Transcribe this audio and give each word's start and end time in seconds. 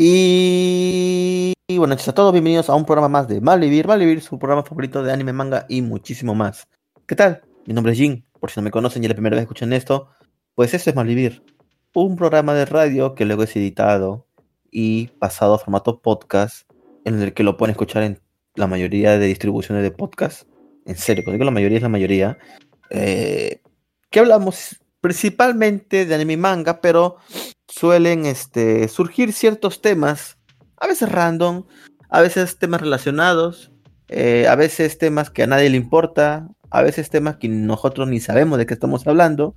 Y... 0.00 1.54
y 1.66 1.76
bueno, 1.76 1.96
a 1.96 2.12
todos 2.12 2.32
bienvenidos 2.32 2.70
a 2.70 2.76
un 2.76 2.84
programa 2.84 3.08
más 3.08 3.26
de 3.26 3.40
Malvivir. 3.40 3.88
Malvivir, 3.88 4.20
su 4.20 4.38
programa 4.38 4.62
favorito 4.62 5.02
de 5.02 5.12
anime, 5.12 5.32
manga 5.32 5.66
y 5.68 5.82
muchísimo 5.82 6.36
más. 6.36 6.68
¿Qué 7.04 7.16
tal? 7.16 7.42
Mi 7.66 7.74
nombre 7.74 7.94
es 7.94 7.98
Jin. 7.98 8.24
Por 8.38 8.52
si 8.52 8.60
no 8.60 8.62
me 8.62 8.70
conocen 8.70 9.02
y 9.02 9.06
es 9.06 9.08
la 9.08 9.16
primera 9.16 9.34
vez 9.34 9.40
que 9.40 9.46
escuchan 9.46 9.72
esto, 9.72 10.08
pues 10.54 10.72
esto 10.72 10.90
es 10.90 10.94
Malvivir. 10.94 11.42
Un 11.94 12.14
programa 12.14 12.54
de 12.54 12.64
radio 12.64 13.16
que 13.16 13.24
luego 13.24 13.42
es 13.42 13.56
editado 13.56 14.28
y 14.70 15.08
pasado 15.18 15.54
a 15.54 15.58
formato 15.58 16.00
podcast, 16.00 16.70
en 17.04 17.20
el 17.20 17.34
que 17.34 17.42
lo 17.42 17.56
pueden 17.56 17.72
escuchar 17.72 18.04
en 18.04 18.20
la 18.54 18.68
mayoría 18.68 19.18
de 19.18 19.26
distribuciones 19.26 19.82
de 19.82 19.90
podcast. 19.90 20.48
En 20.86 20.96
serio, 20.96 21.24
porque 21.24 21.44
la 21.44 21.50
mayoría 21.50 21.78
es 21.78 21.82
la 21.82 21.88
mayoría. 21.88 22.38
Eh, 22.90 23.62
que 24.10 24.20
hablamos 24.20 24.78
principalmente 25.00 26.06
de 26.06 26.14
anime 26.14 26.34
y 26.34 26.36
manga, 26.36 26.80
pero 26.80 27.16
suelen 27.68 28.26
este, 28.26 28.88
surgir 28.88 29.32
ciertos 29.32 29.80
temas, 29.80 30.38
a 30.76 30.86
veces 30.86 31.10
random, 31.10 31.64
a 32.08 32.20
veces 32.20 32.58
temas 32.58 32.80
relacionados, 32.80 33.72
eh, 34.08 34.46
a 34.48 34.54
veces 34.54 34.98
temas 34.98 35.30
que 35.30 35.42
a 35.42 35.46
nadie 35.46 35.70
le 35.70 35.76
importa, 35.76 36.48
a 36.70 36.82
veces 36.82 37.10
temas 37.10 37.36
que 37.36 37.48
nosotros 37.48 38.08
ni 38.08 38.20
sabemos 38.20 38.58
de 38.58 38.66
qué 38.66 38.74
estamos 38.74 39.06
hablando, 39.06 39.54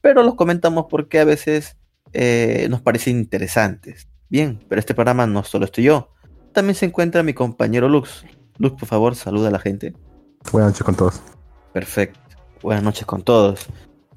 pero 0.00 0.22
los 0.22 0.34
comentamos 0.34 0.86
porque 0.90 1.20
a 1.20 1.24
veces 1.24 1.76
eh, 2.12 2.66
nos 2.70 2.82
parecen 2.82 3.18
interesantes. 3.18 4.08
Bien, 4.28 4.60
pero 4.68 4.80
este 4.80 4.94
programa 4.94 5.26
no 5.26 5.44
solo 5.44 5.64
estoy 5.64 5.84
yo, 5.84 6.10
también 6.52 6.74
se 6.74 6.86
encuentra 6.86 7.22
mi 7.22 7.34
compañero 7.34 7.88
Lux. 7.88 8.24
Lux, 8.58 8.78
por 8.78 8.88
favor, 8.88 9.14
saluda 9.16 9.48
a 9.48 9.50
la 9.52 9.58
gente. 9.58 9.94
Buenas 10.52 10.72
noches 10.72 10.84
con 10.84 10.94
todos. 10.94 11.22
Perfecto. 11.72 12.20
Buenas 12.62 12.84
noches 12.84 13.06
con 13.06 13.22
todos. 13.22 13.66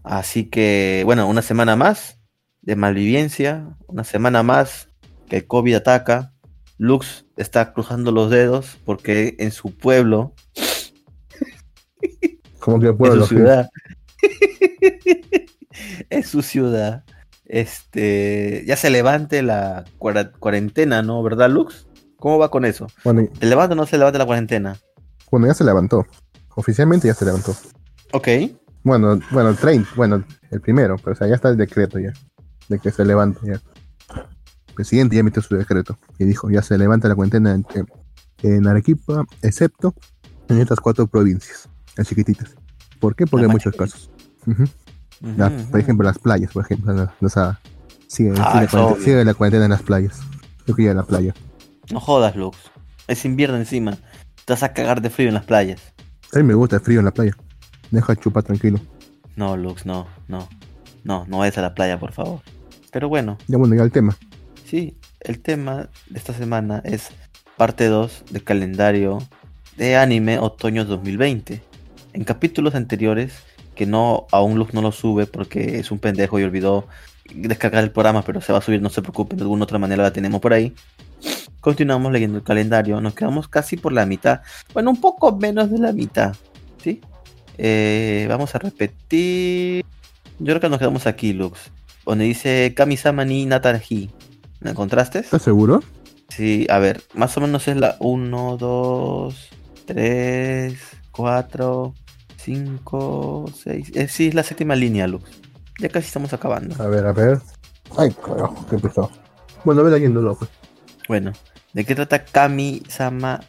Así 0.08 0.46
que, 0.46 1.04
bueno, 1.06 1.28
una 1.28 1.42
semana 1.42 1.76
más 1.76 2.20
de 2.62 2.76
malvivencia, 2.76 3.78
una 3.88 4.04
semana 4.04 4.42
más 4.42 4.90
que 5.28 5.38
el 5.38 5.48
COVID 5.48 5.76
ataca. 5.76 6.34
Lux 6.78 7.26
está 7.38 7.74
cruzando 7.74 8.12
los 8.12 8.30
dedos 8.30 8.78
porque 8.86 9.36
en 9.40 9.52
su 9.52 9.76
pueblo, 9.76 10.34
¿Cómo 12.60 12.80
que 12.80 12.94
pueblo? 12.94 13.24
en 13.24 13.28
su 13.28 13.36
ciudad, 13.36 13.70
en 16.10 16.24
su 16.24 16.42
ciudad, 16.42 17.04
este, 17.46 18.64
ya 18.68 18.76
se 18.76 18.90
levante 18.90 19.42
la 19.42 19.86
cuarentena, 19.98 21.02
¿no? 21.02 21.24
¿Verdad, 21.24 21.50
Lux? 21.50 21.88
¿Cómo 22.18 22.38
va 22.38 22.50
con 22.50 22.66
eso? 22.66 22.88
Bueno, 23.04 23.28
¿Se 23.40 23.46
levanta 23.46 23.74
o 23.74 23.76
no 23.76 23.86
se 23.86 23.98
levanta 23.98 24.20
la 24.20 24.26
cuarentena? 24.26 24.78
bueno, 25.32 25.48
ya 25.48 25.54
se 25.54 25.64
levantó. 25.64 26.06
Oficialmente 26.56 27.08
ya 27.08 27.14
se 27.14 27.26
levantó. 27.26 27.56
Ok. 28.14 28.28
Bueno, 28.88 29.20
bueno, 29.32 29.50
el 29.50 29.58
30, 29.58 29.90
bueno, 29.98 30.24
el 30.50 30.62
primero, 30.62 30.96
pero 30.98 31.12
o 31.12 31.16
sea, 31.16 31.28
ya 31.28 31.36
está 31.36 31.50
el 31.50 31.58
decreto 31.58 32.00
ya. 32.00 32.14
De 32.70 32.80
que 32.80 32.90
se 32.92 33.04
levanta 33.04 33.40
ya. 33.44 33.62
El 34.68 34.74
presidente 34.74 35.16
ya 35.16 35.20
emitió 35.20 35.42
su 35.42 35.56
decreto 35.56 35.98
y 36.18 36.24
dijo, 36.24 36.50
ya 36.50 36.62
se 36.62 36.78
levanta 36.78 37.08
la 37.10 37.16
cuarentena 37.16 37.54
en, 38.44 38.68
Arequipa, 38.68 39.26
excepto 39.42 39.94
en 40.48 40.60
estas 40.60 40.80
cuatro 40.80 41.06
provincias, 41.08 41.68
las 41.98 42.08
chiquititas. 42.08 42.56
¿Por 43.02 43.14
qué? 43.16 43.26
Porque 43.28 43.46
hay 43.46 43.52
muchos 43.52 43.76
casos. 43.76 44.10
La- 45.36 45.50
por 45.50 45.80
ejemplo, 45.80 46.06
las 46.06 46.20
playas, 46.20 46.52
por 46.54 46.64
ejemplo. 46.64 46.94
la- 46.94 47.14
o 47.20 47.30
sea, 47.30 47.60
sigue, 48.08 48.32
Ah, 48.32 48.36
sigue 48.36 48.44
la 48.44 48.64
es 48.64 48.70
cuarentena, 48.72 48.84
obvio. 48.86 49.04
sigue 49.04 49.26
la 49.26 49.34
cuarentena 49.34 49.66
en 49.66 49.72
las 49.72 49.82
playas. 49.82 50.20
Yo 50.66 50.76
quería 50.76 50.94
la 50.94 51.04
playa. 51.04 51.34
No 51.92 52.00
jodas, 52.00 52.36
Lux. 52.38 52.58
Es 53.08 53.26
invierno 53.26 53.58
encima. 53.58 53.98
Te 54.46 54.54
vas 54.54 54.64
a 54.64 54.72
cagar 54.74 55.02
de 55.02 55.10
frío 55.10 55.28
en 55.30 55.34
las 55.34 55.46
playas. 55.46 55.82
A 56.34 56.38
mí 56.38 56.44
me 56.44 56.54
gusta 56.54 56.78
el 56.78 56.82
frío 56.82 57.00
en 57.00 57.06
la 57.06 57.12
playa. 57.12 57.36
Deja 57.92 58.16
chupar 58.16 58.44
tranquilo. 58.44 58.80
No, 59.36 59.56
Lux, 59.58 59.86
no, 59.86 60.08
no. 60.28 60.48
No, 61.04 61.26
no 61.28 61.38
vayas 61.40 61.58
a 61.58 61.62
la 61.62 61.74
playa, 61.76 62.00
por 62.00 62.12
favor. 62.12 62.42
Pero 62.92 63.08
bueno, 63.10 63.38
Ya 63.48 63.58
bueno, 63.58 63.76
ya 63.76 63.84
el 63.84 63.92
tema. 63.92 64.18
sí, 64.66 64.96
el 65.22 65.40
tema 65.40 65.90
de 66.10 66.18
esta 66.20 66.34
semana 66.34 66.82
es 66.84 67.10
parte 67.56 67.86
2 67.88 68.26
del 68.32 68.44
calendario 68.44 69.20
de 69.78 69.96
anime 69.96 70.40
otoño 70.40 70.86
2020. 70.86 71.62
En 72.14 72.24
capítulos 72.24 72.76
anteriores, 72.76 73.34
que 73.76 73.86
no 73.86 74.26
aún 74.32 74.58
Lux 74.58 74.74
no 74.74 74.82
lo 74.82 74.92
sube 74.92 75.28
porque 75.28 75.80
es 75.80 75.92
un 75.92 76.00
pendejo 76.00 76.40
y 76.40 76.44
olvidó 76.44 76.88
descargar 77.34 77.84
el 77.84 77.92
programa, 77.92 78.22
pero 78.24 78.42
se 78.42 78.52
va 78.54 78.60
a 78.60 78.62
subir, 78.62 78.82
no 78.82 78.90
se 78.90 79.02
preocupen, 79.02 79.38
de 79.38 79.44
alguna 79.44 79.64
otra 79.66 79.78
manera 79.80 80.02
la 80.04 80.12
tenemos 80.14 80.42
por 80.42 80.54
ahí. 80.54 80.74
Continuamos 81.62 82.12
leyendo 82.12 82.38
el 82.38 82.44
calendario, 82.44 83.02
nos 83.02 83.14
quedamos 83.14 83.48
casi 83.48 83.76
por 83.78 83.92
la 83.92 84.06
mitad, 84.06 84.42
bueno, 84.74 84.92
un 84.92 85.02
poco 85.02 85.36
menos 85.36 85.70
de 85.70 85.80
la 85.80 85.92
mitad, 85.92 86.36
¿sí? 86.82 87.02
Eh, 87.58 88.26
vamos 88.30 88.54
a 88.56 88.60
repetir. 88.60 89.86
Yo 90.40 90.46
creo 90.46 90.60
que 90.60 90.70
nos 90.70 90.80
quedamos 90.80 91.08
aquí, 91.08 91.34
Lux. 91.34 91.72
Donde 92.06 92.26
dice 92.26 92.74
Kamisama 92.76 93.26
ni 93.26 93.46
Natarji. 93.46 94.10
¿Me 94.60 94.72
encontraste? 94.72 95.20
¿Estás 95.20 95.42
seguro? 95.42 95.84
Sí, 96.30 96.68
a 96.70 96.80
ver, 96.80 97.02
más 97.14 97.36
o 97.38 97.42
menos 97.42 97.68
es 97.68 97.78
la 97.78 97.96
1, 98.00 98.58
2, 98.58 99.50
3, 99.86 100.80
4, 101.12 101.94
5, 102.38 103.52
6. 103.64 103.92
Eh, 103.96 104.08
sí, 104.08 104.28
es 104.28 104.34
la 104.34 104.44
séptima 104.44 104.76
línea, 104.76 105.08
Lux. 105.08 105.30
Ya 105.80 105.90
casi 105.90 106.08
estamos 106.08 106.34
acabando. 106.34 106.82
A 106.84 106.88
ver, 106.88 107.06
a 107.06 107.14
ver. 107.14 107.40
Ay, 107.98 108.12
carajo, 108.12 108.66
qué 108.70 108.78
pesado. 108.78 109.12
Bueno, 109.64 109.84
ve 109.84 109.92
leyéndolo, 109.92 110.36
pues. 110.36 110.50
Bueno, 111.08 111.32
¿de 111.74 111.86
qué 111.86 111.96
trata 111.96 112.26
Kami-sama 112.26 113.42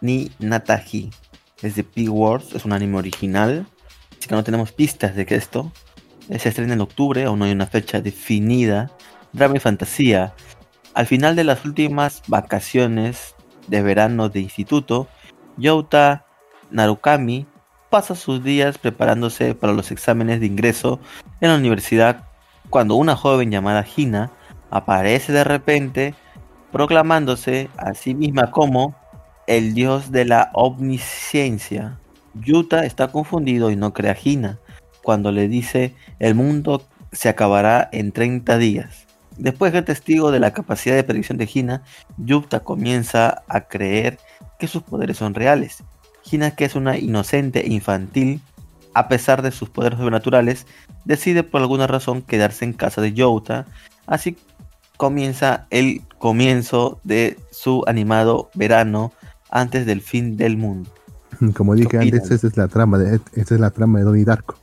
ni 0.00 0.30
Nataji? 0.38 1.10
Es 1.64 1.76
de 1.76 1.84
P-Words, 1.84 2.54
es 2.54 2.64
un 2.64 2.72
anime 2.72 2.98
original. 2.98 3.66
Así 4.18 4.28
que 4.28 4.34
no 4.34 4.44
tenemos 4.44 4.70
pistas 4.72 5.16
de 5.16 5.24
que 5.24 5.34
esto 5.34 5.72
eh, 6.28 6.38
se 6.38 6.50
estrena 6.50 6.74
en 6.74 6.82
octubre, 6.82 7.24
aún 7.24 7.38
no 7.38 7.46
hay 7.46 7.52
una 7.52 7.66
fecha 7.66 8.00
definida. 8.00 8.90
Drama 9.32 9.56
y 9.56 9.60
fantasía. 9.60 10.34
Al 10.92 11.06
final 11.06 11.36
de 11.36 11.44
las 11.44 11.64
últimas 11.64 12.22
vacaciones 12.28 13.34
de 13.66 13.82
verano 13.82 14.28
de 14.28 14.40
instituto, 14.40 15.08
Youta 15.56 16.26
Narukami 16.70 17.46
pasa 17.88 18.14
sus 18.14 18.44
días 18.44 18.76
preparándose 18.76 19.54
para 19.54 19.72
los 19.72 19.90
exámenes 19.90 20.40
de 20.40 20.46
ingreso 20.46 21.00
en 21.40 21.48
la 21.48 21.56
universidad 21.56 22.24
cuando 22.68 22.96
una 22.96 23.16
joven 23.16 23.50
llamada 23.50 23.86
Hina 23.96 24.32
aparece 24.70 25.32
de 25.32 25.44
repente 25.44 26.14
proclamándose 26.72 27.70
a 27.76 27.94
sí 27.94 28.14
misma 28.14 28.50
como 28.50 28.96
el 29.46 29.74
dios 29.74 30.10
de 30.10 30.24
la 30.24 30.50
omnisciencia. 30.54 31.98
Yuta 32.34 32.84
está 32.84 33.08
confundido 33.08 33.70
y 33.70 33.76
no 33.76 33.92
cree 33.92 34.10
a 34.10 34.16
Hina 34.22 34.58
cuando 35.02 35.30
le 35.30 35.48
dice 35.48 35.94
el 36.18 36.34
mundo 36.34 36.82
se 37.12 37.28
acabará 37.28 37.88
en 37.92 38.10
30 38.10 38.58
días. 38.58 39.06
Después 39.36 39.72
de 39.72 39.82
testigo 39.82 40.30
de 40.30 40.40
la 40.40 40.52
capacidad 40.52 40.94
de 40.94 41.04
predicción 41.04 41.38
de 41.38 41.48
Hina, 41.52 41.82
Yuta 42.18 42.60
comienza 42.60 43.42
a 43.48 43.62
creer 43.62 44.18
que 44.58 44.68
sus 44.68 44.82
poderes 44.82 45.18
son 45.18 45.34
reales. 45.34 45.84
Hina, 46.30 46.52
que 46.52 46.64
es 46.64 46.74
una 46.74 46.96
inocente 46.96 47.64
infantil, 47.66 48.40
a 48.94 49.08
pesar 49.08 49.42
de 49.42 49.50
sus 49.50 49.70
poderes 49.70 49.98
sobrenaturales, 49.98 50.66
decide 51.04 51.42
por 51.42 51.60
alguna 51.60 51.86
razón 51.86 52.22
quedarse 52.22 52.64
en 52.64 52.72
casa 52.72 53.00
de 53.00 53.12
Youta, 53.12 53.66
así 54.06 54.36
comienza 54.96 55.66
el 55.70 56.02
comienzo 56.18 57.00
de 57.02 57.36
su 57.50 57.82
animado 57.86 58.50
verano 58.54 59.12
antes 59.54 59.86
del 59.86 60.02
fin 60.02 60.36
del 60.36 60.56
mundo. 60.58 60.90
Como 61.56 61.74
dije 61.74 61.88
¿Qué 61.88 61.98
antes, 61.98 62.30
esa 62.30 62.46
es 62.46 62.56
la 62.56 62.68
trama 62.68 62.98
de, 62.98 63.20
esa 63.34 63.54
es 63.54 63.60
la 63.60 63.70
trama 63.70 63.98
de 64.00 64.04
Donnie 64.04 64.24
Darko. 64.24 64.56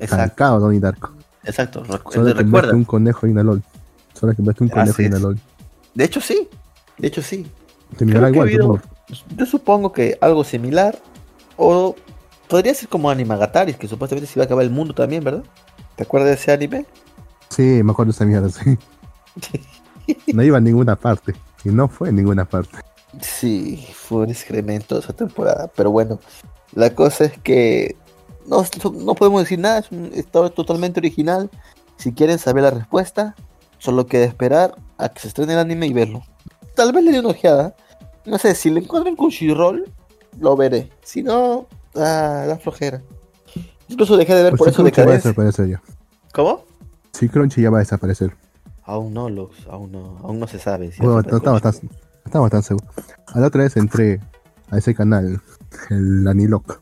Exacto. 0.00 0.58
Donnie 0.60 0.80
Darko. 0.80 1.10
Exacto, 1.44 1.84
recu- 1.84 2.12
Solo 2.12 2.26
que 2.34 2.42
recuerda. 2.42 2.74
un 2.74 2.84
conejo 2.84 3.26
y 3.26 3.30
una 3.30 3.42
LOL. 3.42 3.62
Solo 4.12 4.34
que 4.34 4.42
un 4.42 4.48
Así 4.50 4.68
conejo 4.68 5.02
y 5.02 5.06
una. 5.06 5.18
LOL. 5.18 5.40
De 5.94 6.04
hecho 6.04 6.20
sí, 6.20 6.48
de 6.98 7.08
hecho 7.08 7.22
sí. 7.22 7.46
Igual. 8.00 8.80
Yo 9.36 9.46
supongo 9.46 9.92
que 9.92 10.18
algo 10.20 10.42
similar 10.44 10.98
o 11.56 11.94
podría 12.48 12.74
ser 12.74 12.88
como 12.88 13.10
Animagataris, 13.10 13.76
que 13.76 13.86
supuestamente 13.86 14.26
se 14.26 14.38
iba 14.38 14.44
a 14.44 14.46
acabar 14.46 14.64
el 14.64 14.70
mundo 14.70 14.94
también, 14.94 15.22
¿verdad? 15.22 15.44
¿Te 15.96 16.02
acuerdas 16.02 16.30
de 16.30 16.34
ese 16.34 16.50
anime? 16.52 16.86
Sí, 17.50 17.82
me 17.84 17.92
acuerdo 17.92 18.10
de 18.12 18.16
esa 18.16 18.24
mierda, 18.24 18.48
sí. 18.50 18.76
No 20.34 20.42
iba 20.42 20.58
a 20.58 20.60
ninguna 20.60 20.96
parte. 20.96 21.34
Y 21.64 21.68
no 21.70 21.88
fue 21.88 22.10
en 22.10 22.16
ninguna 22.16 22.44
parte. 22.44 22.76
Sí, 23.20 23.86
fue 23.94 24.22
un 24.24 24.30
excremento 24.30 24.98
esa 24.98 25.12
temporada, 25.12 25.70
pero 25.76 25.90
bueno, 25.90 26.18
la 26.74 26.94
cosa 26.94 27.24
es 27.24 27.38
que 27.38 27.96
no, 28.46 28.64
no 28.92 29.14
podemos 29.14 29.42
decir 29.42 29.58
nada, 29.58 29.78
es 29.80 29.90
un 29.90 30.10
estado 30.14 30.50
totalmente 30.50 31.00
original. 31.00 31.50
Si 31.96 32.12
quieren 32.12 32.38
saber 32.38 32.64
la 32.64 32.70
respuesta, 32.70 33.34
solo 33.78 34.06
queda 34.06 34.24
esperar 34.24 34.74
a 34.98 35.08
que 35.08 35.20
se 35.20 35.28
estrene 35.28 35.52
el 35.52 35.58
anime 35.58 35.86
y 35.86 35.92
verlo. 35.92 36.22
Tal 36.74 36.92
vez 36.92 37.04
le 37.04 37.12
dé 37.12 37.20
una 37.20 37.30
ojeada. 37.30 37.74
No 38.26 38.38
sé, 38.38 38.54
si 38.54 38.70
le 38.70 38.80
encuentro 38.80 39.08
en 39.08 39.16
Crunchyroll, 39.16 39.90
lo 40.40 40.56
veré. 40.56 40.90
Si 41.02 41.22
no, 41.22 41.66
ah, 41.94 42.44
da 42.48 42.58
flojera. 42.58 43.02
Incluso 43.88 44.16
dejé 44.16 44.34
de 44.34 44.42
ver 44.44 44.50
Pues 44.52 44.58
por 44.58 44.68
sí, 44.68 44.72
eso 44.72 44.82
Crunchy 44.82 44.96
va 45.00 45.02
a 45.02 45.06
decadencia. 45.16 45.30
desaparecer 45.30 45.68
ya. 45.68 45.82
¿Cómo? 46.32 46.64
Sí, 47.12 47.28
Crunchy 47.28 47.62
ya 47.62 47.70
va 47.70 47.78
a 47.78 47.80
desaparecer. 47.80 48.34
Aún 48.82 49.14
no, 49.14 49.28
Lux, 49.30 49.66
aún 49.70 49.92
no, 49.92 50.18
aún 50.22 50.38
no 50.40 50.46
se 50.46 50.58
sabe. 50.58 50.90
si 50.92 51.00
Bueno, 51.00 51.18
a 51.18 51.22
ser 51.72 51.88
estaba, 52.24 52.48
tan 52.50 52.62
seguro. 52.62 52.86
A 53.32 53.40
la 53.40 53.46
otra 53.48 53.62
vez 53.64 53.76
entré 53.76 54.20
a 54.70 54.78
ese 54.78 54.94
canal, 54.94 55.40
el 55.90 56.26
Aniloc. 56.26 56.80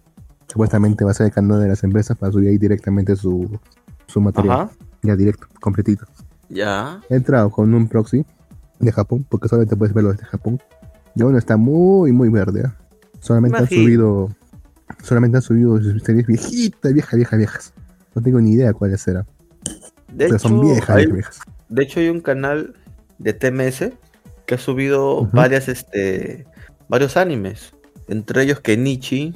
Supuestamente 0.49 1.05
va 1.05 1.13
a 1.13 1.15
ser 1.15 1.27
el 1.27 1.33
canal 1.33 1.61
de 1.61 1.69
las 1.69 1.83
empresas 1.83 2.17
para 2.17 2.31
subir 2.33 2.51
ahí 2.51 2.59
directamente 2.59 3.17
su, 3.17 3.59
su 4.07 4.21
material. 4.21 4.61
Ajá, 4.63 4.71
Ya 5.03 5.17
directo, 5.17 5.47
completito. 5.61 6.05
ya. 6.49 7.01
He 7.09 7.17
entrado 7.17 7.51
con 7.51 7.73
un 7.75 7.89
proxy 7.89 8.25
de 8.79 8.93
Japón, 8.93 9.25
porque 9.29 9.49
solamente 9.49 9.77
puedes 9.77 9.95
verlo 9.95 10.13
desde 10.13 10.25
Japón. 10.27 10.61
Y 11.15 11.23
aún 11.23 11.37
está 11.37 11.57
muy, 11.57 12.13
muy 12.13 12.29
verde. 12.29 12.65
¿ah? 12.67 12.77
Solamente 13.21 13.59
han 13.59 13.69
subido, 13.69 14.29
solamente 15.03 15.39
han 15.39 15.43
subido 15.43 15.79
series 16.01 16.27
viejitas, 16.27 16.93
viejas, 16.93 17.15
viejas, 17.17 17.39
viejas. 17.39 17.75
No 18.15 18.23
tengo 18.23 18.41
ni 18.41 18.53
idea 18.53 18.73
cuáles 18.75 19.01
serán. 19.01 19.25
De 20.09 20.27
Pero 20.27 20.37
hecho, 20.37 20.49
son 20.49 20.61
viejas, 20.61 20.91
hay, 20.91 21.07
viejas, 21.07 21.15
viejas. 21.15 21.41
de 21.71 21.83
hecho 21.83 22.01
hay 22.01 22.09
un 22.11 22.21
canal 22.21 22.75
de 23.19 23.33
TMS 23.33 23.91
que 24.53 24.57
ha 24.57 24.59
subido 24.59 25.31
varias, 25.33 25.67
este, 25.69 26.45
varios 26.87 27.17
animes, 27.17 27.73
entre 28.07 28.43
ellos 28.43 28.61
Kenichi 28.61 29.35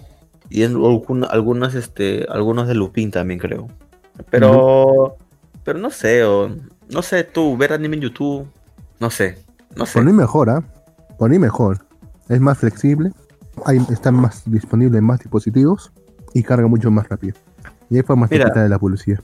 y 0.51 0.63
en 0.63 0.75
algunas, 0.75 1.75
este, 1.75 2.27
algunos 2.29 2.69
de 2.69 2.75
Lupin 2.75 3.11
también 3.11 3.41
creo. 3.41 3.67
Pero, 4.29 5.17
pero 5.65 5.79
no 5.79 5.89
sé, 5.89 6.23
o, 6.25 6.55
no 6.91 7.01
sé 7.01 7.25
tú 7.25 7.57
ver 7.57 7.73
anime 7.73 7.97
en 7.97 8.03
YouTube, 8.03 8.47
no 9.01 9.09
sé, 9.09 9.39
no 9.75 9.87
sé. 9.87 9.95
Por 9.95 10.05
mí 10.05 10.13
mejor, 10.13 10.51
¿ah? 10.51 10.63
Por 11.19 11.31
mí 11.31 11.39
mejor. 11.39 11.79
Es 12.29 12.39
más 12.39 12.59
flexible, 12.59 13.11
hay, 13.65 13.79
está 13.91 14.13
más 14.13 14.43
disponible 14.45 14.99
en 14.99 15.05
más 15.05 15.21
dispositivos 15.21 15.93
y 16.35 16.43
carga 16.43 16.67
mucho 16.67 16.91
más 16.91 17.09
rápido. 17.09 17.37
Y 17.89 17.97
hay 17.97 18.03
formas 18.03 18.29
de 18.29 18.37
Mira. 18.37 18.51
quitarle 18.51 18.69
la 18.69 18.79
publicidad. 18.79 19.21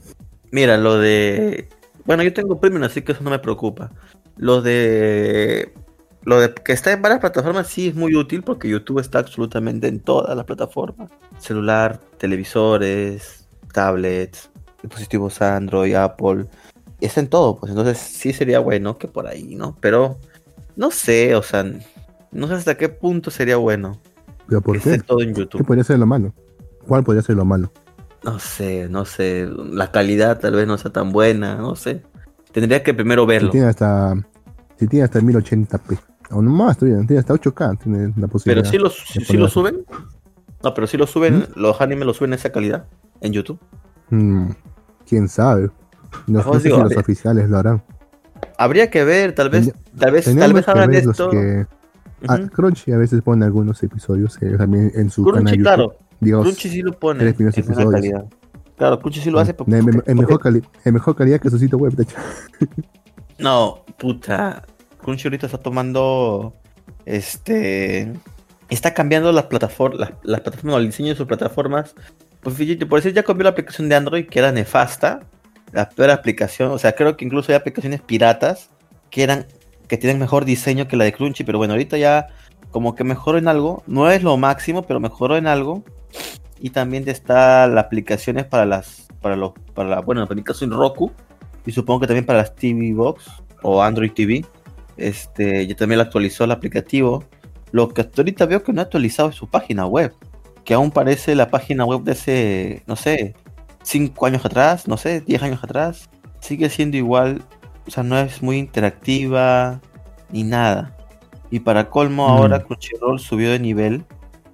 Mira, 0.49 0.75
lo 0.75 0.97
de. 0.97 1.69
Bueno, 2.03 2.23
yo 2.23 2.33
tengo 2.33 2.59
premium, 2.59 2.81
así 2.81 3.03
que 3.03 3.11
eso 3.11 3.23
no 3.23 3.29
me 3.29 3.37
preocupa. 3.37 3.91
Lo 4.37 4.63
de. 4.63 5.71
Lo 6.25 6.39
de 6.39 6.53
que 6.53 6.71
está 6.71 6.91
en 6.93 7.01
varias 7.01 7.19
plataformas 7.19 7.67
sí 7.67 7.89
es 7.89 7.95
muy 7.95 8.15
útil 8.15 8.43
porque 8.43 8.69
YouTube 8.69 8.99
está 8.99 9.19
absolutamente 9.19 9.87
en 9.87 9.99
todas 9.99 10.35
las 10.35 10.45
plataformas. 10.45 11.11
Celular, 11.37 11.99
televisores, 12.17 13.47
tablets, 13.73 14.49
dispositivos 14.81 15.41
Android, 15.41 15.95
Apple. 15.95 16.45
Está 17.01 17.19
en 17.19 17.27
todo, 17.27 17.57
pues 17.59 17.69
entonces 17.71 17.97
sí 17.97 18.31
sería 18.33 18.59
bueno 18.59 18.97
que 18.97 19.07
por 19.09 19.27
ahí, 19.27 19.55
¿no? 19.55 19.77
Pero 19.81 20.17
no 20.75 20.91
sé, 20.91 21.35
o 21.35 21.43
sea, 21.43 21.65
no 22.31 22.47
sé 22.47 22.53
hasta 22.53 22.77
qué 22.77 22.89
punto 22.89 23.29
sería 23.31 23.57
bueno 23.57 23.99
¿Pero 24.47 24.61
por 24.61 24.77
que 24.77 24.81
qué? 24.81 24.95
esté 24.95 24.99
todo 24.99 25.21
en 25.21 25.33
¿Qué 25.33 25.41
YouTube. 25.41 25.65
podría 25.65 25.83
ser 25.83 25.99
lo 25.99 26.05
malo? 26.05 26.33
¿Cuál 26.87 27.03
podría 27.03 27.23
ser 27.23 27.35
lo 27.35 27.45
malo? 27.45 27.71
No 28.23 28.39
sé, 28.39 28.87
no 28.89 29.05
sé. 29.05 29.47
La 29.71 29.91
calidad 29.91 30.39
tal 30.39 30.53
vez 30.55 30.67
no 30.67 30.77
sea 30.77 30.91
tan 30.91 31.11
buena, 31.11 31.55
no 31.57 31.75
sé. 31.75 32.03
Tendría 32.51 32.83
que 32.83 32.93
primero 32.93 33.25
Si 33.27 33.27
verlo. 33.27 33.49
tiene 33.49 33.67
hasta, 33.67 34.15
si 34.79 34.87
tiene 34.87 35.05
hasta 35.05 35.19
1080p. 35.21 35.99
O 36.33 36.41
no 36.41 36.49
más, 36.51 36.77
todavía, 36.77 37.05
tiene 37.05 37.19
hasta 37.19 37.33
8K. 37.33 37.79
Tiene 37.83 38.07
la 38.07 38.13
Pero 38.15 38.27
posibilidad. 38.29 38.69
si 38.69 38.77
lo, 38.77 38.89
si 38.89 39.37
lo 39.37 39.47
suben. 39.47 39.85
No, 40.63 40.73
pero 40.73 40.87
si 40.87 40.97
lo 40.97 41.07
suben, 41.07 41.39
¿Mm? 41.39 41.43
los 41.59 41.81
animes 41.81 42.05
lo 42.05 42.13
suben 42.13 42.31
en 42.33 42.39
esa 42.39 42.51
calidad 42.51 42.85
en 43.21 43.33
YouTube. 43.33 43.59
Mm, 44.09 44.49
¿Quién 45.07 45.27
sabe? 45.27 45.69
No, 46.27 46.41
sé 46.43 46.63
digo, 46.69 46.77
si 46.77 46.83
los 46.83 46.97
oficiales 46.97 47.49
lo 47.49 47.57
harán. 47.57 47.83
Habría 48.57 48.89
que 48.89 49.03
ver, 49.03 49.33
tal 49.35 49.49
vez, 49.49 49.73
tal 49.97 50.11
vez, 50.11 50.25
tal 50.35 50.53
vez 50.53 50.67
hagan 50.67 50.93
esto. 50.93 51.29
que... 51.29 51.65
Ah. 52.27 52.39
Crunchy 52.53 52.93
a 52.93 52.97
veces 52.97 53.21
pone 53.21 53.43
algunos 53.45 53.83
episodios 53.83 54.37
eh, 54.41 54.55
también 54.57 54.91
en 54.95 55.09
su 55.09 55.25
canal 55.25 55.41
Crunchy, 55.43 55.51
YouTube. 55.57 55.63
claro. 55.63 55.95
Digamos, 56.21 56.45
Crunchy 56.45 56.69
sí 56.69 56.81
lo 56.81 56.93
pone 56.97 57.19
tres 57.19 57.33
primeros 57.33 57.57
en 57.57 57.63
episodios. 57.65 57.91
calidad. 57.91 58.25
Claro, 58.77 58.99
Crunchy 58.99 59.19
sí 59.19 59.29
lo 59.29 59.39
hace. 59.39 59.53
porque- 59.53 59.75
en, 59.77 59.89
en- 59.89 60.03
en 60.05 60.17
mejor 60.17 60.39
cali- 60.39 60.63
en 60.85 60.93
mejor 60.93 61.15
calidad 61.15 61.41
que 61.41 61.49
su 61.49 61.57
sitio 61.59 61.77
web, 61.77 61.93
de 61.93 62.03
hecho. 62.03 62.15
No, 63.39 63.83
puta. 63.97 64.63
Crunchy 65.03 65.27
ahorita 65.27 65.45
está 65.45 65.59
tomando. 65.59 66.53
Este. 67.05 68.11
Está 68.69 68.93
cambiando 68.93 69.31
las 69.31 69.45
plataformas. 69.45 70.13
Las, 70.23 70.41
plataformas, 70.41 70.79
el 70.79 70.87
diseño 70.87 71.09
de 71.09 71.15
sus 71.15 71.27
plataformas. 71.27 71.93
Pues 72.41 72.55
por 72.89 72.99
decir, 73.01 73.13
ya 73.13 73.23
cambió 73.23 73.43
la 73.43 73.51
aplicación 73.51 73.87
de 73.87 73.95
Android 73.95 74.25
que 74.27 74.39
era 74.39 74.51
nefasta. 74.51 75.21
La 75.71 75.89
peor 75.89 76.09
aplicación. 76.09 76.71
O 76.71 76.79
sea, 76.79 76.93
creo 76.93 77.15
que 77.15 77.25
incluso 77.25 77.51
hay 77.51 77.55
aplicaciones 77.55 78.01
piratas 78.01 78.69
que 79.11 79.23
eran. 79.23 79.45
que 79.87 79.97
tienen 79.97 80.19
mejor 80.19 80.45
diseño 80.45 80.87
que 80.87 80.97
la 80.97 81.03
de 81.03 81.13
Crunchy. 81.13 81.43
Pero 81.43 81.59
bueno, 81.59 81.73
ahorita 81.73 81.97
ya 81.97 82.29
como 82.71 82.95
que 82.95 83.03
mejoró 83.03 83.37
en 83.37 83.47
algo. 83.47 83.83
No 83.85 84.09
es 84.09 84.23
lo 84.23 84.37
máximo, 84.37 84.83
pero 84.83 84.99
mejoró 84.99 85.37
en 85.37 85.47
algo. 85.47 85.83
Y 86.59 86.71
también 86.71 87.07
está 87.07 87.67
las 87.67 87.85
aplicaciones 87.85 88.45
para 88.45 88.65
las. 88.65 89.07
Para 89.21 89.35
los. 89.35 89.51
Para 89.73 89.89
la, 89.89 89.99
bueno, 90.01 90.25
en 90.27 90.35
mi 90.35 90.43
caso 90.43 90.65
en 90.65 90.71
Roku. 90.71 91.11
Y 91.65 91.71
supongo 91.71 92.01
que 92.01 92.07
también 92.07 92.25
para 92.25 92.39
las 92.39 92.55
TV 92.55 92.93
Box 92.93 93.25
o 93.61 93.81
Android 93.81 94.11
TV. 94.11 94.45
Este, 94.97 95.65
ya 95.67 95.75
también 95.75 95.97
lo 95.97 96.03
actualizó 96.03 96.43
el 96.43 96.51
aplicativo. 96.51 97.23
Lo 97.71 97.89
que 97.89 98.01
hasta 98.01 98.21
ahorita 98.21 98.45
veo 98.45 98.63
que 98.63 98.71
no 98.73 98.81
ha 98.81 98.83
actualizado 98.85 99.29
es 99.29 99.35
su 99.35 99.47
página 99.47 99.85
web. 99.85 100.13
Que 100.63 100.73
aún 100.75 100.91
parece 100.91 101.35
la 101.35 101.49
página 101.49 101.85
web 101.85 102.03
de 102.03 102.11
hace, 102.13 102.83
no 102.87 102.95
sé, 102.95 103.33
5 103.83 104.25
años 104.25 104.45
atrás, 104.45 104.87
no 104.87 104.95
sé, 104.97 105.21
10 105.21 105.41
años 105.43 105.63
atrás. 105.63 106.09
Sigue 106.39 106.69
siendo 106.69 106.97
igual. 106.97 107.43
O 107.87 107.91
sea, 107.91 108.03
no 108.03 108.17
es 108.17 108.41
muy 108.41 108.57
interactiva 108.57 109.81
ni 110.31 110.43
nada. 110.43 110.95
Y 111.51 111.59
para 111.59 111.89
colmo, 111.89 112.27
Mm. 112.27 112.31
ahora 112.31 112.63
Crunchyroll 112.63 113.19
subió 113.19 113.51
de 113.51 113.59
nivel. 113.59 114.05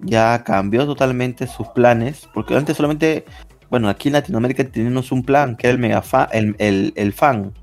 Ya 0.02 0.44
cambió 0.44 0.86
totalmente 0.86 1.46
sus 1.48 1.68
planes. 1.70 2.28
Porque 2.34 2.56
antes 2.56 2.78
solamente, 2.78 3.26
bueno, 3.70 3.90
aquí 3.90 4.08
en 4.10 4.14
Latinoamérica 4.14 4.64
teníamos 4.64 5.12
un 5.12 5.24
plan 5.24 5.56
que 5.56 5.68
era 5.68 5.74
el 5.74 5.80
mega 5.80 6.02
fa- 6.02 6.30
el, 6.32 6.56
el, 6.58 6.94
el 6.96 7.14
fan. 7.14 7.54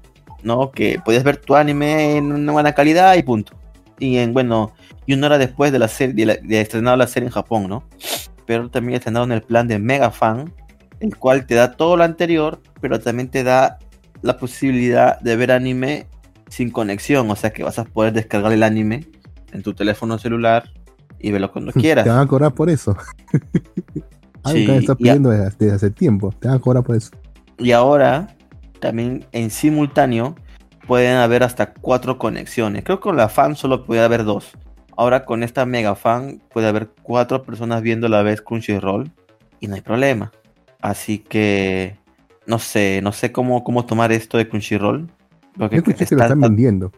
¿No? 0.47 0.71
Que 0.71 0.99
podías 1.05 1.25
ver 1.25 1.37
tu 1.37 1.55
anime 1.55 2.17
en 2.17 2.33
una 2.33 2.53
buena 2.53 2.73
calidad 2.73 3.15
y 3.17 3.23
punto. 3.23 3.53
Y 3.99 4.17
en, 4.19 4.33
bueno, 4.33 4.73
y 5.05 5.13
una 5.15 5.27
hora 5.27 5.39
después 5.39 5.73
de 5.73 5.79
la 5.79 5.89
serie, 5.89 6.15
de, 6.15 6.27
la- 6.27 6.37
de 6.43 6.61
estrenar 6.61 6.97
la 6.97 7.07
serie 7.07 7.27
en 7.27 7.33
Japón, 7.33 7.69
¿no? 7.69 7.85
Pero 8.47 8.71
también 8.71 8.97
estrenaron 8.97 9.33
el 9.33 9.43
plan 9.43 9.67
de 9.69 9.79
Mega 9.79 10.11
Fan, 10.11 10.53
el 11.01 11.17
cual 11.17 11.47
te 11.47 11.55
da 11.57 11.73
todo 11.73 11.97
lo 11.97 12.05
anterior, 12.05 12.61
pero 12.81 13.01
también 13.01 13.29
te 13.29 13.43
da 13.43 13.79
la 14.23 14.39
posibilidad 14.39 15.19
de 15.21 15.37
ver 15.37 15.51
anime 15.53 16.07
sin 16.49 16.71
conexión, 16.71 17.31
o 17.31 17.37
sea 17.37 17.51
que 17.53 17.63
vas 17.65 17.79
a 17.79 17.85
poder 17.85 18.13
descargar 18.13 18.53
el 18.53 18.63
anime 18.63 19.05
en 19.53 19.63
tu 19.63 19.75
teléfono 19.75 20.17
celular 20.19 20.71
y 21.19 21.33
verlo 21.33 21.51
cuando 21.53 21.73
quieras. 21.73 22.05
Te 22.05 22.11
van 22.11 22.21
a 22.21 22.27
cobrar 22.27 22.53
por 22.55 22.71
eso. 22.71 22.97
Algo 24.45 24.59
Sí, 24.61 24.67
que 24.67 24.77
estás 24.77 24.95
a- 24.95 24.97
pidiendo 24.99 25.31
desde 25.31 25.73
hace 25.73 25.91
tiempo. 25.91 26.33
Te 26.39 26.49
van 26.49 26.59
a 26.59 26.61
cobrar 26.61 26.85
por 26.85 26.95
eso. 26.97 27.11
Y 27.59 27.73
ahora 27.73 28.36
también 28.81 29.25
en 29.33 29.51
simultáneo 29.51 30.35
pueden 30.87 31.17
haber 31.17 31.43
hasta 31.43 31.73
cuatro 31.75 32.19
conexiones. 32.19 32.85
Creo 32.85 32.99
que 32.99 33.03
con 33.05 33.17
la 33.17 33.29
fan 33.29 33.57
solo 33.57 33.85
puede 33.85 34.03
haber 34.03 34.25
dos. 34.25 34.53
Ahora 34.97 35.25
con 35.25 35.43
esta 35.43 35.67
mega 35.67 35.95
fan 35.95 36.41
puede 36.53 36.69
haber 36.69 36.89
cuatro 37.03 37.43
personas 37.43 37.83
viendo 37.83 38.07
a 38.07 38.11
la 38.11 38.23
vez 38.23 38.41
Crunchyroll 38.41 39.11
y 39.61 39.67
no 39.69 39.75
hay 39.75 39.81
problema. 39.83 40.33
Así 40.81 41.19
que 41.19 41.97
no 42.47 42.59
sé, 42.59 43.01
no 43.03 43.13
sé 43.13 43.33
cómo, 43.33 43.65
cómo 43.65 43.85
tomar 43.85 44.13
esto 44.13 44.39
de 44.39 44.49
Crunchyroll. 44.49 45.11
Porque 45.59 45.77
Yo 45.77 45.79
escuché 45.81 46.07
que 46.07 46.15
lo 46.15 46.23
está- 46.23 46.25
están 46.27 46.39
está- 46.39 46.49
vendiendo. 46.49 46.93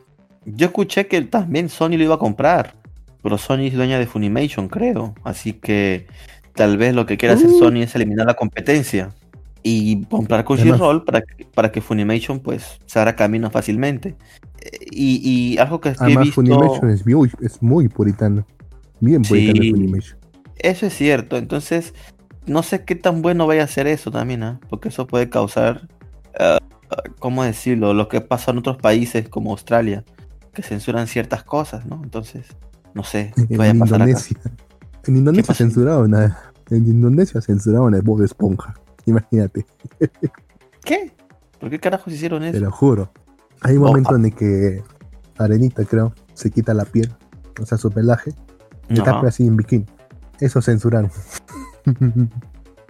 yo 0.45 0.67
escuché 0.67 1.07
que 1.07 1.23
también 1.23 1.69
Sony 1.69 1.91
lo 1.97 2.05
iba 2.05 2.15
a 2.17 2.19
comprar. 2.19 2.75
Pero 3.23 3.37
Sony 3.37 3.63
es 3.67 3.75
dueña 3.75 3.99
de 3.99 4.07
Funimation, 4.07 4.69
creo. 4.69 5.15
Así 5.25 5.53
que 5.55 6.07
tal 6.55 6.77
vez 6.77 6.95
lo 6.95 7.05
que 7.07 7.17
quiere 7.17 7.35
hacer 7.35 7.49
Uh. 7.49 7.59
Sony 7.59 7.83
es 7.83 7.95
eliminar 7.97 8.27
la 8.27 8.35
competencia. 8.35 9.11
Y 9.63 10.05
comprar 10.07 10.45
Crunchyroll 10.45 11.05
para, 11.05 11.21
que- 11.23 11.45
para 11.47 11.71
que 11.73 11.81
Funimation 11.81 12.41
pues 12.41 12.79
se 12.87 12.99
haga 13.01 13.17
camino 13.17 13.51
fácilmente. 13.51 14.17
Eh, 14.61 14.71
Y, 14.91 15.21
y 15.55 15.59
algo 15.59 15.81
que, 15.81 15.91
que 15.93 15.97
he 15.99 16.05
Además, 16.05 16.25
visto... 16.25 16.35
Funimation 16.37 16.91
es 16.91 17.07
muy, 17.07 17.31
es 17.41 17.63
muy 17.63 17.89
puritano. 17.89 18.47
Bien 19.01 19.23
puritano 19.23 19.63
Sí. 19.63 19.71
Funimation. 19.71 20.19
Eso 20.59 20.87
es 20.87 20.95
cierto. 20.95 21.37
Entonces, 21.37 21.95
no 22.47 22.63
sé 22.63 22.85
qué 22.85 22.95
tan 22.95 23.21
bueno 23.23 23.47
vaya 23.47 23.65
a 23.65 23.69
ser 23.69 23.87
eso 23.87 24.11
también, 24.11 24.43
¿ah? 24.43 24.61
Porque 24.69 24.89
eso 24.89 25.07
puede 25.07 25.29
causar, 25.29 25.89
ah, 26.39 26.59
ah, 26.91 27.03
¿cómo 27.19 27.45
decirlo? 27.45 27.95
Lo 27.95 28.09
que 28.09 28.21
pasa 28.21 28.51
en 28.53 28.59
otros 28.59 28.77
países 28.79 29.29
como 29.29 29.51
Australia, 29.53 30.05
que 30.55 30.63
censuran 30.63 31.07
ciertas 31.07 31.45
cosas, 31.45 31.85
¿no? 31.87 32.01
Entonces, 32.03 32.47
no 32.95 33.05
sé 33.05 33.33
qué 33.49 33.57
vaya 33.57 33.73
a 33.73 33.75
pasar 33.75 34.03
acá. 34.03 34.11
Indonesia. 34.11 34.39
En 35.07 35.17
Indonesia 35.17 35.55
censuraron 35.55 36.15
a, 36.15 36.39
En 36.71 36.87
Indonesia 36.87 37.41
censuraron 37.41 37.95
a 37.95 38.01
Bob 38.01 38.23
Esponja. 38.23 38.75
Imagínate, 39.09 39.65
¿Qué? 40.85 41.13
¿Por 41.59 41.71
qué 41.71 41.79
carajos 41.79 42.13
hicieron 42.13 42.43
te 42.43 42.51
eso? 42.51 42.61
lo 42.61 42.71
juro. 42.71 43.11
Hay 43.63 43.77
un 43.77 43.85
momento 43.85 44.15
en 44.15 44.27
el 44.27 44.35
que 44.35 44.83
Arenita, 45.39 45.85
creo, 45.85 46.15
se 46.35 46.51
quita 46.51 46.75
la 46.75 46.85
piel, 46.85 47.13
o 47.61 47.67
sea, 47.67 47.79
su 47.79 47.91
pelaje, 47.91 48.33
y 48.89 48.95
tapa 48.95 49.29
así 49.29 49.47
en 49.47 49.57
bikini. 49.57 49.87
Eso 50.41 50.63
censuraron. 50.63 51.11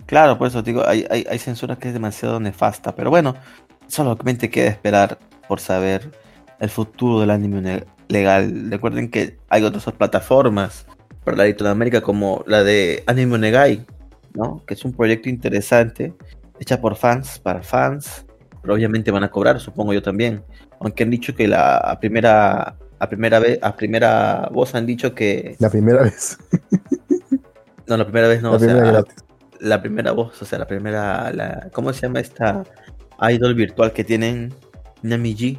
Claro, 0.07 0.39
por 0.39 0.49
eso 0.49 0.63
digo, 0.63 0.87
hay, 0.87 1.07
hay, 1.11 1.27
hay 1.29 1.39
censura 1.39 1.77
que 1.77 1.89
es 1.89 1.95
demasiado 1.95 2.41
nefasta. 2.41 2.95
Pero 2.95 3.11
bueno, 3.11 3.35
solamente 3.87 4.51
queda 4.51 4.69
esperar 4.69 5.19
por 5.47 5.61
saber 5.61 6.11
el 6.59 6.71
futuro 6.71 7.21
del 7.21 7.31
anime 7.31 7.85
legal. 8.09 8.71
Recuerden 8.71 9.11
que 9.11 9.39
hay 9.49 9.65
otras 9.65 9.85
plataformas 9.95 10.87
para 11.25 11.37
la 11.37 11.47
Latinoamérica 11.47 12.01
como 12.01 12.43
la 12.47 12.65
de 12.65 13.03
Anime 13.07 13.39
Negai, 13.39 13.87
¿no? 14.39 14.65
Que 14.67 14.75
es 14.75 14.85
un 14.85 14.93
proyecto 14.93 15.29
interesante, 15.29 16.15
hecha 16.59 16.81
por 16.81 16.97
fans, 16.97 17.39
para 17.39 17.63
fans. 17.63 18.25
Pero 18.63 18.75
obviamente 18.75 19.11
van 19.11 19.25
a 19.25 19.31
cobrar, 19.31 19.61
supongo 19.61 19.93
yo 19.93 20.03
también. 20.03 20.43
Aunque 20.81 21.03
han 21.03 21.11
dicho 21.11 21.35
que 21.35 21.47
la 21.47 21.77
a 21.77 22.01
primera 22.01 22.77
a 23.01 23.09
primera 23.09 23.39
vez 23.39 23.59
a 23.63 23.77
primera 23.77 24.49
voz 24.53 24.75
han 24.75 24.87
dicho 24.87 25.15
que 25.15 25.57
La 25.59 25.71
primera 25.71 26.03
vez. 26.03 26.39
no 27.87 27.97
la 27.97 28.05
primera 28.05 28.29
vez 28.29 28.43
no 28.43 28.51
la 28.51 28.57
o 28.57 28.59
sea, 28.59 28.69
primera 28.69 28.91
gratis. 28.93 29.17
la 29.61 29.83
primera 29.83 30.13
voz, 30.13 30.43
o 30.43 30.45
sea, 30.45 30.59
la 30.59 30.67
primera, 30.67 31.33
la, 31.33 31.69
¿cómo 31.73 31.93
se 31.93 32.03
llama 32.03 32.21
esta 32.21 32.65
idol 33.31 33.55
virtual 33.55 33.93
que 33.93 34.05
tienen 34.05 34.55
Nami 35.03 35.35
G? 35.37 35.59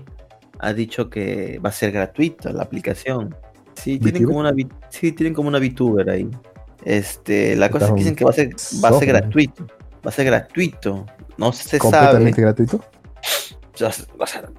ha 0.60 0.74
dicho 0.74 1.10
que 1.10 1.60
va 1.64 1.70
a 1.70 1.72
ser 1.72 1.92
gratuita 1.92 2.52
la 2.52 2.64
aplicación. 2.64 3.36
Sí, 3.74 3.98
tienen 3.98 4.26
como 4.26 4.40
una, 4.40 4.54
sí, 4.90 5.14
tienen 5.14 5.34
como 5.34 5.48
una 5.48 5.60
VTuber 5.60 6.10
ahí. 6.10 6.30
Este, 6.84 7.56
la 7.56 7.70
cosa 7.70 7.86
es 7.86 7.92
que 7.92 7.98
dicen 7.98 8.16
que 8.16 8.24
va 8.24 8.32
a 8.32 8.34
ser, 8.34 8.50
va 8.84 8.90
a 8.90 9.00
ser 9.00 9.08
gratuito. 9.08 9.68
Va 10.06 10.10
a 10.10 10.12
ser 10.12 10.26
gratuito. 10.26 11.06
No 11.38 11.52
se 11.54 11.78
¿Completamente 11.78 12.42
gratuito? 12.42 12.84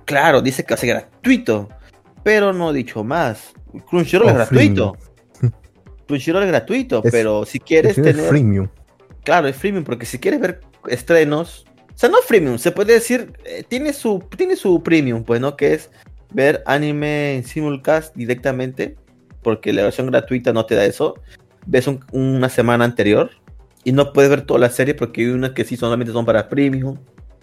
claro, 0.05 0.41
dice 0.41 0.65
que 0.65 0.75
va 0.75 0.77
a 0.77 0.79
ser 0.79 0.89
gratuito. 0.89 1.69
Pero 2.23 2.53
no 2.53 2.69
ha 2.69 2.73
dicho 2.73 3.03
más. 3.03 3.53
Crunchyroll 3.89 4.29
es 4.29 4.35
oh, 4.35 4.37
gratuito. 4.37 4.97
Crunchyroll 6.07 6.43
es 6.43 6.49
gratuito, 6.49 7.03
pero 7.03 7.45
si 7.47 7.59
quieres 7.59 7.95
tener. 7.95 8.19
Es 8.19 8.29
freemium. 8.29 8.69
Claro, 9.25 9.49
es 9.49 9.57
freemium, 9.57 9.85
porque 9.85 10.07
si 10.07 10.19
quieres 10.19 10.41
ver 10.41 10.61
estrenos. 10.89 11.65
O 11.95 11.99
sea, 12.00 12.09
no 12.09 12.19
es 12.19 12.25
freemium, 12.25 12.59
se 12.59 12.73
puede 12.73 12.95
decir. 12.95 13.33
Eh, 13.45 13.65
tiene, 13.67 13.93
su, 13.93 14.23
tiene 14.37 14.57
su 14.57 14.83
premium, 14.83 15.25
pues, 15.25 15.41
¿no? 15.41 15.57
Que 15.57 15.75
es 15.75 15.91
ver 16.33 16.62
anime 16.67 17.37
en 17.37 17.45
simulcast 17.45 18.15
directamente. 18.15 18.97
Porque 19.43 19.73
la 19.73 19.85
versión 19.85 20.07
gratuita 20.09 20.53
no 20.53 20.67
te 20.67 20.75
da 20.75 20.85
eso. 20.85 21.15
Ves 21.67 21.88
una 22.12 22.49
semana 22.49 22.85
anterior. 22.85 23.31
Y 23.83 23.93
no 23.93 24.12
puedes 24.12 24.31
ver 24.31 24.43
toda 24.43 24.61
la 24.61 24.71
serie 24.71 24.95
porque 24.95 25.23
hay 25.23 25.29
unas 25.29 25.52
que 25.52 25.64
sí 25.64 25.76
solamente 25.76 26.12
son 26.12 26.26
para 26.26 26.49
premium. 26.49 26.99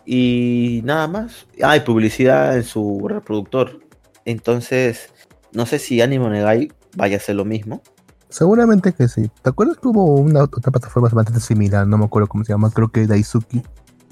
Y 0.06 0.82
nada 0.86 1.08
más. 1.08 1.48
Hay 1.64 1.82
publicidad 1.82 2.56
en 2.56 2.64
su 2.64 3.08
reproductor. 3.08 3.80
Entonces, 4.26 5.10
no 5.52 5.66
sé 5.66 5.80
si 5.80 6.02
Anime 6.02 6.30
Negai 6.30 6.72
vaya 6.96 7.18
a 7.18 7.20
ser 7.20 7.36
lo 7.36 7.46
mismo. 7.46 7.82
Seguramente 8.30 8.94
que 8.94 9.08
sí. 9.08 9.32
¿Te 9.42 9.50
acuerdas 9.50 9.78
que 9.78 9.88
hubo 9.88 10.16
una 10.16 10.44
otra 10.44 10.72
plataforma 10.72 11.10
bastante 11.10 11.40
similar? 11.40 11.88
No 11.88 11.98
me 11.98 12.06
acuerdo 12.06 12.28
cómo 12.28 12.44
se 12.44 12.54
llama, 12.54 12.70
creo 12.72 12.90
que 12.90 13.08
Daisuki. 13.08 13.64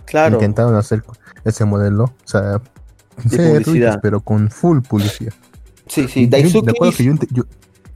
Claro. 0.05 0.35
Intentaron 0.35 0.75
hacer 0.75 1.03
ese 1.43 1.65
modelo. 1.65 2.05
O 2.05 2.13
sea, 2.27 2.61
publicidad. 3.15 3.99
pero 4.01 4.21
con 4.21 4.49
full 4.49 4.79
publicidad. 4.81 5.33
Sí, 5.87 6.07
sí, 6.07 6.27
Daisuki. 6.27 6.73
Yo, 7.03 7.13
yo, 7.31 7.43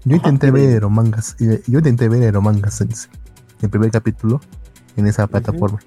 intenté 0.06 0.52
ver 0.52 0.88
mangas, 0.88 1.36
yo 1.40 1.80
intenté 1.80 2.10
ver 2.10 2.24
Eromangas 2.24 2.82
en 2.82 2.90
el 3.62 3.70
primer 3.70 3.92
capítulo 3.92 4.40
en 4.96 5.08
esa 5.08 5.28
plataforma. 5.28 5.80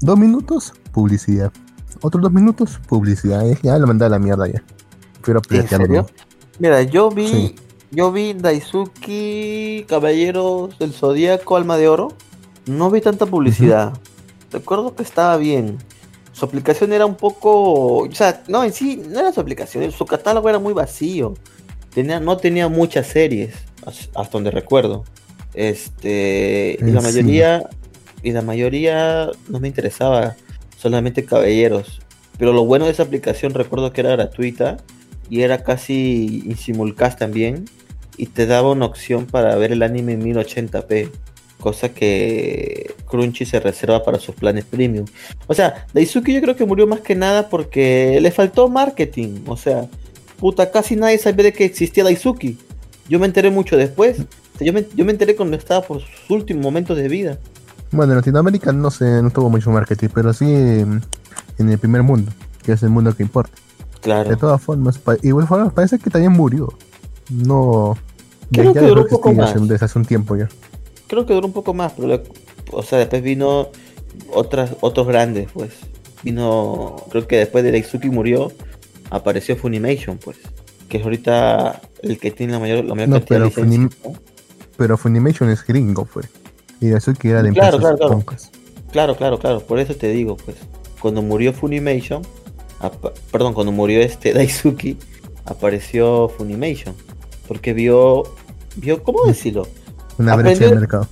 dos 0.00 0.18
minutos, 0.18 0.72
publicidad. 0.92 1.52
Otros 2.00 2.22
dos 2.22 2.32
minutos, 2.32 2.78
publicidad. 2.86 3.44
Ya 3.62 3.78
lo 3.78 3.86
mandé 3.86 4.04
a 4.04 4.08
la 4.08 4.18
mierda 4.18 4.46
ya. 4.46 4.62
Pero 5.24 5.40
¿En 5.50 5.68
serio? 5.68 6.06
Mira, 6.58 6.82
yo 6.82 7.10
vi, 7.10 7.54
yo 7.90 8.12
vi 8.12 8.34
Daisuki, 8.34 9.84
Caballeros 9.88 10.78
del 10.78 10.92
Zodíaco, 10.92 11.56
Alma 11.56 11.76
de 11.76 11.88
Oro. 11.88 12.08
No 12.66 12.90
vi 12.90 13.00
tanta 13.00 13.26
publicidad. 13.26 13.92
Recuerdo 14.52 14.94
que 14.94 15.02
estaba 15.02 15.36
bien. 15.36 15.78
Su 16.32 16.44
aplicación 16.44 16.92
era 16.92 17.06
un 17.06 17.16
poco. 17.16 17.98
O 17.98 18.12
sea, 18.12 18.42
no, 18.48 18.62
en 18.62 18.72
sí, 18.72 19.02
no 19.08 19.20
era 19.20 19.32
su 19.32 19.40
aplicación. 19.40 19.90
Su 19.90 20.06
catálogo 20.06 20.48
era 20.48 20.58
muy 20.58 20.72
vacío. 20.72 21.34
Tenía, 21.94 22.20
no 22.20 22.36
tenía 22.36 22.68
muchas 22.68 23.06
series, 23.06 23.54
hasta 23.84 24.30
donde 24.30 24.50
recuerdo. 24.50 25.04
Este. 25.54 26.78
Y 26.80 26.90
la 26.90 27.00
mayoría. 27.00 27.68
Y 28.22 28.32
la 28.32 28.42
mayoría 28.42 29.30
no 29.48 29.60
me 29.60 29.68
interesaba. 29.68 30.36
Solamente 30.76 31.24
caballeros. 31.24 32.00
Pero 32.38 32.52
lo 32.52 32.64
bueno 32.64 32.84
de 32.84 32.92
esa 32.92 33.02
aplicación, 33.02 33.52
recuerdo 33.54 33.92
que 33.92 34.00
era 34.00 34.10
gratuita 34.10 34.76
y 35.28 35.42
era 35.42 35.64
casi 35.64 36.44
en 36.46 36.56
simulcast 36.56 37.18
también 37.18 37.64
y 38.18 38.26
te 38.26 38.46
daba 38.46 38.72
una 38.72 38.84
opción 38.84 39.26
para 39.26 39.54
ver 39.56 39.72
el 39.72 39.82
anime 39.82 40.12
en 40.12 40.22
1080p, 40.22 41.10
cosa 41.60 41.90
que 41.90 42.94
Crunchy 43.06 43.46
se 43.46 43.60
reserva 43.60 44.04
para 44.04 44.18
sus 44.18 44.34
planes 44.34 44.64
premium. 44.64 45.06
O 45.46 45.54
sea, 45.54 45.86
Daisuke 45.94 46.32
yo 46.32 46.40
creo 46.40 46.56
que 46.56 46.66
murió 46.66 46.86
más 46.86 47.00
que 47.00 47.14
nada 47.14 47.48
porque 47.48 48.18
le 48.20 48.30
faltó 48.30 48.68
marketing, 48.68 49.44
o 49.46 49.56
sea, 49.56 49.88
puta, 50.38 50.70
casi 50.70 50.96
nadie 50.96 51.18
sabía 51.18 51.44
de 51.44 51.52
que 51.52 51.64
existía 51.64 52.04
Daisuke. 52.04 52.56
Yo 53.08 53.18
me 53.18 53.26
enteré 53.26 53.50
mucho 53.50 53.76
después. 53.76 54.18
Yo 54.60 54.72
me, 54.72 54.86
yo 54.94 55.04
me 55.04 55.12
enteré 55.12 55.36
cuando 55.36 55.56
estaba 55.56 55.86
por 55.86 56.00
sus 56.00 56.30
últimos 56.30 56.62
momentos 56.62 56.96
de 56.96 57.08
vida. 57.08 57.38
Bueno, 57.90 58.12
en 58.12 58.18
Latinoamérica 58.18 58.72
no 58.72 58.90
sé, 58.90 59.22
no 59.22 59.30
tuvo 59.30 59.48
mucho 59.50 59.70
marketing, 59.70 60.08
pero 60.12 60.32
sí 60.32 60.44
en 60.46 61.02
el 61.58 61.78
primer 61.78 62.02
mundo, 62.02 62.32
que 62.62 62.72
es 62.72 62.82
el 62.82 62.90
mundo 62.90 63.14
que 63.14 63.22
importa. 63.22 63.52
Claro. 64.00 64.28
De 64.28 64.36
todas 64.36 64.60
formas, 64.60 65.00
igual 65.22 65.46
forma, 65.46 65.70
parece 65.70 65.98
que 65.98 66.10
también 66.10 66.32
murió. 66.32 66.72
No. 67.30 67.96
Creo 68.52 68.72
que 68.72 68.80
duró 68.80 69.02
un 69.02 69.08
poco 69.08 69.32
más. 69.32 69.54
Desde 69.68 69.84
hace 69.84 69.98
un 69.98 70.04
tiempo 70.04 70.36
ya. 70.36 70.48
Creo 71.06 71.26
que 71.26 71.34
duró 71.34 71.46
un 71.46 71.52
poco 71.52 71.74
más, 71.74 71.92
pero 71.92 72.22
o 72.72 72.82
sea, 72.82 72.98
después 72.98 73.22
vino 73.22 73.68
otras, 74.32 74.76
otros 74.80 75.06
grandes, 75.06 75.48
pues. 75.52 75.72
Vino, 76.22 76.96
creo 77.10 77.26
que 77.26 77.36
después 77.36 77.64
de 77.64 77.72
Daisuki 77.72 78.10
murió, 78.10 78.52
apareció 79.10 79.56
Funimation, 79.56 80.18
pues. 80.18 80.38
Que 80.88 80.98
es 80.98 81.04
ahorita 81.04 81.80
el 82.02 82.18
que 82.18 82.30
tiene 82.30 82.54
la 82.54 82.58
mayor, 82.58 82.84
la 82.84 82.94
mayor 82.94 83.10
cantidad 83.10 83.50
pero 83.54 83.66
de 83.66 83.88
Pero 84.76 84.96
Funimation 84.96 85.50
es 85.50 85.66
gringo, 85.66 86.04
pues. 86.06 86.28
Y 86.80 86.88
Daisuki 86.90 87.28
era 87.28 87.42
de 87.42 87.52
claro, 87.52 87.78
claro, 87.78 87.96
claro. 87.96 88.24
Claro, 88.92 89.16
claro, 89.16 89.38
claro. 89.38 89.60
Por 89.60 89.78
eso 89.78 89.94
te 89.94 90.08
digo, 90.08 90.36
pues. 90.36 90.56
Cuando 91.00 91.22
murió 91.22 91.52
Funimation, 91.52 92.22
perdón, 93.30 93.54
cuando 93.54 93.72
murió 93.72 94.00
este 94.00 94.32
Daisuki, 94.34 94.96
apareció 95.44 96.28
Funimation. 96.28 96.94
Porque 97.46 97.72
vio, 97.72 98.24
vio 98.76 99.02
¿cómo 99.02 99.24
decirlo? 99.24 99.66
Una 100.18 100.36
brecha 100.36 100.66
de 100.66 100.74
mercado. 100.74 101.08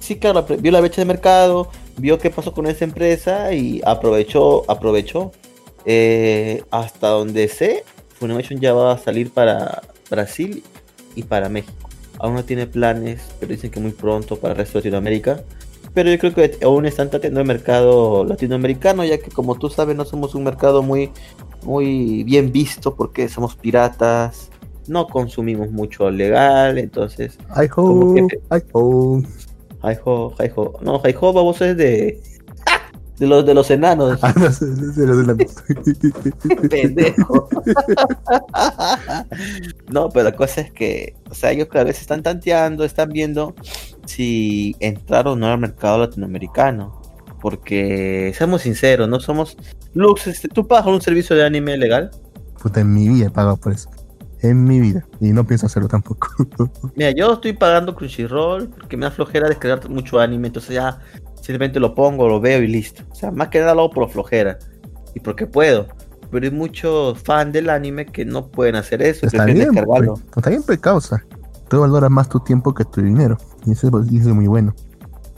Sí, 0.00 0.16
claro, 0.16 0.46
vio 0.58 0.72
la 0.72 0.80
brecha 0.80 1.00
de 1.00 1.04
mercado, 1.04 1.70
vio 1.96 2.18
qué 2.18 2.30
pasó 2.30 2.52
con 2.52 2.66
esa 2.66 2.84
empresa 2.84 3.52
y 3.52 3.80
aprovechó, 3.84 4.64
aprovechó. 4.70 5.32
Eh, 5.84 6.62
hasta 6.70 7.08
donde 7.08 7.48
sé, 7.48 7.84
Funimation 8.18 8.60
ya 8.60 8.72
va 8.72 8.92
a 8.92 8.98
salir 8.98 9.30
para 9.30 9.82
Brasil 10.10 10.62
y 11.14 11.22
para 11.22 11.48
México. 11.48 11.88
Aún 12.18 12.34
no 12.34 12.44
tiene 12.44 12.66
planes, 12.66 13.22
pero 13.38 13.52
dicen 13.52 13.70
que 13.70 13.80
muy 13.80 13.92
pronto 13.92 14.36
para 14.36 14.52
el 14.52 14.58
resto 14.58 14.78
de 14.78 14.84
Latinoamérica 14.90 15.44
pero 15.94 16.10
yo 16.10 16.18
creo 16.18 16.32
que 16.32 16.64
aún 16.64 16.86
están 16.86 17.10
tratando 17.10 17.40
el 17.40 17.46
mercado 17.46 18.24
latinoamericano, 18.24 19.04
ya 19.04 19.18
que 19.18 19.30
como 19.30 19.58
tú 19.58 19.68
sabes 19.68 19.96
no 19.96 20.04
somos 20.04 20.34
un 20.36 20.44
mercado 20.44 20.80
muy, 20.82 21.10
muy 21.64 22.22
bien 22.22 22.52
visto 22.52 22.94
porque 22.94 23.28
somos 23.28 23.56
piratas, 23.56 24.50
no 24.86 25.08
consumimos 25.08 25.72
mucho 25.72 26.08
legal, 26.08 26.78
entonces... 26.78 27.36
Hi 27.56 27.68
ho, 27.74 28.14
hi 28.14 28.62
ho. 28.72 29.22
Hi 29.82 29.96
ho, 30.04 30.34
hi 30.38 30.50
ho. 30.54 30.78
No, 30.82 31.02
hi 31.04 31.14
ho, 31.20 31.32
vos 31.32 31.60
es 31.62 31.76
de... 31.76 32.20
De 33.18 33.26
los, 33.26 33.44
de 33.44 33.54
los 33.54 33.70
enanos. 33.70 34.18
Ah, 34.22 34.32
no, 34.36 34.48
de 34.48 35.06
los 35.06 35.18
enanos. 35.24 35.54
Pendejo. 36.70 37.48
no, 39.90 40.08
pero 40.10 40.24
la 40.24 40.36
cosa 40.36 40.60
es 40.60 40.72
que, 40.72 41.14
o 41.28 41.34
sea, 41.34 41.50
ellos 41.50 41.68
cada 41.68 41.84
vez 41.84 42.00
están 42.00 42.22
tanteando, 42.22 42.84
están 42.84 43.08
viendo 43.10 43.54
si 44.06 44.76
entrar 44.78 45.26
o 45.26 45.36
no 45.36 45.48
al 45.48 45.58
mercado 45.58 45.98
latinoamericano. 45.98 47.02
Porque, 47.40 48.32
seamos 48.36 48.62
sinceros, 48.62 49.08
no 49.08 49.20
somos. 49.20 49.56
Lux, 49.94 50.26
este, 50.26 50.48
¿tú 50.48 50.66
pagas 50.66 50.86
un 50.86 51.00
servicio 51.00 51.34
de 51.34 51.44
anime 51.44 51.76
legal? 51.76 52.10
Puta, 52.60 52.80
en 52.80 52.92
mi 52.92 53.08
vida 53.08 53.26
he 53.26 53.30
pagado 53.30 53.56
por 53.56 53.72
eso. 53.72 53.90
En 54.40 54.64
mi 54.64 54.80
vida. 54.80 55.04
Y 55.20 55.32
no 55.32 55.44
pienso 55.44 55.66
hacerlo 55.66 55.88
tampoco. 55.88 56.28
Mira, 56.94 57.10
yo 57.10 57.32
estoy 57.32 57.52
pagando 57.52 57.94
Crunchyroll 57.94 58.68
porque 58.68 58.96
me 58.96 59.06
da 59.06 59.10
flojera 59.10 59.48
descargar 59.48 59.88
mucho 59.88 60.20
anime. 60.20 60.48
Entonces 60.48 60.74
ya 60.74 61.00
simplemente 61.48 61.80
lo 61.80 61.94
pongo, 61.94 62.28
lo 62.28 62.42
veo 62.42 62.62
y 62.62 62.66
listo. 62.66 63.04
O 63.10 63.14
sea, 63.14 63.30
más 63.30 63.48
que 63.48 63.58
nada 63.58 63.74
lo 63.74 63.80
hago 63.80 63.90
por 63.90 64.10
flojera. 64.10 64.58
Y 65.14 65.20
porque 65.20 65.46
puedo. 65.46 65.86
Pero 66.30 66.44
hay 66.44 66.52
muchos 66.52 67.22
fans 67.22 67.54
del 67.54 67.70
anime 67.70 68.04
que 68.04 68.26
no 68.26 68.50
pueden 68.50 68.76
hacer 68.76 69.00
eso. 69.00 69.24
Está 69.24 69.46
bien, 69.46 69.70
pues, 69.72 70.10
está 70.36 70.50
bien 70.50 70.62
por 70.62 70.78
causa. 70.78 71.24
Tú 71.70 71.80
valoras 71.80 72.10
más 72.10 72.28
tu 72.28 72.38
tiempo 72.40 72.74
que 72.74 72.84
tu 72.84 73.00
dinero. 73.00 73.38
Y 73.64 73.72
eso, 73.72 73.88
es 73.88 74.26
muy 74.26 74.46
bueno. 74.46 74.74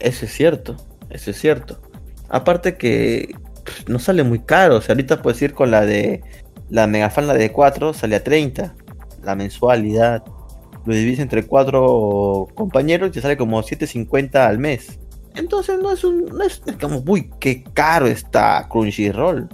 Eso 0.00 0.24
es 0.24 0.32
cierto, 0.32 0.76
eso 1.10 1.30
es 1.30 1.38
cierto. 1.38 1.80
Aparte 2.28 2.76
que 2.76 3.32
pues, 3.64 3.88
no 3.88 4.00
sale 4.00 4.24
muy 4.24 4.40
caro. 4.40 4.78
O 4.78 4.80
sea, 4.80 4.94
ahorita 4.94 5.22
puedes 5.22 5.40
ir 5.42 5.54
con 5.54 5.70
la 5.70 5.82
de 5.86 6.24
la 6.70 6.88
megafan, 6.88 7.28
la 7.28 7.34
de 7.34 7.52
4, 7.52 7.94
sale 7.94 8.16
a 8.16 8.24
30. 8.24 8.74
La 9.22 9.36
mensualidad. 9.36 10.24
Lo 10.84 10.92
divides 10.92 11.20
entre 11.20 11.46
cuatro 11.46 12.48
compañeros 12.54 13.10
y 13.10 13.12
te 13.12 13.20
sale 13.20 13.36
como 13.36 13.62
7.50 13.62 14.34
al 14.44 14.58
mes. 14.58 14.98
Entonces 15.34 15.78
no 15.80 15.92
es 15.92 16.04
un. 16.04 16.26
No 16.26 16.42
es, 16.42 16.62
como, 16.80 17.02
uy, 17.06 17.30
qué 17.40 17.64
caro 17.74 18.06
está 18.06 18.66
Crunchyroll. 18.68 19.48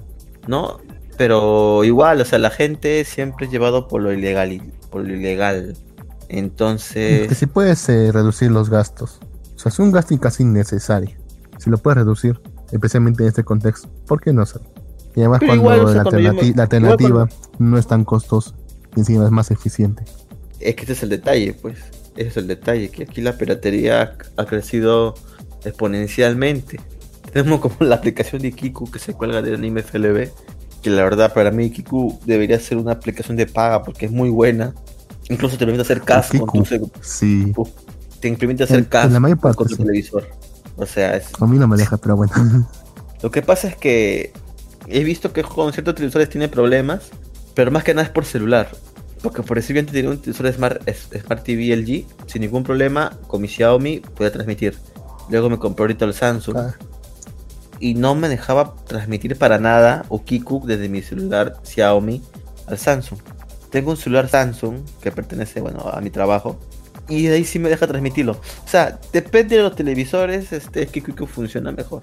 ¿No? 0.47 0.79
Pero 1.17 1.83
igual, 1.85 2.21
o 2.21 2.25
sea, 2.25 2.39
la 2.39 2.51
gente 2.51 3.05
siempre 3.05 3.47
es 3.47 3.53
llevado 3.53 3.89
por 3.89 4.03
lo 4.03 4.13
ilegal. 4.13 4.61
Por 4.91 5.07
lo 5.07 5.15
ilegal. 5.15 5.77
Entonces. 6.29 7.29
Que 7.29 7.35
si 7.35 7.47
puedes 7.47 7.89
eh, 7.89 8.11
reducir 8.13 8.51
los 8.51 8.71
gastos. 8.71 9.21
O 9.55 9.59
sea, 9.59 9.71
es 9.71 9.79
un 9.79 9.93
gasto 9.93 10.19
casi 10.19 10.43
innecesario. 10.43 11.17
Si 11.59 11.71
lo 11.71 11.79
puedes 11.79 11.99
reducir, 11.99 12.41
especialmente 12.71 13.23
en 13.23 13.29
este 13.29 13.45
contexto, 13.45 13.89
¿por 14.07 14.21
qué 14.21 14.33
no 14.33 14.43
hacerlo? 14.43 14.69
Y 15.15 15.21
además, 15.21 15.41
cuando, 15.47 15.71
la, 15.73 16.63
alternativa 16.63 17.27
no 17.59 17.79
es 17.79 17.87
tan 17.87 18.05
costosa, 18.05 18.55
encima 18.97 19.25
es 19.25 19.31
más 19.31 19.51
eficiente. 19.51 20.05
Es 20.61 20.77
que 20.77 20.83
ese 20.83 20.93
es 20.93 21.03
el 21.03 21.09
detalle, 21.09 21.55
pues. 21.55 21.79
Ese 22.17 22.29
es 22.29 22.37
el 22.37 22.47
detalle, 22.47 22.91
que 22.91 23.05
aquí 23.05 23.23
la 23.23 23.39
piratería 23.39 24.17
ha 24.37 24.45
crecido 24.45 25.15
exponencialmente. 25.67 26.81
Tenemos 27.33 27.61
como 27.61 27.77
la 27.81 27.97
aplicación 27.97 28.43
de 28.43 28.53
Kiku 28.53 28.91
que 28.91 28.99
se 28.99 29.15
cuelga 29.15 29.43
de 29.43 29.55
anime 29.55 29.83
FLB 29.83 30.31
que 30.87 30.91
la 30.91 31.03
verdad 31.03 31.35
para 31.35 31.51
mí 31.51 31.69
Kiku 31.71 32.17
debería 32.25 32.61
ser 32.61 32.79
una 32.79 32.93
aplicación 32.93 33.37
de 33.37 33.47
paga 33.47 33.83
porque 33.83 34.07
es 34.07 34.13
muy 34.13 34.31
buena. 34.31 34.73
Incluso 35.29 35.59
te 35.59 35.65
permite 35.65 35.83
hacer 35.83 36.03
cast 36.03 36.37
con 36.39 36.63
tu 36.63 36.91
Sí. 37.01 37.53
Te 38.21 38.33
permite 38.35 38.63
hacer 38.63 38.87
la 38.91 39.21
parte, 39.37 39.57
con 39.57 39.67
tu 39.67 39.75
sí. 39.75 39.83
televisor. 39.83 40.29
O 40.77 40.87
sea, 40.87 41.17
es, 41.17 41.33
A 41.41 41.47
mí 41.47 41.59
no 41.59 41.67
me 41.67 41.77
deja, 41.77 41.97
pero 41.97 42.15
bueno. 42.15 42.33
lo 43.23 43.31
que 43.33 43.43
pasa 43.43 43.67
es 43.67 43.77
que 43.77 44.33
he 44.87 45.03
visto 45.03 45.33
que 45.33 45.43
con 45.43 45.73
ciertos 45.73 45.97
televisores 45.97 46.29
tiene 46.29 46.49
problemas, 46.49 47.11
pero 47.55 47.73
más 47.73 47.83
que 47.83 47.93
nada 47.93 48.07
es 48.07 48.13
por 48.13 48.25
celular. 48.25 48.71
Porque 49.23 49.43
por 49.43 49.57
decir 49.57 49.75
bien 49.75 49.87
tenía 49.87 50.09
un 50.09 50.19
televisor 50.19 50.53
Smart, 50.53 50.89
Smart 50.89 51.43
TV 51.43 51.75
LG 51.75 52.07
sin 52.29 52.43
ningún 52.43 52.63
problema 52.63 53.11
con 53.27 53.43
mi 53.43 53.49
Xiaomi 53.49 54.03
podía 54.15 54.31
transmitir. 54.31 54.77
Luego 55.29 55.51
me 55.51 55.59
compré 55.59 55.85
ahorita 55.85 56.05
el 56.05 56.15
Samsung 56.15 56.57
Ah, 56.57 56.75
y 57.79 57.95
no 57.95 58.15
me 58.15 58.29
dejaba 58.29 58.75
transmitir 58.87 59.37
para 59.37 59.59
nada 59.59 60.05
o 60.09 60.25
Kiku 60.25 60.65
desde 60.67 60.89
mi 60.89 61.03
celular 61.03 61.57
Xiaomi 61.63 62.23
al 62.67 62.79
Samsung. 62.79 63.19
Tengo 63.71 63.91
un 63.91 63.97
celular 63.97 64.29
Samsung 64.29 64.79
que 65.01 65.13
pertenece 65.13 65.61
bueno, 65.61 65.81
a 65.81 66.01
mi 66.01 66.11
trabajo 66.11 66.59
y 67.09 67.25
de 67.25 67.35
ahí 67.35 67.45
sí 67.45 67.59
me 67.59 67.69
deja 67.69 67.87
transmitirlo. 67.87 68.33
O 68.33 68.69
sea, 68.69 68.99
depende 69.13 69.57
de 69.57 69.63
los 69.63 69.77
televisores, 69.77 70.53
este 70.53 70.87
Kiku 70.87 71.27
funciona 71.27 71.73
mejor. 71.73 72.03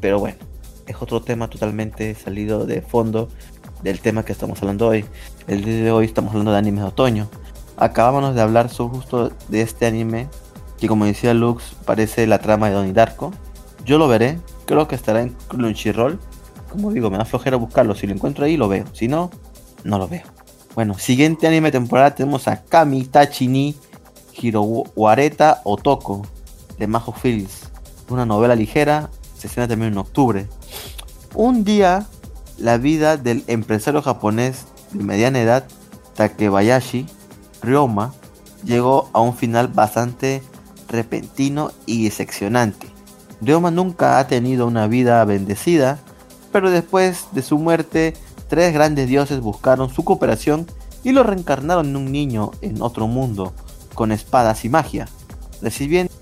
Pero 0.00 0.18
bueno, 0.18 0.38
es 0.86 0.96
otro 1.00 1.22
tema 1.22 1.48
totalmente 1.48 2.14
salido 2.14 2.66
de 2.66 2.82
fondo 2.82 3.28
del 3.82 4.00
tema 4.00 4.24
que 4.24 4.32
estamos 4.32 4.60
hablando 4.62 4.88
hoy. 4.88 5.04
El 5.46 5.64
día 5.64 5.84
de 5.84 5.92
hoy 5.92 6.06
estamos 6.06 6.30
hablando 6.30 6.52
de 6.52 6.58
animes 6.58 6.82
de 6.82 6.88
otoño. 6.88 7.28
Acabábamos 7.76 8.34
de 8.34 8.42
hablar 8.42 8.70
justo 8.70 9.32
de 9.48 9.62
este 9.62 9.86
anime 9.86 10.28
que 10.82 10.88
como 10.88 11.04
decía 11.04 11.32
Lux 11.32 11.76
parece 11.84 12.26
la 12.26 12.40
trama 12.40 12.68
de 12.68 12.74
Donnie 12.74 12.92
Darko. 12.92 13.32
Yo 13.84 13.98
lo 13.98 14.08
veré, 14.08 14.40
creo 14.66 14.88
que 14.88 14.96
estará 14.96 15.22
en 15.22 15.28
Crunchyroll. 15.46 16.18
Como 16.68 16.90
digo, 16.90 17.08
me 17.08 17.18
da 17.18 17.24
flojera 17.24 17.56
buscarlo. 17.56 17.94
Si 17.94 18.08
lo 18.08 18.12
encuentro 18.12 18.44
ahí, 18.44 18.56
lo 18.56 18.68
veo. 18.68 18.84
Si 18.92 19.06
no, 19.06 19.30
no 19.84 19.98
lo 19.98 20.08
veo. 20.08 20.24
Bueno, 20.74 20.98
siguiente 20.98 21.46
anime 21.46 21.70
temporada 21.70 22.16
tenemos 22.16 22.48
a 22.48 22.64
Kami 22.64 23.04
Tachini 23.04 23.76
Hirowareta 24.34 25.60
Otoko 25.62 26.26
de 26.80 26.88
Majo 26.88 27.12
Fields. 27.12 27.70
Una 28.08 28.26
novela 28.26 28.56
ligera, 28.56 29.08
se 29.38 29.46
estrena 29.46 29.68
también 29.68 29.92
en 29.92 29.98
octubre. 29.98 30.48
Un 31.36 31.62
día, 31.62 32.08
la 32.58 32.76
vida 32.76 33.16
del 33.16 33.44
empresario 33.46 34.02
japonés 34.02 34.66
de 34.90 35.04
mediana 35.04 35.40
edad, 35.40 35.64
Takebayashi 36.16 37.06
Ryoma, 37.62 38.14
llegó 38.64 39.10
a 39.12 39.20
un 39.20 39.36
final 39.36 39.68
bastante 39.68 40.42
repentino 40.92 41.72
y 41.86 42.04
decepcionante. 42.04 42.86
Ryoma 43.40 43.72
nunca 43.72 44.18
ha 44.20 44.28
tenido 44.28 44.66
una 44.68 44.86
vida 44.86 45.24
bendecida, 45.24 45.98
pero 46.52 46.70
después 46.70 47.26
de 47.32 47.42
su 47.42 47.58
muerte, 47.58 48.14
tres 48.48 48.72
grandes 48.72 49.08
dioses 49.08 49.40
buscaron 49.40 49.92
su 49.92 50.04
cooperación 50.04 50.66
y 51.02 51.10
lo 51.10 51.24
reencarnaron 51.24 51.88
en 51.88 51.96
un 51.96 52.12
niño 52.12 52.52
en 52.60 52.80
otro 52.80 53.08
mundo, 53.08 53.52
con 53.94 54.12
espadas 54.12 54.64
y 54.64 54.68
magia, 54.68 55.08
recibiendo 55.60 56.12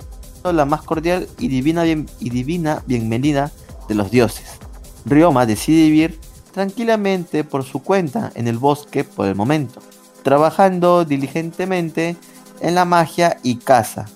la 0.44 0.64
más 0.64 0.82
cordial 0.82 1.28
y 1.38 1.48
divina, 1.48 1.82
bien- 1.82 2.08
y 2.18 2.30
divina 2.30 2.82
bienvenida 2.86 3.52
de 3.88 3.94
los 3.94 4.10
dioses. 4.10 4.58
Ryoma 5.04 5.44
decide 5.44 5.82
vivir 5.84 6.18
tranquilamente 6.52 7.44
por 7.44 7.64
su 7.64 7.82
cuenta 7.82 8.32
en 8.34 8.48
el 8.48 8.58
bosque 8.58 9.04
por 9.04 9.26
el 9.26 9.34
momento, 9.34 9.80
trabajando 10.22 11.04
diligentemente 11.04 12.16
en 12.60 12.74
la 12.74 12.84
magia 12.84 13.36
y 13.42 13.56
caza. 13.56 14.06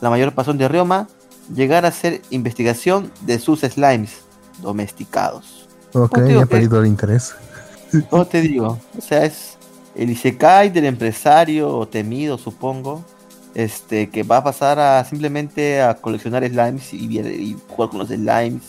La 0.00 0.10
mayor 0.10 0.32
pasión 0.32 0.58
de 0.58 0.68
Ryoma, 0.68 1.08
llegar 1.54 1.84
a 1.84 1.88
hacer 1.88 2.22
investigación 2.30 3.10
de 3.22 3.38
sus 3.38 3.60
slimes 3.60 4.22
domesticados. 4.62 5.68
ok, 5.92 6.18
ya 6.26 6.42
he 6.42 6.46
perdido 6.46 6.80
el 6.80 6.86
interés. 6.86 7.34
¿Cómo 8.10 8.26
te 8.26 8.40
digo? 8.40 8.78
O 8.96 9.00
sea, 9.00 9.24
es 9.24 9.56
el 9.94 10.10
Isekai 10.10 10.70
del 10.70 10.86
empresario 10.86 11.86
temido, 11.90 12.38
supongo. 12.38 13.04
Este, 13.52 14.08
que 14.08 14.22
va 14.22 14.36
a 14.36 14.44
pasar 14.44 14.78
a 14.78 15.04
simplemente 15.04 15.82
a 15.82 15.94
coleccionar 15.94 16.46
slimes 16.46 16.94
y, 16.94 17.18
y 17.18 17.56
jugar 17.68 17.90
con 17.90 17.98
los 17.98 18.08
slimes 18.08 18.62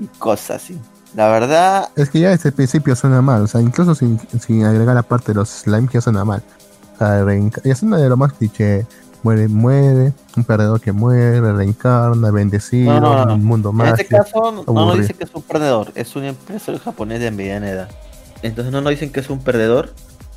y 0.00 0.06
cosas 0.18 0.62
así. 0.62 0.80
La 1.14 1.28
verdad, 1.28 1.90
Es 1.94 2.10
que 2.10 2.18
ya 2.18 2.30
desde 2.30 2.48
el 2.48 2.54
principio 2.54 2.96
suena 2.96 3.22
mal, 3.22 3.42
o 3.42 3.46
sea, 3.46 3.60
incluso 3.60 3.94
sin, 3.94 4.18
sin 4.40 4.64
agregar 4.64 4.96
la 4.96 5.04
parte 5.04 5.28
de 5.28 5.34
los 5.34 5.48
slime 5.48 5.88
ya 5.92 6.00
suena 6.00 6.24
mal. 6.24 6.42
O 6.94 6.98
sea, 6.98 7.24
ya 7.62 7.74
suena 7.76 7.98
de 7.98 8.08
lo 8.08 8.16
más 8.16 8.32
cliché. 8.32 8.86
Muere, 9.24 9.48
muere, 9.48 10.12
un 10.36 10.44
perdedor 10.44 10.80
que 10.80 10.92
muere, 10.92 11.40
reencarna, 11.52 12.30
bendecido, 12.30 13.00
No, 13.00 13.00
no, 13.00 13.24
no. 13.26 13.34
un 13.34 13.44
mundo 13.44 13.70
en 13.70 13.76
mágico. 13.76 13.96
este 14.02 14.16
caso 14.16 14.52
no 14.52 14.62
nos 14.62 14.68
aburrido. 14.68 14.96
dice 14.96 15.14
que 15.14 15.24
es 15.24 15.30
un 15.34 15.42
perdedor, 15.42 15.92
es 15.94 16.14
un 16.14 16.24
empresario 16.24 16.78
japonés 16.78 17.20
de 17.20 17.30
mediana 17.30 17.68
edad. 17.70 17.88
Entonces 18.42 18.70
no 18.72 18.82
nos 18.82 18.90
dicen 18.90 19.10
que 19.10 19.20
es 19.20 19.30
un 19.30 19.38
perdedor. 19.42 19.94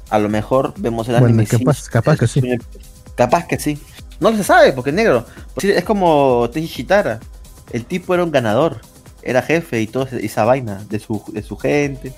A 0.10 0.20
lo 0.20 0.30
mejor 0.30 0.74
vemos 0.78 1.08
el 1.10 1.20
Bueno, 1.20 1.26
anime. 1.42 1.46
capaz- 1.48 1.74
sí, 1.84 1.90
capaz 1.92 2.18
que 2.18 2.28
sí. 2.28 2.40
un- 2.40 2.64
Capaz 3.16 3.46
que 3.48 3.60
sí. 3.60 3.78
No 4.22 4.32
se 4.36 4.44
sabe 4.44 4.72
porque 4.72 4.92
es 4.92 4.96
negro. 4.96 5.26
Pues 5.54 5.66
Es 5.66 5.84
como 5.84 6.50
Teiji 6.54 6.68
Shitara. 6.84 7.20
El 7.74 7.84
tipo 7.86 8.14
era 8.14 8.24
un 8.24 8.32
ganador. 8.32 8.80
Era 9.22 9.42
jefe 9.42 9.82
y 9.82 9.88
todo 9.88 10.08
esa 10.12 10.46
vaina 10.46 10.86
de 10.90 11.00
su, 11.00 11.22
de 11.34 11.44
su 11.44 11.58
gente. 11.58 12.14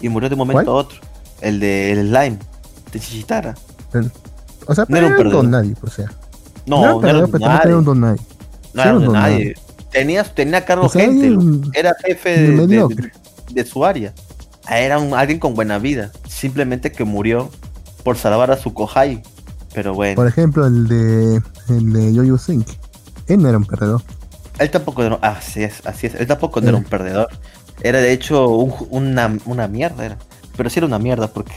Y 0.00 0.08
murió 0.08 0.28
de 0.28 0.34
un 0.36 0.38
momento 0.38 0.62
¿Cuál? 0.64 0.76
a 0.76 0.78
otro. 0.78 0.98
El 1.40 1.58
de 1.58 1.90
el 1.92 2.08
slime. 2.10 2.38
Teiji 2.92 3.16
Shitara. 3.18 3.54
O 4.66 4.74
sea, 4.74 4.84
no 4.88 4.96
era 4.96 5.06
un 5.08 5.14
pero 5.16 5.28
era 5.30 5.36
don 5.38 5.50
nadie, 5.50 5.74
o 5.82 5.86
sea. 5.88 6.10
No, 6.66 6.82
era 6.84 6.92
no, 6.92 7.08
era 7.08 7.18
un 7.24 7.30
pero 7.30 7.38
también 7.40 7.50
nadie. 7.52 7.68
era 7.68 7.78
un 7.78 7.84
don 7.84 8.00
nadie. 8.00 8.20
No 8.74 8.82
era 8.82 8.90
era 8.90 8.98
un 8.98 9.04
don 9.04 9.12
nadie. 9.14 9.54
Tenía, 9.90 10.24
tenía 10.24 10.64
cargo 10.64 10.86
O 10.86 10.88
sea, 10.88 11.02
gente. 11.02 11.36
Era 11.78 11.94
jefe 12.04 12.30
de, 12.30 12.50
de- 12.50 12.66
mediocre. 12.66 13.12
de- 13.48 13.62
de 13.62 13.64
su 13.68 13.84
área. 13.84 14.14
Era 14.70 14.98
un, 14.98 15.12
alguien 15.14 15.38
con 15.38 15.54
buena 15.54 15.78
vida. 15.78 16.10
Simplemente 16.28 16.90
que 16.92 17.04
murió 17.04 17.50
por 18.04 18.16
salvar 18.16 18.50
a 18.50 18.56
su 18.56 18.72
kohai. 18.72 19.22
Pero 19.74 19.94
bueno, 19.94 20.16
Por 20.16 20.26
ejemplo, 20.28 20.66
el 20.66 20.86
de, 20.88 21.42
el 21.68 21.92
de 21.92 22.12
Yo-Yo 22.14 22.36
Think. 22.38 22.66
Él 23.26 23.42
no 23.42 23.48
era 23.48 23.58
un 23.58 23.64
perdedor. 23.64 24.02
él 24.58 24.70
tampoco 24.70 25.02
era, 25.02 25.16
así 25.22 25.62
es, 25.62 25.84
así 25.86 26.06
es, 26.06 26.14
él 26.14 26.26
tampoco 26.26 26.60
no 26.60 26.68
era 26.68 26.76
Eh. 26.78 26.80
un 26.80 26.86
perdedor. 26.86 27.28
Era 27.82 28.00
de 28.00 28.12
hecho 28.12 28.48
un 28.48 28.72
una, 28.90 29.36
una 29.46 29.66
mierda, 29.68 30.04
era. 30.04 30.18
Pero 30.56 30.68
sí 30.70 30.78
era 30.78 30.86
una 30.86 30.98
mierda 30.98 31.28
porque 31.28 31.52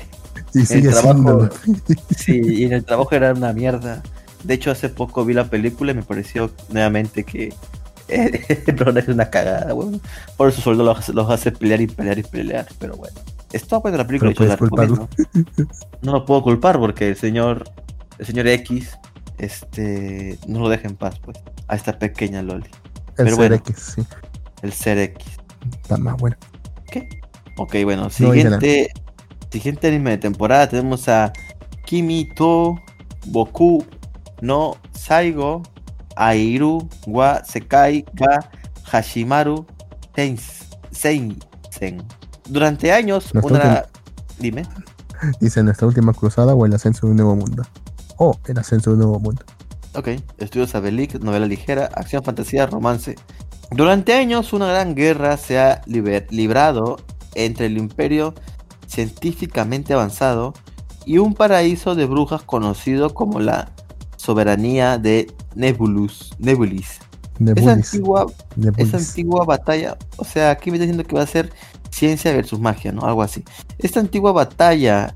Y 0.61 0.65
sigue 0.65 0.89
trabajo- 0.89 1.49
siendo. 1.63 1.95
sí, 2.17 2.41
y 2.43 2.63
en 2.65 2.73
el 2.73 2.83
trabajo 2.85 3.13
era 3.13 3.33
una 3.33 3.53
mierda. 3.53 4.01
De 4.43 4.53
hecho, 4.53 4.71
hace 4.71 4.89
poco 4.89 5.25
vi 5.25 5.33
la 5.33 5.45
película 5.49 5.91
y 5.91 5.95
me 5.95 6.03
pareció 6.03 6.51
nuevamente 6.69 7.23
que 7.23 7.53
eh, 8.07 8.45
el 8.67 8.75
personaje 8.75 9.09
es 9.09 9.15
una 9.15 9.29
cagada, 9.29 9.73
weón. 9.73 10.01
Por 10.37 10.47
eso 10.49 10.57
su 10.57 10.61
sueldo 10.63 10.83
los, 10.83 10.99
hace- 10.99 11.13
los 11.13 11.29
hace 11.29 11.51
pelear 11.51 11.81
y 11.81 11.87
pelear 11.87 12.17
y 12.19 12.23
pelear, 12.23 12.67
pero 12.79 12.95
bueno. 12.95 13.15
Está 13.53 13.77
buena 13.77 13.97
la 13.99 14.07
película, 14.07 14.31
hecho, 14.31 14.43
la. 14.43 14.57
No 16.01 16.11
lo 16.11 16.25
puedo 16.25 16.43
culpar 16.43 16.77
porque 16.77 17.07
el 17.09 17.15
señor, 17.15 17.69
el 18.17 18.25
señor 18.25 18.47
X, 18.47 18.97
este, 19.37 20.37
no 20.47 20.59
lo 20.59 20.69
deja 20.69 20.87
en 20.87 20.95
paz, 20.95 21.19
pues, 21.23 21.37
a 21.67 21.75
esta 21.75 21.97
pequeña 21.97 22.41
Loli, 22.41 22.65
El 22.65 22.71
Pero 23.15 23.29
ser 23.29 23.37
bueno. 23.37 23.55
X, 23.55 23.93
sí. 23.95 24.03
el 24.61 24.73
ser 24.73 24.97
X. 24.97 25.25
Está 25.81 25.97
más 25.97 26.17
bueno. 26.17 26.35
¿Qué? 26.91 27.07
Ok, 27.57 27.75
bueno, 27.83 28.09
No 28.19 28.31
dice 28.31 28.89
siguiente, 29.51 29.87
anime 29.87 30.11
de 30.11 30.17
temporada 30.17 30.67
tenemos 30.69 31.07
a 31.07 31.31
Kimi 31.85 32.25
to 32.35 32.75
Boku 33.27 33.85
no 34.41 34.77
Saigo 34.91 35.63
Airu 36.15 36.87
wa 37.07 37.43
Sekai 37.43 38.05
ga 38.13 38.49
Hashimaru 38.91 39.65
Seinsen. 40.91 41.37
Durante 42.47 42.91
años, 42.91 43.33
Nuestra 43.33 43.57
una... 43.57 43.85
Dime. 44.39 44.63
Dice 45.39 45.63
nuestra 45.63 45.87
última 45.87 46.13
cruzada 46.13 46.53
o 46.53 46.65
el 46.65 46.73
ascenso 46.73 47.07
de 47.07 47.11
un 47.11 47.17
nuevo 47.17 47.35
mundo. 47.35 47.63
O 48.17 48.37
el 48.45 48.59
ascenso 48.59 48.91
de 48.91 48.93
un 48.95 48.99
nuevo 49.01 49.19
mundo. 49.19 49.43
Ok, 49.95 50.09
estudios 50.37 50.75
Abelik, 50.75 51.15
novela 51.21 51.45
ligera, 51.45 51.89
acción, 51.95 52.23
fantasía, 52.23 52.65
romance. 52.65 53.15
Durante 53.71 54.13
años 54.13 54.53
una 54.53 54.67
gran 54.67 54.93
guerra 54.93 55.37
se 55.37 55.57
ha 55.57 55.81
liber- 55.85 56.27
librado 56.29 56.97
entre 57.33 57.65
el 57.65 57.77
imperio 57.77 58.35
científicamente 58.87 59.93
avanzado 59.93 60.53
y 61.05 61.19
un 61.19 61.33
paraíso 61.33 61.95
de 61.95 62.05
brujas 62.05 62.41
conocido 62.41 63.13
como 63.13 63.39
la 63.39 63.71
soberanía 64.17 64.97
de 64.97 65.31
Nebulus, 65.55 66.33
Nebulis. 66.39 66.99
De 67.39 67.51
Esa 67.55 67.73
antigua, 67.73 68.27
esa 68.77 69.45
batalla, 69.45 69.97
o 70.15 70.23
sea, 70.23 70.51
aquí 70.51 70.71
me 70.71 70.77
está 70.77 70.85
diciendo 70.85 71.03
que 71.03 71.15
va 71.15 71.23
a 71.23 71.27
ser 71.27 71.51
ciencia 71.89 72.31
versus 72.31 72.59
magia, 72.59 72.93
¿no? 72.93 73.05
Algo 73.05 73.21
así. 73.21 73.43
Esta 73.77 73.99
antigua 73.99 74.31
batalla, 74.31 75.15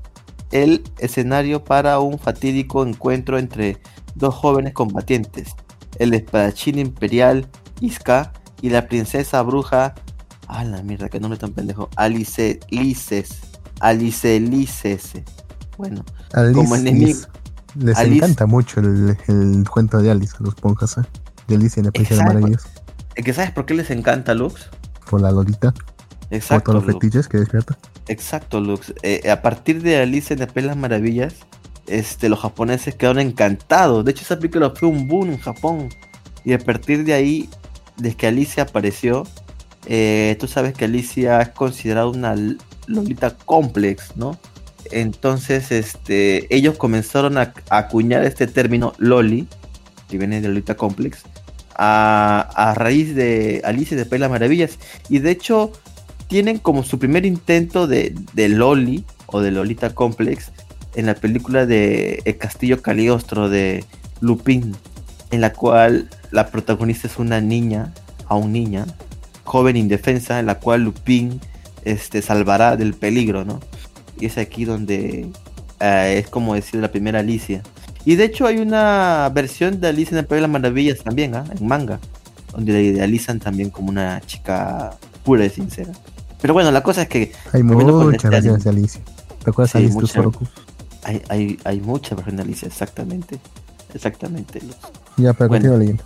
el 0.52 0.84
escenario 0.98 1.64
para 1.64 1.98
un 1.98 2.18
fatídico 2.18 2.84
encuentro 2.84 3.38
entre 3.38 3.78
dos 4.14 4.34
jóvenes 4.34 4.74
combatientes, 4.74 5.54
el 5.98 6.12
espadachín 6.12 6.78
imperial 6.78 7.48
Iska 7.80 8.32
y 8.60 8.68
la 8.68 8.86
princesa 8.86 9.40
bruja, 9.42 9.94
ah 10.46 10.64
la 10.64 10.82
mierda, 10.82 11.08
que 11.08 11.20
nombre 11.20 11.38
tan 11.38 11.52
pendejo, 11.52 11.88
Alice 11.96 12.60
Lices, 12.68 13.49
Alice. 13.80 15.24
Bueno, 15.78 16.04
Alice 16.32 16.54
como 16.54 16.76
enemigo. 16.76 17.06
les, 17.06 17.28
les 17.84 17.96
Alice- 17.98 18.16
encanta 18.16 18.46
mucho 18.46 18.80
el, 18.80 19.16
el 19.28 19.68
cuento 19.68 19.98
de 19.98 20.10
Alice 20.10 20.34
a 20.38 20.42
los 20.42 20.54
ponjas, 20.54 20.98
¿eh? 20.98 21.02
De 21.48 21.56
Alicia 21.56 21.80
en 21.80 21.86
el 21.86 21.92
País 21.92 22.08
de. 22.10 22.16
Maravillas. 22.16 22.64
¿es 23.16 23.24
que 23.24 23.32
sabes 23.34 23.50
por 23.50 23.66
qué 23.66 23.74
les 23.74 23.90
encanta 23.90 24.34
Lux? 24.34 24.68
Por 25.08 25.20
la 25.20 25.30
Lolita. 25.32 25.72
Por 25.72 25.84
Exacto, 26.30 26.72
todos 26.72 26.84
los 26.86 26.94
fetiches 26.94 27.26
que 27.28 27.38
despierta. 27.38 27.76
Exacto, 28.06 28.60
Lux. 28.60 28.94
Eh, 29.02 29.28
a 29.30 29.42
partir 29.42 29.82
de 29.82 29.96
Alice 30.00 30.32
en 30.32 30.38
las 30.40 30.76
Maravillas, 30.76 31.34
este, 31.86 32.28
los 32.28 32.38
japoneses 32.38 32.94
quedaron 32.94 33.18
encantados. 33.20 34.04
De 34.04 34.12
hecho, 34.12 34.22
esa 34.22 34.36
película 34.36 34.70
fue 34.70 34.88
un 34.88 35.08
boom 35.08 35.30
en 35.30 35.38
Japón. 35.38 35.88
Y 36.44 36.52
a 36.52 36.58
partir 36.58 37.04
de 37.04 37.14
ahí, 37.14 37.50
desde 37.96 38.16
que 38.16 38.26
Alicia 38.28 38.62
apareció, 38.62 39.26
eh, 39.86 40.36
tú 40.38 40.46
sabes 40.46 40.72
que 40.74 40.84
Alicia 40.84 41.40
es 41.42 41.48
considerada 41.48 42.06
una 42.06 42.34
Lolita 42.90 43.36
complex, 43.44 44.16
¿no? 44.16 44.38
Entonces, 44.90 45.70
este, 45.70 46.54
ellos 46.54 46.76
comenzaron 46.76 47.38
a, 47.38 47.54
acuñar 47.70 48.24
este 48.24 48.46
término 48.46 48.92
Loli, 48.98 49.46
que 50.08 50.18
viene 50.18 50.40
de 50.40 50.48
Lolita 50.48 50.74
complex, 50.76 51.22
a, 51.76 52.74
raíz 52.76 53.14
de 53.14 53.62
Alicia 53.64 53.96
de 53.96 54.04
Pelas 54.04 54.30
Maravillas. 54.30 54.78
Y 55.08 55.20
de 55.20 55.30
hecho, 55.30 55.72
tienen 56.28 56.58
como 56.58 56.82
su 56.82 56.98
primer 56.98 57.24
intento 57.24 57.86
de, 57.86 58.14
de 58.34 58.48
Loli 58.48 59.04
o 59.26 59.40
de 59.40 59.50
Lolita 59.52 59.94
complex 59.94 60.50
en 60.94 61.06
la 61.06 61.14
película 61.14 61.66
de 61.66 62.20
El 62.24 62.36
Castillo 62.36 62.82
Caliostro 62.82 63.48
de 63.48 63.84
Lupin, 64.20 64.74
en 65.30 65.40
la 65.40 65.52
cual 65.52 66.10
la 66.32 66.48
protagonista 66.48 67.06
es 67.06 67.18
una 67.18 67.40
niña, 67.40 67.94
a 68.26 68.34
un 68.34 68.52
niña, 68.52 68.86
joven 69.44 69.76
indefensa, 69.76 70.40
en 70.40 70.46
la 70.46 70.58
cual 70.58 70.82
Lupin 70.82 71.40
este, 71.84 72.22
salvará 72.22 72.76
del 72.76 72.94
peligro, 72.94 73.44
¿no? 73.44 73.60
Y 74.18 74.26
es 74.26 74.38
aquí 74.38 74.64
donde 74.64 75.28
eh, 75.80 76.22
es 76.22 76.28
como 76.28 76.54
decir 76.54 76.80
la 76.80 76.90
primera 76.90 77.20
Alicia. 77.20 77.62
Y 78.04 78.14
de 78.14 78.24
hecho 78.24 78.46
hay 78.46 78.58
una 78.58 79.30
versión 79.34 79.80
de 79.80 79.88
Alicia 79.88 80.14
en 80.14 80.18
el 80.18 80.26
País 80.26 80.38
de 80.38 80.42
las 80.42 80.50
Maravillas 80.50 80.98
también, 81.02 81.34
¿ah? 81.34 81.44
en 81.58 81.66
manga, 81.66 82.00
donde 82.52 82.72
la 82.72 82.80
idealizan 82.80 83.40
también 83.40 83.70
como 83.70 83.90
una 83.90 84.20
chica 84.22 84.96
pura 85.24 85.44
y 85.44 85.50
sincera. 85.50 85.92
Pero 86.40 86.54
bueno, 86.54 86.70
la 86.70 86.82
cosa 86.82 87.02
es 87.02 87.08
que... 87.08 87.32
Hay 87.52 87.62
muchas 87.62 88.14
este 88.14 88.28
versiones 88.28 88.64
de 88.64 88.70
Alicia. 88.70 89.00
¿Recuerdas 89.44 89.74
hay, 89.74 89.88
mucha, 89.88 90.22
hay, 91.02 91.22
hay, 91.28 91.58
hay 91.64 91.80
muchas 91.80 92.16
versiones 92.16 92.36
de 92.36 92.42
Alicia, 92.42 92.68
exactamente. 92.68 93.38
Exactamente. 93.94 94.60
Ya, 95.16 95.32
pero 95.32 95.48
bueno, 95.48 95.76
leyendo. 95.76 96.04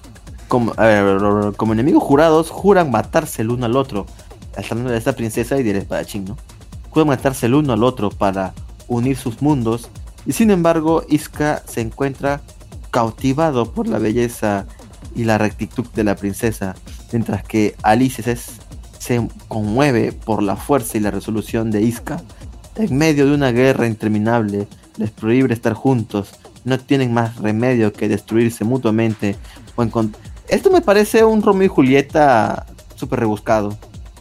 Como, 0.48 0.72
a 0.76 0.84
ver, 0.84 1.54
como 1.56 1.72
enemigos 1.72 2.02
jurados, 2.02 2.50
juran 2.50 2.90
matarse 2.90 3.42
el 3.42 3.50
uno 3.50 3.66
al 3.66 3.76
otro. 3.76 4.06
De 4.56 4.96
esta 4.96 5.14
princesa 5.14 5.58
y 5.58 5.62
del 5.62 5.76
espadachín, 5.76 6.24
¿no? 6.24 6.36
Juran 6.90 7.08
matarse 7.08 7.46
el 7.46 7.54
uno 7.54 7.72
al 7.72 7.82
otro 7.82 8.10
para 8.10 8.54
unir 8.88 9.16
sus 9.16 9.42
mundos. 9.42 9.88
Y 10.26 10.32
sin 10.32 10.50
embargo, 10.50 11.04
Iska 11.08 11.62
se 11.66 11.80
encuentra 11.80 12.40
cautivado 12.90 13.72
por 13.72 13.88
la 13.88 13.98
belleza 13.98 14.66
y 15.14 15.24
la 15.24 15.38
rectitud 15.38 15.84
de 15.94 16.04
la 16.04 16.16
princesa, 16.16 16.74
mientras 17.12 17.42
que 17.44 17.74
Alice 17.82 18.36
se 18.98 19.28
conmueve 19.48 20.12
por 20.12 20.42
la 20.42 20.56
fuerza 20.56 20.96
y 20.96 21.00
la 21.00 21.10
resolución 21.10 21.70
de 21.70 21.82
Iska. 21.82 22.22
En 22.76 22.96
medio 22.96 23.26
de 23.26 23.34
una 23.34 23.52
guerra 23.52 23.86
interminable, 23.86 24.66
les 24.96 25.10
prohíbe 25.10 25.52
estar 25.52 25.74
juntos, 25.74 26.30
no 26.64 26.78
tienen 26.78 27.12
más 27.12 27.36
remedio 27.36 27.92
que 27.92 28.08
destruirse 28.08 28.64
mutuamente 28.64 29.36
o 29.76 29.84
Esto 30.48 30.70
me 30.70 30.80
parece 30.80 31.24
un 31.24 31.42
Romeo 31.42 31.66
y 31.66 31.68
Julieta 31.68 32.66
súper 32.94 33.20
rebuscado. 33.20 33.76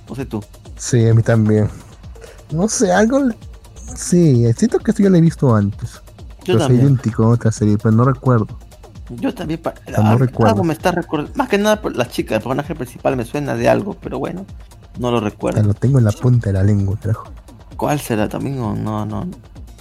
No 0.09 0.15
sé 0.15 0.25
tú. 0.25 0.43
Sí, 0.77 1.07
a 1.07 1.13
mí 1.13 1.21
también. 1.21 1.69
No 2.51 2.67
sé, 2.67 2.91
algo. 2.91 3.29
Sí, 3.95 4.45
siento 4.55 4.79
que 4.79 4.91
esto 4.91 5.03
ya 5.03 5.09
lo 5.09 5.17
he 5.17 5.21
visto 5.21 5.55
antes. 5.55 6.01
Yo 6.43 6.57
también. 6.57 6.81
Es 6.81 6.85
idéntico 6.85 7.23
a 7.23 7.29
otra 7.29 7.51
serie, 7.51 7.77
pero 7.77 7.91
no 7.95 8.05
recuerdo. 8.05 8.47
Yo 9.09 9.33
también. 9.33 9.61
no 9.97 10.17
recuerdo. 10.17 10.51
Algo 10.51 10.63
me 10.63 10.73
está 10.73 10.91
recordando. 10.91 11.33
Más 11.35 11.49
que 11.49 11.57
nada, 11.57 11.81
la 11.93 12.07
chica, 12.07 12.35
el 12.35 12.41
personaje 12.41 12.75
principal 12.75 13.15
me 13.15 13.25
suena 13.25 13.55
de 13.55 13.69
algo, 13.69 13.95
pero 13.95 14.19
bueno, 14.19 14.45
no 14.99 15.11
lo 15.11 15.19
recuerdo. 15.19 15.61
lo 15.63 15.73
tengo 15.73 15.99
en 15.99 16.05
la 16.05 16.11
punta 16.11 16.49
de 16.49 16.53
la 16.53 16.63
lengua, 16.63 16.97
trajo. 16.99 17.31
¿Cuál 17.77 17.99
será 17.99 18.29
también? 18.29 18.57
No, 18.57 18.75
no, 18.75 19.05
no, 19.05 19.27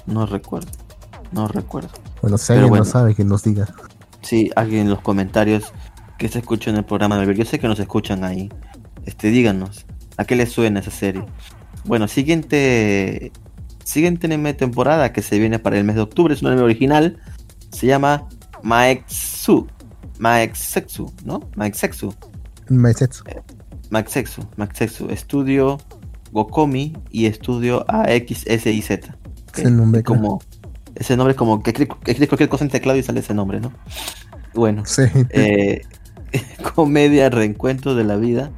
no 0.07 0.27
recuerdo. 0.27 0.71
No 1.31 1.49
recuerdo. 1.49 1.91
Bueno, 2.21 2.39
si 2.39 2.53
alguien 2.53 2.75
no 2.75 2.85
sabe, 2.85 3.15
que 3.15 3.25
nos 3.25 3.43
diga. 3.43 3.69
Sí, 4.21 4.51
alguien 4.55 4.83
en 4.83 4.91
los 4.91 5.01
comentarios 5.01 5.73
que 6.19 6.29
se 6.29 6.39
escucha 6.39 6.71
en 6.71 6.77
el 6.77 6.85
programa 6.85 7.19
de 7.19 7.35
Yo 7.35 7.45
sé 7.45 7.59
que 7.59 7.69
nos 7.69 7.81
escuchan 7.81 8.25
ahí. 8.25 8.51
Este, 9.05 9.29
díganos, 9.29 9.87
¿a 10.17 10.25
qué 10.25 10.37
les 10.37 10.53
suena 10.53 10.81
esa 10.81 10.91
serie? 10.91 11.25
Bueno, 11.85 12.09
siguiente 12.09 13.33
siguiente 13.85 14.27
anime 14.27 14.55
temporada 14.55 15.13
que 15.13 15.23
se 15.23 15.39
viene 15.39 15.59
para 15.59 15.77
el 15.77 15.85
mes 15.85 15.97
de 15.97 16.03
octubre 16.03 16.33
es 16.33 16.43
un 16.43 16.49
anime 16.49 16.63
original. 16.63 17.19
Se 17.71 17.87
llama 17.87 18.29
Maexu. 18.63 19.67
Maexexu, 20.19 21.13
¿no? 21.25 21.41
Maexexu. 21.57 22.15
Maexexu. 22.69 23.25
Eh. 23.27 23.43
Maexexu. 23.91 25.11
Estudio 25.11 25.79
Gokomi 26.33 26.97
y 27.11 27.27
estudio 27.27 27.85
AXSIZ. 27.89 28.91
Ese 29.55 29.71
nombre 29.71 30.03
como 30.03 30.41
ese 30.95 31.17
nombre 31.17 31.33
es 31.33 31.39
como 31.39 31.63
que 31.63 31.71
escribes 31.71 32.29
cualquier 32.29 32.49
cosa 32.49 32.65
en 32.65 32.71
teclado 32.71 32.99
y 32.99 33.03
sale 33.03 33.21
ese 33.21 33.35
nombre, 33.35 33.61
¿no? 33.61 33.73
Bueno, 34.55 34.85
sí. 34.85 35.03
eh, 35.31 35.83
comedia 36.75 37.31
Reencuentro 37.31 37.95
de 37.95 38.05
la 38.05 38.17
Vida, 38.17 38.51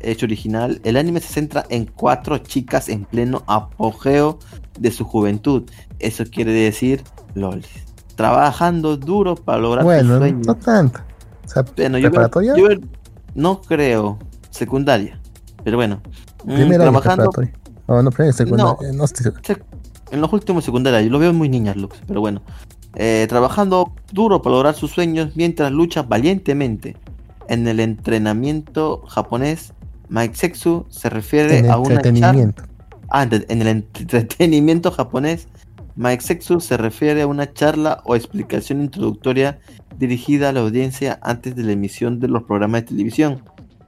hecho 0.00 0.26
original. 0.26 0.80
El 0.84 0.96
anime 0.96 1.20
se 1.20 1.28
centra 1.28 1.64
en 1.68 1.86
cuatro 1.86 2.38
chicas 2.38 2.88
en 2.88 3.04
pleno 3.04 3.42
apogeo 3.46 4.38
de 4.78 4.90
su 4.90 5.04
juventud. 5.04 5.64
Eso 5.98 6.24
quiere 6.30 6.52
decir 6.52 7.02
lolis. 7.34 7.68
Trabajando 8.16 8.96
duro 8.96 9.34
para 9.34 9.58
lograr 9.58 9.84
bueno, 9.84 10.18
sueños. 10.18 10.46
No 10.46 10.54
tanto. 10.56 11.00
bueno, 11.76 11.98
yo, 11.98 12.10
yo, 12.56 12.68
no 13.34 13.60
creo. 13.60 14.18
Secundaria. 14.50 15.20
Pero 15.64 15.76
bueno. 15.76 16.00
Mm, 16.44 16.70
trabajando. 16.74 17.30
Oh, 17.86 18.02
no, 18.02 18.02
no, 18.02 18.32
secundaria. 18.32 18.64
No, 18.64 18.78
en 20.10 20.20
los 20.20 20.32
últimos 20.32 20.64
secundarios, 20.64 21.04
yo 21.04 21.10
lo 21.10 21.18
veo 21.18 21.32
muy 21.32 21.48
niñas, 21.48 21.76
Lux, 21.76 22.00
pero 22.06 22.20
bueno. 22.20 22.42
Eh, 22.96 23.26
trabajando 23.28 23.92
duro 24.12 24.42
para 24.42 24.56
lograr 24.56 24.74
sus 24.74 24.90
sueños 24.90 25.36
mientras 25.36 25.70
lucha 25.70 26.02
valientemente. 26.02 26.96
En 27.48 27.66
el 27.66 27.80
entrenamiento 27.80 29.02
japonés, 29.08 29.72
Mike 30.10 30.34
Sexu 30.34 30.86
se 30.90 31.08
refiere 31.08 31.68
a 31.70 31.78
una 31.78 32.02
charla. 32.02 32.52
Ah, 33.08 33.22
en 33.30 33.62
el 33.62 33.68
entretenimiento 33.68 34.90
japonés, 34.90 35.48
Mike 35.94 36.22
Sexu 36.22 36.60
se 36.60 36.76
refiere 36.76 37.22
a 37.22 37.26
una 37.26 37.52
charla 37.52 38.02
o 38.04 38.16
explicación 38.16 38.80
introductoria 38.80 39.58
dirigida 39.98 40.48
a 40.48 40.52
la 40.52 40.60
audiencia 40.60 41.18
antes 41.22 41.54
de 41.54 41.62
la 41.62 41.72
emisión 41.72 42.20
de 42.20 42.28
los 42.28 42.42
programas 42.42 42.82
de 42.82 42.88
televisión, 42.88 43.42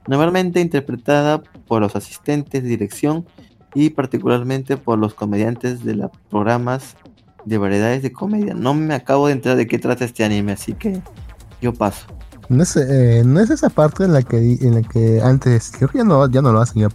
normalmente 0.07 0.61
interpretada 0.61 1.43
por 1.67 1.81
los 1.81 1.95
asistentes 1.95 2.63
de 2.63 2.69
dirección 2.69 3.25
y 3.73 3.89
particularmente 3.89 4.77
por 4.77 4.99
los 4.99 5.13
comediantes 5.13 5.83
de 5.83 5.95
los 5.95 6.11
programas 6.29 6.95
de 7.43 7.57
variedades 7.57 8.01
de 8.01 8.13
comedia. 8.13 8.53
No 8.53 8.73
me 8.73 8.93
acabo 8.93 9.27
de 9.27 9.33
enterar 9.33 9.57
de 9.57 9.67
qué 9.67 9.79
trata 9.79 10.05
este 10.05 10.23
anime, 10.23 10.53
así 10.53 10.73
que 10.73 11.01
yo 11.61 11.73
paso. 11.73 12.05
No 12.49 12.63
es, 12.63 12.75
eh, 12.75 13.23
no 13.25 13.39
es 13.39 13.49
esa 13.49 13.69
parte 13.69 14.03
en 14.03 14.13
la 14.13 14.21
que 14.21 14.37
en 14.37 14.75
la 14.75 14.81
que 14.81 15.21
antes, 15.21 15.71
creo 15.71 15.89
que 15.89 15.99
ya 15.99 16.03
no, 16.03 16.29
ya 16.29 16.41
no 16.41 16.51
lo 16.51 16.59
hacen 16.59 16.81
ya, 16.81 16.89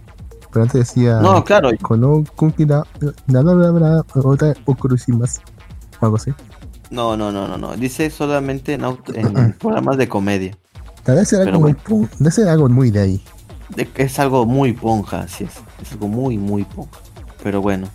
pero 0.51 0.63
antes 0.63 0.79
decía 0.79 1.19
No, 1.19 1.43
claro. 1.43 1.71
Kono 1.81 2.23
Kunkida 2.35 2.85
nada 3.27 4.03
otra 4.23 4.53
más 5.13 5.41
algo 6.01 6.15
así. 6.15 6.31
No, 6.89 7.15
no, 7.17 7.31
no, 7.31 7.47
no, 7.47 7.57
no. 7.57 7.75
Dice 7.75 8.09
solamente 8.09 8.73
en, 8.73 8.83
en 9.15 9.53
programas 9.59 9.97
de 9.97 10.07
comedia. 10.07 10.57
Debe 11.05 11.25
ser 11.25 11.47
algo, 11.47 11.59
muy, 11.59 11.75
debe 12.19 12.31
ser 12.31 12.47
algo 12.47 12.69
muy 12.69 12.91
de 12.91 13.01
ahí. 13.01 13.23
Es 13.95 14.19
algo 14.19 14.45
muy 14.45 14.73
ponja, 14.73 15.21
así 15.21 15.43
es. 15.43 15.53
Es 15.81 15.91
algo 15.93 16.07
muy, 16.07 16.37
muy 16.37 16.63
ponja. 16.63 16.99
Pero 17.43 17.61
bueno. 17.61 17.87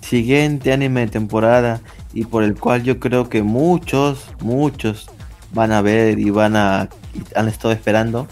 Siguiente 0.00 0.72
anime 0.72 1.02
de 1.02 1.08
temporada 1.08 1.80
y 2.12 2.24
por 2.24 2.42
el 2.42 2.58
cual 2.58 2.82
yo 2.82 2.98
creo 2.98 3.28
que 3.28 3.42
muchos, 3.42 4.24
muchos 4.40 5.08
van 5.52 5.72
a 5.72 5.82
ver 5.82 6.18
y 6.18 6.30
van 6.30 6.56
a 6.56 6.88
han 7.34 7.48
estado 7.48 7.72
esperando. 7.72 8.26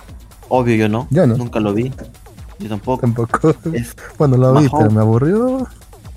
Obvio 0.49 0.77
yo 0.77 0.88
no. 0.88 1.07
Yo 1.11 1.27
no. 1.27 1.37
Nunca 1.37 1.61
lo 1.61 1.75
vi. 1.75 1.93
Yo 2.59 2.69
tampoco. 2.69 3.03
Tampoco. 3.03 3.55
Bueno, 4.19 4.37
lo 4.37 4.55
vi, 4.55 4.69
pero 4.69 4.91
me 4.91 5.01
aburrió. 5.01 5.67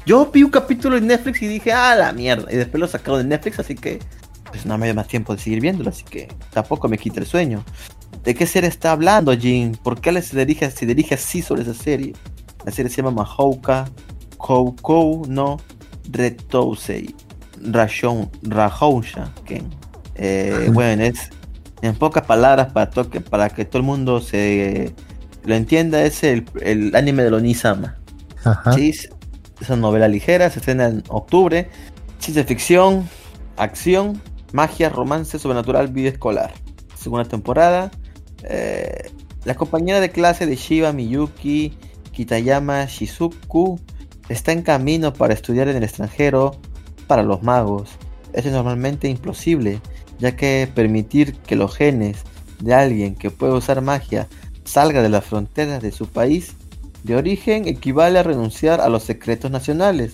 Yo 0.05 0.29
vi 0.31 0.43
un 0.43 0.49
capítulo 0.49 0.97
en 0.97 1.07
Netflix 1.07 1.41
y 1.41 1.47
dije, 1.47 1.71
ah, 1.71 1.95
la 1.95 2.11
mierda. 2.11 2.51
Y 2.51 2.55
después 2.55 2.79
lo 2.79 2.87
sacaron 2.87 3.19
de 3.19 3.25
Netflix, 3.25 3.59
así 3.59 3.75
que 3.75 3.99
pues 4.49 4.65
no 4.65 4.77
me 4.77 4.85
dio 4.85 4.95
más 4.95 5.07
tiempo 5.07 5.33
de 5.33 5.41
seguir 5.41 5.61
viéndolo, 5.61 5.89
así 5.89 6.03
que 6.03 6.27
tampoco 6.51 6.89
me 6.89 6.97
quita 6.97 7.19
el 7.19 7.25
sueño. 7.25 7.63
¿De 8.23 8.35
qué 8.35 8.45
serie 8.45 8.69
está 8.69 8.91
hablando, 8.91 9.31
Jin? 9.31 9.77
¿Por 9.81 10.01
qué 10.01 10.21
se 10.21 10.37
dirige, 10.37 10.69
se 10.71 10.85
dirige 10.85 11.15
así 11.15 11.41
sobre 11.41 11.61
esa 11.61 11.73
serie? 11.73 12.13
La 12.65 12.71
serie 12.71 12.89
se 12.89 12.97
llama 12.97 13.11
Mahouka 13.11 13.85
Koukou 14.37 15.25
no 15.27 15.57
Retousei 16.11 17.15
Rashon 17.63 18.29
Rahousha 18.43 19.31
eh, 20.15 20.69
bueno, 20.73 21.03
es 21.03 21.29
en 21.81 21.95
pocas 21.95 22.25
palabras 22.25 22.71
para, 22.71 22.91
para 23.29 23.49
que 23.49 23.65
todo 23.65 23.79
el 23.79 23.85
mundo 23.85 24.21
se 24.21 24.93
lo 25.43 25.55
entienda, 25.55 26.03
es 26.03 26.23
el, 26.23 26.45
anime 26.93 27.23
de 27.23 27.33
Onisama. 27.33 27.97
Ajá. 28.43 28.75
Es 28.75 29.09
una 29.67 29.77
novela 29.77 30.07
ligera, 30.07 30.49
se 30.49 30.59
estrena 30.59 30.87
en 30.87 31.03
octubre. 31.09 31.69
Ciencia 32.19 32.43
ficción, 32.43 33.07
acción, 33.57 34.21
magia, 34.53 34.89
romance, 34.89 35.39
sobrenatural, 35.39 35.87
vida 35.87 36.09
escolar. 36.09 36.53
Segunda 36.95 37.25
temporada. 37.25 37.91
Eh, 38.43 39.11
la 39.43 39.55
compañera 39.55 39.99
de 39.99 40.11
clase 40.11 40.45
de 40.45 40.55
Shiba 40.55 40.93
Miyuki 40.93 41.77
Kitayama 42.11 42.85
Shizuku 42.85 43.79
está 44.29 44.51
en 44.51 44.61
camino 44.61 45.13
para 45.13 45.33
estudiar 45.33 45.67
en 45.67 45.77
el 45.77 45.83
extranjero 45.83 46.59
para 47.07 47.23
los 47.23 47.41
magos. 47.43 47.89
Es 48.33 48.45
normalmente 48.45 49.09
imposible, 49.09 49.81
ya 50.21 50.35
que 50.35 50.69
permitir 50.73 51.33
que 51.33 51.55
los 51.57 51.75
genes 51.75 52.19
de 52.59 52.73
alguien 52.73 53.15
que 53.15 53.31
puede 53.31 53.53
usar 53.53 53.81
magia 53.81 54.27
salga 54.63 55.01
de 55.01 55.09
las 55.09 55.25
fronteras 55.25 55.81
de 55.81 55.91
su 55.91 56.07
país 56.07 56.53
de 57.03 57.15
origen 57.15 57.67
equivale 57.67 58.19
a 58.19 58.23
renunciar 58.23 58.79
a 58.79 58.87
los 58.87 59.03
secretos 59.03 59.49
nacionales, 59.49 60.13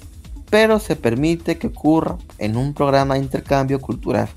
pero 0.49 0.79
se 0.79 0.95
permite 0.95 1.57
que 1.57 1.67
ocurra 1.67 2.17
en 2.37 2.55
un 2.55 2.73
programa 2.73 3.15
de 3.15 3.21
intercambio 3.21 3.81
cultural. 3.81 4.29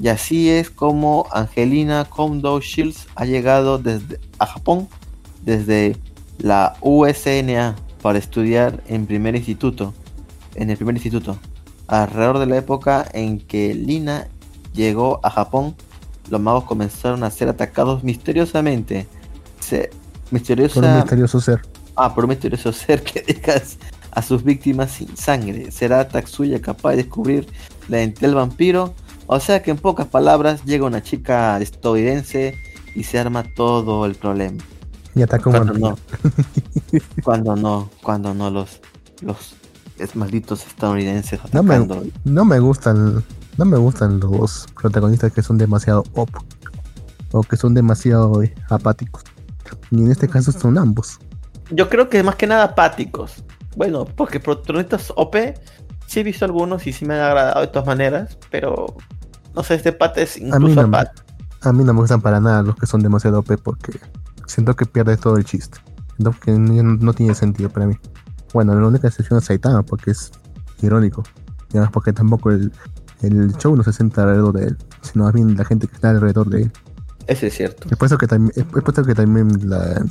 Y 0.00 0.08
así 0.08 0.50
es 0.50 0.68
como 0.68 1.26
Angelina 1.30 2.04
Kondo 2.06 2.58
Shields 2.60 3.06
ha 3.14 3.24
llegado 3.24 3.78
desde, 3.78 4.18
a 4.40 4.46
Japón 4.46 4.88
desde 5.44 5.96
la 6.38 6.74
USNA 6.80 7.76
para 8.02 8.18
estudiar 8.18 8.82
en 8.88 9.06
primer 9.06 9.36
instituto, 9.36 9.94
en 10.56 10.70
el 10.70 10.76
primer 10.76 10.96
instituto. 10.96 11.38
Alrededor 11.86 12.40
de 12.40 12.46
la 12.46 12.56
época 12.56 13.06
en 13.12 13.38
que 13.38 13.74
Lina 13.74 14.26
llegó 14.72 15.20
a 15.22 15.30
Japón, 15.30 15.74
los 16.30 16.40
magos 16.40 16.64
comenzaron 16.64 17.24
a 17.24 17.30
ser 17.30 17.48
atacados 17.48 18.04
misteriosamente. 18.04 19.06
Se, 19.60 19.90
misteriosa, 20.30 20.74
Por 20.74 20.84
un 20.84 20.96
misterioso 20.96 21.40
ser. 21.40 21.60
Ah, 21.96 22.14
por 22.14 22.24
un 22.24 22.30
misterioso 22.30 22.72
ser 22.72 23.02
que 23.02 23.20
deja 23.22 23.62
a 24.10 24.22
sus 24.22 24.42
víctimas 24.44 24.92
sin 24.92 25.16
sangre. 25.16 25.70
¿Será 25.70 26.06
Tatsuya 26.08 26.60
capaz 26.60 26.90
de 26.90 26.96
descubrir 26.98 27.46
la 27.88 27.98
identidad 27.98 28.28
del 28.28 28.34
vampiro? 28.34 28.94
O 29.26 29.40
sea 29.40 29.62
que 29.62 29.70
en 29.70 29.78
pocas 29.78 30.06
palabras 30.06 30.64
llega 30.64 30.84
una 30.84 31.02
chica 31.02 31.58
estadounidense 31.60 32.54
y 32.94 33.04
se 33.04 33.18
arma 33.18 33.44
todo 33.54 34.04
el 34.04 34.14
problema. 34.14 34.58
Y 35.14 35.22
ataca 35.22 35.48
un 35.48 35.56
Cuando 35.56 35.74
no, 35.74 35.98
cuando 37.24 37.56
no, 37.56 37.90
cuando 38.02 38.34
no 38.34 38.50
los, 38.50 38.80
los 39.20 39.54
es 39.98 40.16
malditos 40.16 40.66
estadounidenses 40.66 41.40
No 41.52 41.62
me, 41.62 41.74
atacando. 41.74 42.04
no 42.24 42.44
me 42.44 42.58
gustan 42.58 43.22
no 43.58 43.64
me 43.64 43.76
gustan 43.76 44.20
los 44.20 44.66
protagonistas 44.80 45.32
que 45.32 45.42
son 45.42 45.58
demasiado 45.58 46.04
op 46.14 46.30
o 47.32 47.42
que 47.42 47.56
son 47.56 47.74
demasiado 47.74 48.42
eh, 48.42 48.54
apáticos. 48.68 49.22
Y 49.90 50.02
en 50.02 50.10
este 50.10 50.28
caso 50.28 50.52
son 50.52 50.78
ambos. 50.78 51.18
Yo 51.70 51.88
creo 51.88 52.08
que 52.08 52.22
más 52.22 52.36
que 52.36 52.46
nada 52.46 52.64
apáticos. 52.64 53.44
Bueno, 53.76 54.04
porque 54.04 54.38
protagonistas 54.40 55.12
OP 55.16 55.36
sí 56.06 56.20
he 56.20 56.22
visto 56.22 56.44
algunos 56.44 56.86
y 56.86 56.92
sí 56.92 57.06
me 57.06 57.14
han 57.14 57.20
agradado 57.20 57.60
de 57.62 57.68
todas 57.68 57.86
maneras, 57.86 58.36
pero 58.50 58.96
no 59.54 59.62
sé, 59.62 59.74
este 59.76 59.92
pata 59.92 60.20
es 60.20 60.36
A 60.36 60.40
mí, 60.40 60.46
incluso 60.48 60.82
no, 60.82 60.88
me- 60.88 60.98
a 61.62 61.72
mí 61.72 61.84
no 61.84 61.94
me 61.94 62.00
gustan 62.00 62.20
para 62.20 62.40
nada 62.40 62.62
los 62.62 62.76
que 62.76 62.86
son 62.86 63.00
demasiado 63.02 63.38
OP 63.38 63.56
porque 63.56 63.98
siento 64.46 64.74
que 64.76 64.84
pierde 64.84 65.16
todo 65.16 65.36
el 65.36 65.44
chiste. 65.44 65.78
Siento 66.16 66.38
que 66.38 66.52
no, 66.52 66.82
no 66.82 67.12
tiene 67.14 67.34
sentido 67.34 67.70
para 67.70 67.86
mí. 67.86 67.96
Bueno, 68.52 68.78
la 68.78 68.86
única 68.86 69.08
excepción 69.08 69.38
es 69.38 69.46
Saitama 69.46 69.82
porque 69.82 70.10
es 70.10 70.30
irónico. 70.82 71.22
Y 71.72 71.78
además 71.78 71.90
porque 71.92 72.12
tampoco 72.12 72.50
el, 72.50 72.70
el 73.22 73.56
show 73.56 73.74
no 73.76 73.82
se 73.82 73.92
centra 73.92 74.24
alrededor 74.24 74.54
de 74.54 74.64
él, 74.68 74.76
sino 75.00 75.24
más 75.24 75.32
bien 75.32 75.56
la 75.56 75.64
gente 75.64 75.86
que 75.86 75.94
está 75.94 76.10
alrededor 76.10 76.48
de 76.48 76.62
él. 76.62 76.72
Ese 77.26 77.46
es 77.46 77.54
cierto. 77.54 77.88
Es 77.90 77.96
por 77.96 78.06
eso 78.06 78.18
que 78.18 78.26
también, 78.26 78.52
es 78.56 78.64
que 79.06 79.14
también 79.14 79.68
la, 79.68 80.04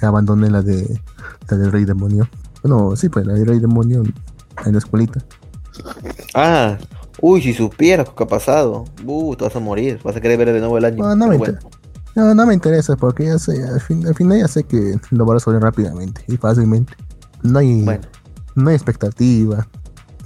abandoné 0.00 0.50
la 0.50 0.62
de 0.62 1.00
la 1.48 1.56
del 1.56 1.72
Rey 1.72 1.84
Demonio. 1.84 2.28
Bueno, 2.62 2.94
sí, 2.96 3.08
pues 3.08 3.26
la 3.26 3.34
del 3.34 3.46
Rey 3.46 3.58
Demonio 3.58 4.02
en 4.64 4.72
la 4.72 4.78
escuelita. 4.78 5.24
Ah, 6.34 6.78
uy, 7.20 7.42
si 7.42 7.52
supieras 7.52 8.06
lo 8.06 8.14
que 8.14 8.24
ha 8.24 8.28
pasado. 8.28 8.84
Uh, 9.04 9.34
te 9.34 9.44
vas 9.44 9.56
a 9.56 9.60
morir. 9.60 10.00
Vas 10.04 10.16
a 10.16 10.20
querer 10.20 10.38
ver 10.38 10.52
de 10.52 10.60
nuevo 10.60 10.78
el 10.78 10.84
año. 10.84 11.02
No, 11.02 11.16
no 11.16 11.28
me 11.28 11.36
bueno. 11.36 11.58
No, 12.14 12.34
no 12.34 12.46
me 12.46 12.54
interesa 12.54 12.94
porque 12.94 13.24
ya 13.24 13.38
sé, 13.38 13.64
al, 13.64 13.80
fin, 13.80 14.06
al 14.06 14.14
final 14.14 14.38
ya 14.38 14.48
sé 14.48 14.64
que 14.64 14.96
lo 15.10 15.24
van 15.24 15.34
a 15.34 15.38
resolver 15.38 15.62
rápidamente 15.62 16.22
y 16.28 16.36
fácilmente. 16.36 16.92
No 17.42 17.58
hay, 17.58 17.82
Bueno, 17.82 18.04
no 18.54 18.68
hay 18.68 18.76
expectativa, 18.76 19.66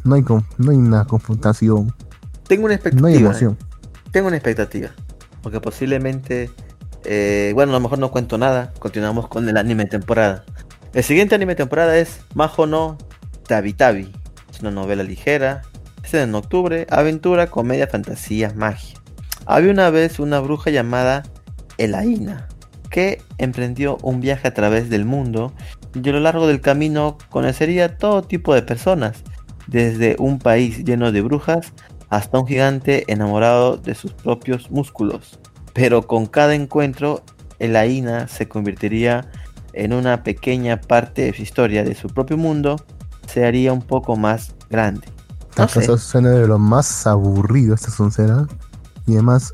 no 0.02 0.16
hay, 0.16 0.24
no 0.58 0.70
hay 0.70 0.76
una 0.76 1.04
confrontación, 1.04 1.94
tengo 2.46 2.64
una 2.66 2.74
no 2.74 2.76
expectativa. 2.76 3.08
hay 3.08 3.16
emoción. 3.16 3.58
Tengo 4.10 4.28
una 4.28 4.36
expectativa. 4.36 4.90
Porque 5.42 5.60
posiblemente. 5.60 6.50
eh, 7.04 7.52
bueno, 7.54 7.72
a 7.72 7.74
lo 7.76 7.80
mejor 7.80 7.98
no 7.98 8.10
cuento 8.10 8.38
nada. 8.38 8.72
Continuamos 8.78 9.28
con 9.28 9.48
el 9.48 9.56
anime 9.56 9.86
temporada. 9.86 10.44
El 10.92 11.04
siguiente 11.04 11.34
anime 11.34 11.54
temporada 11.54 11.96
es 11.98 12.20
Majo 12.34 12.66
no 12.66 12.98
Tabi 13.46 13.72
Tabi. 13.72 14.12
Es 14.52 14.60
una 14.60 14.70
novela 14.70 15.02
ligera. 15.02 15.62
Es 16.02 16.14
en 16.14 16.34
octubre. 16.34 16.86
Aventura, 16.90 17.48
comedia, 17.48 17.86
fantasía, 17.86 18.52
magia. 18.56 18.98
Había 19.44 19.70
una 19.70 19.90
vez 19.90 20.18
una 20.18 20.40
bruja 20.40 20.70
llamada 20.70 21.22
Elaina. 21.78 22.48
Que 22.90 23.22
emprendió 23.38 23.98
un 24.02 24.20
viaje 24.20 24.48
a 24.48 24.54
través 24.54 24.88
del 24.88 25.04
mundo. 25.04 25.52
Y 25.94 26.08
a 26.08 26.12
lo 26.12 26.20
largo 26.20 26.46
del 26.46 26.60
camino 26.60 27.18
conocería 27.30 27.96
todo 27.98 28.22
tipo 28.22 28.54
de 28.54 28.62
personas. 28.62 29.22
Desde 29.66 30.16
un 30.18 30.38
país 30.38 30.84
lleno 30.84 31.10
de 31.12 31.22
brujas 31.22 31.72
hasta 32.08 32.38
un 32.38 32.46
gigante 32.46 33.04
enamorado 33.12 33.76
de 33.76 33.94
sus 33.94 34.12
propios 34.12 34.70
músculos. 34.70 35.38
Pero 35.72 36.06
con 36.06 36.26
cada 36.26 36.54
encuentro, 36.54 37.22
Elaina 37.58 38.28
se 38.28 38.48
convertiría 38.48 39.30
en 39.72 39.92
una 39.92 40.22
pequeña 40.22 40.80
parte 40.80 41.22
de 41.22 41.34
su 41.34 41.42
historia, 41.42 41.84
de 41.84 41.94
su 41.94 42.08
propio 42.08 42.36
mundo, 42.36 42.76
se 43.26 43.44
haría 43.44 43.72
un 43.72 43.82
poco 43.82 44.16
más 44.16 44.54
grande. 44.70 45.06
No 45.58 45.68
sé. 45.68 45.80
eso 45.80 45.96
suena 45.98 46.30
de 46.30 46.46
lo 46.46 46.58
más 46.58 47.06
aburrido 47.06 47.74
esta 47.74 47.90
soncera. 47.90 48.46
Y 49.06 49.14
además, 49.14 49.52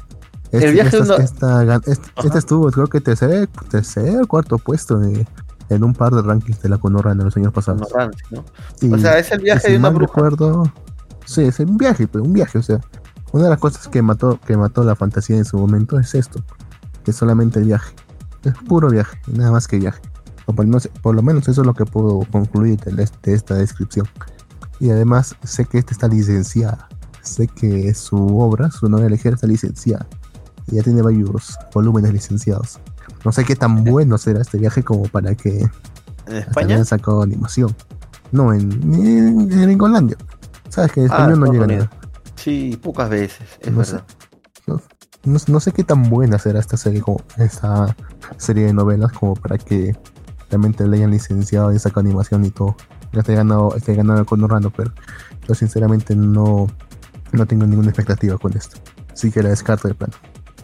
este, 0.51 0.67
El 0.69 0.75
viaje 0.75 0.97
esta, 0.99 1.05
no- 1.17 1.17
esta 1.23 1.65
gan- 1.65 1.83
este, 1.87 2.09
este 2.25 2.39
estuvo, 2.39 2.71
creo 2.71 2.87
que 2.87 3.01
tercer, 3.01 3.49
tercer 3.71 4.27
cuarto 4.27 4.59
puesto 4.59 5.03
en, 5.03 5.27
en 5.71 5.85
un 5.85 5.95
par 5.95 6.13
de 6.13 6.23
rankings 6.23 6.61
de 6.63 6.69
la 6.69 6.79
Conorra 6.79 7.13
en 7.13 7.19
los 7.19 7.37
años 7.37 7.53
pasados. 7.53 7.81
No, 7.83 7.87
Ramsey, 7.99 8.27
¿no? 8.31 8.45
Y- 8.81 8.93
O 8.93 8.99
sea, 8.99 9.19
es 9.19 9.31
el 9.33 9.41
viaje 9.41 9.67
si 9.67 9.73
de 9.73 9.79
una 9.79 9.91
bruja. 9.91 10.13
recuerdo, 10.15 10.73
sí, 11.25 11.43
es 11.43 11.59
un 11.61 11.77
viaje, 11.77 12.07
pues, 12.09 12.25
un 12.25 12.33
viaje, 12.33 12.59
o 12.59 12.63
sea, 12.63 12.81
una 13.33 13.45
de 13.45 13.51
las 13.51 13.59
cosas 13.59 13.89
que 13.89 14.03
mató, 14.03 14.39
que 14.47 14.57
mató 14.57 14.85
la 14.85 14.95
fantasía 14.97 15.37
en 15.37 15.45
su 15.45 15.57
momento 15.59 15.99
es 15.99 16.15
esto, 16.15 16.43
que 17.05 17.11
es 17.13 17.17
solamente 17.17 17.59
el 17.59 17.67
viaje, 17.67 17.95
es 18.45 18.55
puro 18.69 18.91
viaje, 18.91 19.19
nada 19.27 19.51
más 19.53 19.67
que 19.69 19.79
viaje. 19.79 20.01
O 20.47 20.53
por, 20.53 20.67
no 20.67 20.81
sé- 20.81 20.91
por 21.03 21.15
lo 21.15 21.23
menos 21.23 21.49
eso 21.49 21.61
es 21.63 21.67
lo 21.67 21.75
que 21.75 21.85
puedo 21.87 22.21
concluir 22.31 22.79
de, 22.81 23.09
esta 23.33 23.55
descripción. 23.55 24.07
Y 24.81 24.91
además 24.91 25.37
sé 25.45 25.65
que 25.65 25.79
esta 25.79 25.93
está 25.93 26.09
licenciada, 26.09 26.89
sé 27.23 27.47
que 27.47 27.95
su 27.95 28.17
obra, 28.39 28.71
su 28.71 28.89
novela 28.89 29.11
ligera 29.11 29.37
está 29.37 29.47
licenciada, 29.47 30.07
y 30.67 30.77
ya 30.77 30.83
tiene 30.83 31.01
varios 31.03 31.57
volúmenes 31.73 32.13
licenciados. 32.13 32.81
No 33.25 33.31
sé 33.33 33.45
qué 33.45 33.55
tan 33.55 33.85
bueno 33.85 34.19
será 34.19 34.41
este 34.41 34.59
viaje 34.59 34.83
como 34.83 35.05
para 35.05 35.35
que 35.37 35.69
En 36.27 36.37
España. 36.37 36.85
sacado 36.85 37.23
animación. 37.23 37.75
No, 38.33 38.53
en, 38.53 38.73
en, 38.95 39.53
en. 39.53 40.17
Sabes 40.73 40.93
que 40.93 41.01
en 41.01 41.11
Ah, 41.13 41.17
español 41.17 41.41
no 41.41 41.53
llega 41.53 41.67
nada. 41.67 41.91
Sí, 42.35 42.79
pocas 42.83 43.11
veces, 43.11 43.47
es 43.61 43.71
No 43.71 43.85
sé. 43.85 43.93
verdad. 43.97 44.07
No, 45.25 45.37
no 45.47 45.61
sé 45.61 45.71
qué 45.73 45.85
tan 45.85 46.09
buena 46.09 46.39
será 46.39 46.59
esta 46.59 46.77
serie 46.79 47.01
como 47.03 47.21
esta 47.37 47.95
serie 48.39 48.65
de 48.67 48.73
novelas 48.73 49.13
como 49.13 49.35
para 49.35 49.59
que 49.59 49.95
realmente 50.51 50.87
le 50.89 50.97
hayan 50.97 51.11
licenciado 51.11 51.73
y 51.73 51.79
sacado 51.79 52.01
animación 52.01 52.45
y 52.47 52.51
todo. 52.51 52.75
Ya 53.13 53.21
esté 53.21 53.35
ganado, 53.35 53.77
esté 53.77 53.95
ganado 53.95 54.25
con 54.25 54.43
Orlando, 54.43 54.71
pero 54.75 54.91
yo 55.47 55.55
sinceramente 55.55 56.17
no, 56.17 56.67
no 57.33 57.47
tengo 57.47 57.67
ninguna 57.67 57.89
expectativa 57.91 58.39
con 58.39 58.57
esto. 58.57 58.79
Así 59.13 59.31
que 59.31 59.43
la 59.43 59.51
descarto 59.51 59.89
de 59.89 59.95
plano. 59.95 60.15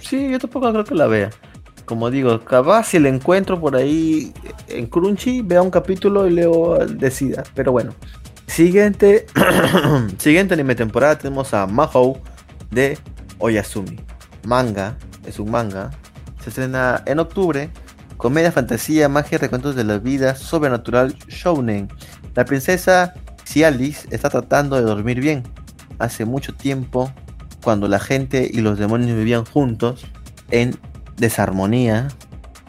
Sí, 0.01 0.31
yo 0.31 0.38
tampoco 0.38 0.71
creo 0.73 0.85
que 0.85 0.94
la 0.94 1.07
vea. 1.07 1.31
Como 1.85 2.11
digo, 2.11 2.44
capaz 2.44 2.85
si 2.88 2.99
la 2.99 3.09
encuentro 3.11 3.61
por 3.61 3.77
ahí 3.77 4.33
en 4.68 4.87
Crunchy, 4.87 5.42
vea 5.42 5.62
un 5.62 5.71
capítulo 5.71 6.27
y 6.27 6.31
luego 6.35 6.79
decida. 6.79 7.44
Pero 7.55 7.73
bueno. 7.73 7.92
Siguiente. 8.49 9.27
siguiente 10.19 10.55
anime 10.55 10.75
temporada 10.75 11.19
tenemos 11.19 11.55
a 11.55 11.67
Mahou 11.67 12.19
de 12.71 12.99
Oyasumi. 13.39 14.01
Manga, 14.45 14.97
es 15.27 15.39
un 15.39 15.51
manga. 15.51 15.91
Se 16.43 16.49
estrena 16.51 17.03
en 17.07 17.21
octubre. 17.21 17.71
Comedia, 18.17 18.51
fantasía, 18.51 19.09
magia, 19.09 19.39
recuentos 19.39 19.77
de 19.77 19.85
la 19.85 19.99
vida 19.99 20.35
sobrenatural 20.35 21.15
shounen. 21.29 21.89
La 22.35 22.45
princesa 22.45 23.15
Cialis 23.45 24.09
está 24.11 24.29
tratando 24.29 24.75
de 24.75 24.83
dormir 24.83 25.21
bien. 25.21 25.45
Hace 26.01 26.25
mucho 26.25 26.55
tiempo 26.55 27.13
cuando 27.63 27.87
la 27.87 28.01
gente 28.01 28.51
y 28.53 28.61
los 28.61 28.79
demonios 28.79 29.17
vivían 29.17 29.45
juntos 29.45 30.07
en 30.51 30.77
desarmonía, 31.17 32.09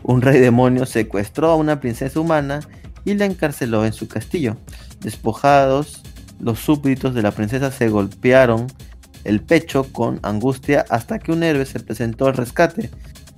un 0.03 0.21
rey 0.21 0.39
demonio 0.39 0.85
secuestró 0.85 1.49
a 1.49 1.55
una 1.55 1.79
princesa 1.79 2.19
humana 2.19 2.59
y 3.05 3.13
la 3.13 3.25
encarceló 3.25 3.85
en 3.85 3.93
su 3.93 4.07
castillo. 4.07 4.57
Despojados, 5.01 6.01
los 6.39 6.59
súbditos 6.59 7.13
de 7.13 7.21
la 7.21 7.31
princesa 7.31 7.71
se 7.71 7.89
golpearon 7.89 8.67
el 9.23 9.41
pecho 9.41 9.85
con 9.91 10.19
angustia 10.23 10.85
hasta 10.89 11.19
que 11.19 11.31
un 11.31 11.43
héroe 11.43 11.65
se 11.65 11.79
presentó 11.79 12.27
al 12.27 12.35
rescate. 12.35 12.89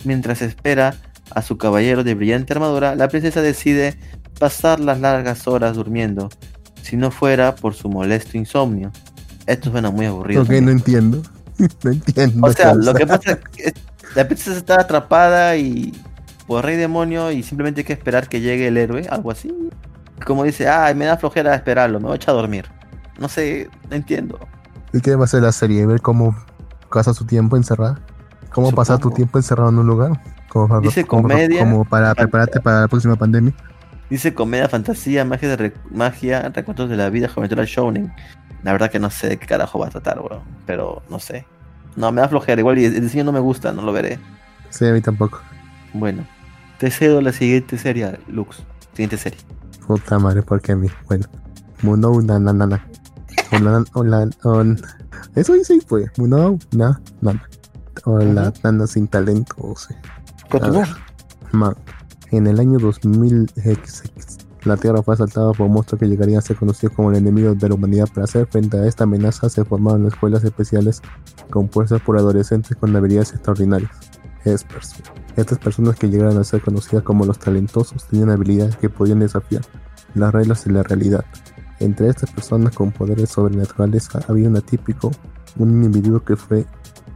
Mientras 0.04 0.42
espera 0.42 0.96
a 1.32 1.42
su 1.42 1.58
caballero 1.58 2.04
de 2.04 2.16
brillante 2.16 2.54
armadura, 2.54 2.96
la 2.96 3.08
princesa 3.08 3.42
decide 3.42 3.98
pasar 4.40 4.80
las 4.80 5.00
largas 5.00 5.48
horas 5.48 5.76
durmiendo, 5.76 6.30
si 6.82 6.98
no 6.98 7.12
fuera 7.12 7.56
por 7.56 7.74
su 7.74 7.90
molesto 7.90 8.38
insomnio. 8.38 8.92
Esto 9.46 9.72
suena 9.72 9.92
muy 9.92 10.06
aburrido. 10.06 10.42
Ok, 10.42 10.48
también. 10.48 10.66
no 10.66 10.72
entiendo. 10.72 11.22
no 11.84 11.92
entiendo. 11.92 12.48
O 12.48 12.52
sea, 12.52 12.74
lo 12.74 12.94
que 12.94 13.06
pasa 13.06 13.32
es 13.34 13.38
que 13.56 13.74
la 14.16 14.28
princesa 14.28 14.58
está 14.58 14.82
atrapada 14.82 15.56
y 15.58 15.94
por 16.48 16.66
rey 16.66 16.76
demonio 16.76 17.32
y 17.32 17.44
simplemente 17.44 17.82
hay 17.82 17.86
que 17.86 17.94
esperar 17.94 18.28
que 18.28 18.42
llegue 18.42 18.68
el 18.68 18.78
héroe, 18.78 19.08
algo 19.10 19.32
así. 19.32 19.54
Como 20.26 20.44
dice, 20.44 20.68
ay, 20.68 20.96
me 20.96 21.06
da 21.06 21.18
flojera 21.18 21.56
esperarlo, 21.56 22.00
me 22.00 22.06
voy 22.06 22.14
a 22.14 22.16
echar 22.16 22.34
a 22.36 22.38
dormir. 22.38 22.66
No 23.20 23.28
sé, 23.28 23.70
no 23.90 23.96
entiendo. 23.96 24.40
¿Y 24.94 25.02
qué 25.02 25.16
va 25.16 25.26
a 25.26 25.28
ser 25.28 25.44
la 25.44 25.52
serie? 25.52 25.86
¿Ver 25.86 26.02
cómo 26.02 26.36
pasa 26.92 27.14
su 27.14 27.26
tiempo 27.26 27.56
encerrada? 27.58 28.00
¿Cómo 28.52 28.72
pasar 28.72 28.98
tu 28.98 29.04
Supongo. 29.04 29.16
tiempo 29.16 29.38
encerrado 29.40 29.70
en 29.70 29.80
un 29.80 29.88
lugar? 29.88 30.22
Como 30.50 30.68
para, 30.68 30.82
Dice 30.82 31.06
como- 31.06 31.24
comedia. 31.24 31.60
como 31.60 31.86
para 31.86 32.14
prepararte 32.14 32.60
para 32.60 32.82
la 32.82 32.88
próxima 32.88 33.16
pandemia. 33.16 33.54
Dice 34.10 34.34
comedia, 34.34 34.68
fantasía, 34.68 35.24
magia, 35.24 35.48
de 35.50 35.56
re- 35.56 35.74
magia, 35.90 36.50
recuentos 36.54 36.90
de 36.90 36.98
la 36.98 37.10
vida, 37.10 37.30
juventud 37.30 37.58
shounen. 37.64 38.14
La 38.64 38.74
verdad 38.74 38.92
que 38.92 39.00
no 39.00 39.10
sé 39.10 39.30
de 39.30 39.38
qué 39.38 39.48
carajo 39.48 39.80
va 39.80 39.88
a 39.88 39.90
tratar, 39.90 40.20
weón. 40.20 40.42
Pero 40.66 41.02
no 41.10 41.20
sé. 41.20 41.46
No, 41.96 42.12
me 42.12 42.20
da 42.22 42.28
flojera. 42.28 42.60
Igual 42.60 42.78
el 42.78 43.00
diseño 43.02 43.24
no 43.24 43.32
me 43.32 43.40
gusta, 43.40 43.72
no 43.72 43.82
lo 43.82 43.94
veré. 43.94 44.20
Sí, 44.70 44.86
a 44.86 44.92
mí 44.92 45.00
tampoco. 45.02 45.40
Bueno, 45.94 46.26
te 46.78 46.92
cedo 46.92 47.22
la 47.22 47.32
siguiente 47.32 47.78
serie, 47.78 48.20
Lux. 48.28 48.62
Siguiente 48.92 49.18
serie. 49.18 49.40
Puta 49.92 50.20
madre, 50.20 50.42
¿por 50.42 50.62
qué 50.62 50.72
a 50.72 50.78
mí? 50.78 50.88
Bueno. 51.10 51.26
Muno 51.82 52.22
na 52.22 52.40
na 52.40 52.54
na 52.54 52.66
na. 52.66 52.88
Hola, 53.52 53.84
hola, 53.92 54.30
hola. 54.44 54.78
Eso 55.36 55.52
dice 55.52 55.80
pues. 55.86 56.10
Muno 56.18 56.58
na 56.72 57.02
na 57.20 57.34
na. 57.34 57.44
Hola, 58.06 58.54
nana 58.64 58.88
sin 58.88 59.10
talento. 59.10 59.54
o 59.58 59.76
sea. 59.76 60.02
Continúa. 60.50 60.88
Ma, 61.52 61.76
en 62.32 62.48
el 62.48 62.62
año 62.62 62.80
2000X, 62.80 64.04
la 64.64 64.78
Tierra 64.78 65.04
fue 65.04 65.16
asaltada 65.16 65.52
por 65.52 65.68
monstruos 65.68 66.00
que 66.00 66.08
llegarían 66.08 66.40
a 66.40 66.42
ser 66.42 66.56
conocidos 66.56 66.96
como 66.96 67.12
el 67.12 67.18
enemigo 67.18 67.54
de 67.54 67.68
la 67.68 67.76
humanidad. 67.76 68.08
Para 68.14 68.24
hacer 68.24 68.48
frente 68.48 68.78
a 68.78 68.86
esta 68.86 69.04
amenaza 69.04 69.50
se 69.50 69.66
formaron 69.66 70.08
escuelas 70.08 70.46
especiales 70.46 71.02
compuestas 71.50 72.00
por 72.00 72.18
adolescentes 72.18 72.78
con 72.78 72.96
habilidades 72.96 73.34
extraordinarias. 73.34 73.92
Espers. 74.46 74.96
Estas 75.36 75.60
personas 75.60 75.96
que 75.96 76.10
llegaron 76.10 76.38
a 76.38 76.44
ser 76.44 76.62
conocidas 76.62 77.04
como 77.04 77.26
los 77.26 77.40
talentosos 77.40 78.06
tenían 78.08 78.30
habilidades 78.30 78.76
que 78.76 78.90
podían 78.90 79.20
desafiar 79.20 79.62
las 80.16 80.34
reglas 80.34 80.66
de 80.66 80.72
la 80.72 80.84
realidad. 80.84 81.26
Entre 81.80 82.10
estas 82.10 82.32
personas 82.32 82.76
con 82.76 82.92
poderes 82.92 83.30
sobrenaturales 83.30 84.10
había 84.28 84.48
un 84.48 84.58
atípico, 84.58 85.12
un 85.58 85.84
individuo 85.84 86.24
que 86.24 86.36
fue 86.36 86.66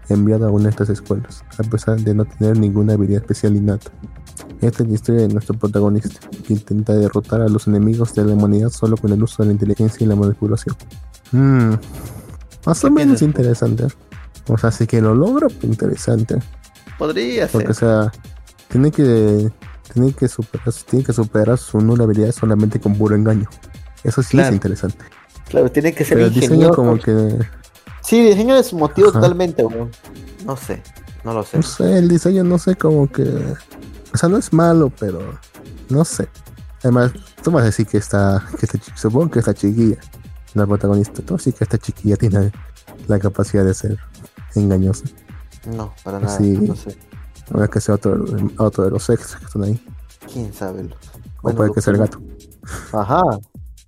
enviado 0.09 0.47
a 0.47 0.51
una 0.51 0.65
de 0.65 0.69
estas 0.71 0.89
escuelas, 0.89 1.43
a 1.57 1.63
pesar 1.63 1.99
de 1.99 2.13
no 2.13 2.25
tener 2.25 2.57
ninguna 2.57 2.93
habilidad 2.93 3.21
especial 3.21 3.55
innata. 3.55 3.91
Esta 4.61 4.83
es 4.83 4.89
la 4.89 4.95
historia 4.95 5.21
de 5.21 5.33
nuestro 5.33 5.57
protagonista, 5.57 6.27
que 6.45 6.53
intenta 6.53 6.93
derrotar 6.93 7.41
a 7.41 7.47
los 7.47 7.67
enemigos 7.67 8.13
de 8.15 8.25
la 8.25 8.33
humanidad 8.33 8.69
solo 8.69 8.97
con 8.97 9.11
el 9.11 9.21
uso 9.21 9.43
de 9.43 9.47
la 9.47 9.53
inteligencia 9.53 10.03
y 10.03 10.07
la 10.07 10.15
manipulación. 10.15 10.75
Hmm, 11.31 11.73
más 12.65 12.83
o 12.83 12.87
¿Qué 12.87 12.93
menos 12.93 13.21
interesante. 13.21 13.87
O 14.47 14.57
sea, 14.57 14.71
si 14.71 14.87
que 14.87 15.01
lo 15.01 15.13
logra, 15.13 15.47
pues 15.47 15.63
interesante. 15.63 16.39
Podría 16.97 17.47
Porque, 17.47 17.71
o 17.71 17.73
ser. 17.73 17.89
sea, 17.89 18.11
tiene 18.69 18.91
que, 18.91 19.51
tiene 19.93 20.13
que, 20.13 20.27
superar, 20.27 20.73
tiene 20.89 21.05
que 21.05 21.13
superar 21.13 21.57
su 21.57 21.79
nula 21.79 22.03
habilidad 22.05 22.31
solamente 22.31 22.79
con 22.79 22.95
puro 22.97 23.15
engaño. 23.15 23.47
Eso 24.03 24.21
sí 24.23 24.31
Claro. 24.31 24.49
es 24.49 24.53
interesante. 24.55 25.03
Claro, 25.49 25.71
tiene 25.71 25.93
que 25.93 26.03
ser 26.05 26.17
Pero 26.17 26.27
ingenioso. 26.29 26.73
como 26.75 26.97
que... 26.99 27.37
Sí, 28.01 28.19
el 28.19 28.27
diseño 28.35 28.55
es 28.55 28.67
su 28.67 28.77
motivo 28.77 29.09
Ajá. 29.09 29.19
totalmente, 29.19 29.63
weón. 29.63 29.89
No 30.45 30.55
sé, 30.55 30.81
no 31.23 31.33
lo 31.33 31.43
sé. 31.43 31.57
No 31.57 31.63
sé, 31.63 31.97
el 31.97 32.07
diseño 32.07 32.43
no 32.43 32.57
sé, 32.57 32.75
como 32.75 33.11
que... 33.11 33.23
O 34.13 34.17
sea, 34.17 34.29
no 34.29 34.37
es 34.37 34.53
malo, 34.53 34.91
pero... 34.99 35.37
No 35.89 36.05
sé. 36.05 36.27
Además, 36.81 37.11
tú 37.43 37.51
vas 37.51 37.63
a 37.63 37.65
decir 37.65 37.85
que 37.87 37.97
está... 37.97 38.43
Que 38.59 38.65
está 38.65 38.79
supongo 38.95 39.31
que 39.31 39.39
esta 39.39 39.53
chiquilla, 39.53 39.97
la 40.53 40.65
protagonista, 40.67 41.21
tú 41.23 41.37
sí 41.39 41.51
que 41.51 41.63
esta 41.63 41.77
chiquilla 41.77 42.15
tiene 42.15 42.51
la 43.07 43.19
capacidad 43.19 43.65
de 43.65 43.73
ser 43.73 43.97
engañosa. 44.55 45.05
No, 45.67 45.93
para 46.03 46.19
nada. 46.19 46.37
Sí. 46.37 46.57
No 46.57 46.75
sé. 46.75 46.97
A 47.53 47.57
ver 47.57 47.69
que 47.69 47.79
sea 47.79 47.95
otro, 47.95 48.23
otro 48.57 48.85
de 48.85 48.91
los 48.91 49.09
extras 49.09 49.39
que 49.39 49.45
están 49.45 49.63
ahí. 49.63 49.85
¿Quién 50.31 50.53
sabe? 50.53 50.83
Lux? 50.83 50.95
O 51.41 51.51
puede 51.53 51.71
que 51.71 51.81
sea 51.81 51.93
el 51.93 51.99
gato. 51.99 52.19
Ajá, 52.91 53.21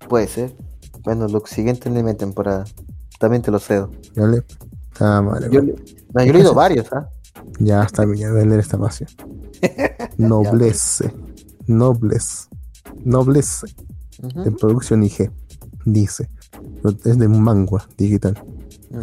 puede 0.08 0.28
ser. 0.28 0.56
Bueno, 1.02 1.26
Lux, 1.26 1.50
siguiente 1.50 1.88
anime 1.88 2.14
temporada. 2.14 2.64
También 3.18 3.42
te 3.42 3.50
lo 3.50 3.58
cedo. 3.58 3.90
¿Vale? 4.14 4.44
Ah, 5.00 5.20
madre 5.22 5.48
Yo, 5.50 5.62
no, 5.62 5.68
yo 5.68 5.74
he 6.20 6.32
leído 6.32 6.54
varios, 6.54 6.92
¿ah? 6.92 7.08
Ya 7.58 7.82
está 7.82 8.04
bien, 8.04 8.18
ya 8.18 8.30
voy 8.30 8.42
a 8.42 8.44
leer 8.44 8.60
esta 8.60 8.76
más. 8.76 8.98
ya. 9.00 9.06
Noblesse. 10.16 11.10
Noblesse. 11.66 12.48
Noblesse. 13.04 13.64
Ujú, 14.22 14.42
De 14.44 14.50
producción 14.52 15.02
IG. 15.02 15.30
Dice. 15.84 16.28
Es 17.04 17.18
de 17.18 17.26
un 17.26 17.42
manga 17.42 17.86
digital. 17.96 18.40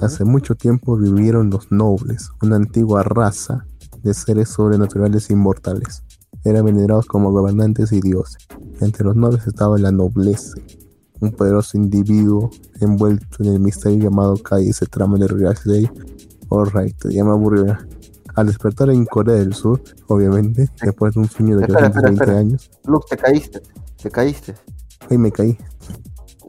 Hace 0.02 0.26
mucho 0.26 0.56
tiempo 0.56 0.98
vivieron 0.98 1.50
los 1.50 1.72
nobles, 1.72 2.32
una 2.42 2.56
antigua 2.56 3.04
raza 3.04 3.66
de 4.02 4.14
seres 4.14 4.50
sobrenaturales 4.50 5.30
inmortales. 5.30 6.04
Eran 6.44 6.66
venerados 6.66 7.06
como 7.06 7.32
gobernantes 7.32 7.92
y 7.92 8.02
dioses. 8.02 8.48
Entre 8.82 9.04
los 9.04 9.16
nobles 9.16 9.48
estaba 9.48 9.78
la 9.78 9.92
nobleza, 9.92 10.54
un 11.20 11.32
poderoso 11.32 11.78
individuo 11.78 12.50
envuelto 12.82 13.44
en 13.44 13.54
el 13.54 13.60
misterio 13.60 14.10
llamado 14.10 14.36
Kai 14.38 14.72
se 14.74 14.86
trama 14.86 15.18
de 15.18 15.28
Real 15.28 15.58
Day. 15.66 15.90
Alright, 16.50 16.98
te 16.98 17.14
llama 17.14 17.34
aburrido. 17.34 17.78
Al 18.36 18.48
despertar 18.48 18.90
en 18.90 19.06
Corea 19.06 19.36
del 19.36 19.54
Sur, 19.54 19.82
obviamente, 20.08 20.70
después 20.82 21.14
de 21.14 21.22
un 21.22 21.30
sueño 21.30 21.56
de 21.58 21.64
Espera, 21.64 21.88
espera, 21.88 22.10
820 22.10 22.24
espera. 22.24 22.40
años, 22.40 22.72
Lux, 22.86 23.06
te 23.08 23.18
caíste. 23.18 23.62
Te 24.02 24.12
caíste. 24.12 24.56
ahí 25.10 25.18
me 25.18 25.32
caí. 25.32 25.58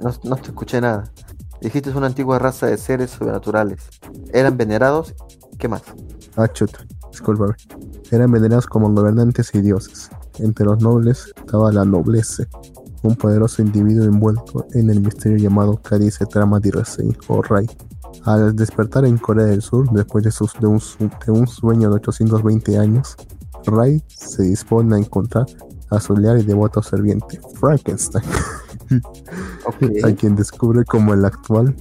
No, 0.00 0.10
no 0.24 0.36
te 0.36 0.48
escuché 0.48 0.80
nada. 0.80 1.10
Dijiste 1.60 1.90
es 1.90 1.96
una 1.96 2.06
antigua 2.06 2.38
raza 2.38 2.66
de 2.66 2.76
seres 2.76 3.10
sobrenaturales. 3.10 3.88
Eran 4.32 4.56
venerados. 4.56 5.14
¿Qué 5.58 5.68
más? 5.68 5.82
Ah, 6.36 6.48
chuta, 6.48 6.78
discúlpame. 7.10 7.54
Eran 8.10 8.30
venerados 8.30 8.66
como 8.66 8.92
gobernantes 8.92 9.54
y 9.54 9.60
dioses. 9.62 10.10
Entre 10.38 10.66
los 10.66 10.82
nobles 10.82 11.32
estaba 11.36 11.72
la 11.72 11.84
nobleza, 11.84 12.44
un 13.02 13.16
poderoso 13.16 13.62
individuo 13.62 14.04
envuelto 14.04 14.66
en 14.74 14.90
el 14.90 15.00
misterio 15.00 15.38
llamado 15.38 15.80
Cadice 15.80 16.26
Trama 16.26 16.60
Dirasei 16.60 17.16
o 17.28 17.40
Rai. 17.42 17.66
Al 18.24 18.54
despertar 18.54 19.06
en 19.06 19.16
Corea 19.18 19.46
del 19.46 19.62
Sur, 19.62 19.90
después 19.92 20.24
de, 20.24 20.30
sus- 20.30 20.52
de 20.60 20.66
un, 20.66 20.80
de 21.24 21.32
un 21.32 21.46
sueño 21.46 21.88
de 21.88 21.96
820 21.96 22.76
años, 22.78 23.16
Rai 23.64 24.02
se 24.08 24.42
dispone 24.42 24.94
a 24.96 24.98
encontrar 24.98 25.46
a 25.90 26.00
su 26.00 26.16
leal 26.16 26.40
y 26.40 26.44
devoto 26.44 26.82
serviente, 26.82 27.40
Frankenstein, 27.60 28.24
a 30.04 30.12
quien 30.12 30.34
descubre 30.36 30.84
como 30.84 31.14
el 31.14 31.24
actual 31.24 31.74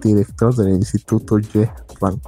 director 0.00 0.54
del 0.54 0.70
Instituto 0.70 1.38
Ye 1.38 1.70
Ran. 2.00 2.20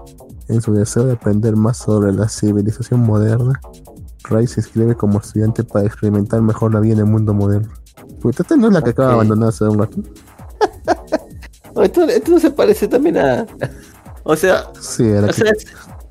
En 0.49 0.63
su 0.63 0.73
deseo 0.73 1.05
de 1.05 1.13
aprender 1.13 1.57
más 1.57 1.77
sobre 1.77 2.13
la 2.13 2.29
civilización 2.29 3.01
moderna, 3.01 3.61
Ray 4.25 4.47
se 4.47 4.61
inscribe 4.61 4.95
como 4.95 5.19
estudiante 5.21 5.63
para 5.65 5.87
experimentar 5.87 6.41
mejor 6.41 6.73
la 6.75 6.81
vida 6.81 6.95
en 6.95 7.01
el 7.01 7.05
mundo 7.07 7.35
moderno. 7.35 7.69
Pues 8.23 8.41
esta 8.41 8.57
no 8.57 8.69
es 8.69 8.73
la 8.73 8.83
que 8.83 8.91
acaba 8.91 9.09
de 9.09 9.15
abandonar 9.15 9.51
hace 9.51 9.65
un 9.65 9.79
rato. 9.79 9.99
Esto, 11.83 12.03
esto 12.09 12.33
no 12.33 12.41
se 12.41 12.51
parece 12.51 12.89
también 12.89 13.19
a. 13.19 13.47
O 14.25 14.35
sea, 14.35 14.65
Sí, 14.81 15.09
o 15.13 15.27
que- 15.27 15.33
sea, 15.33 15.51
es- 15.53 15.67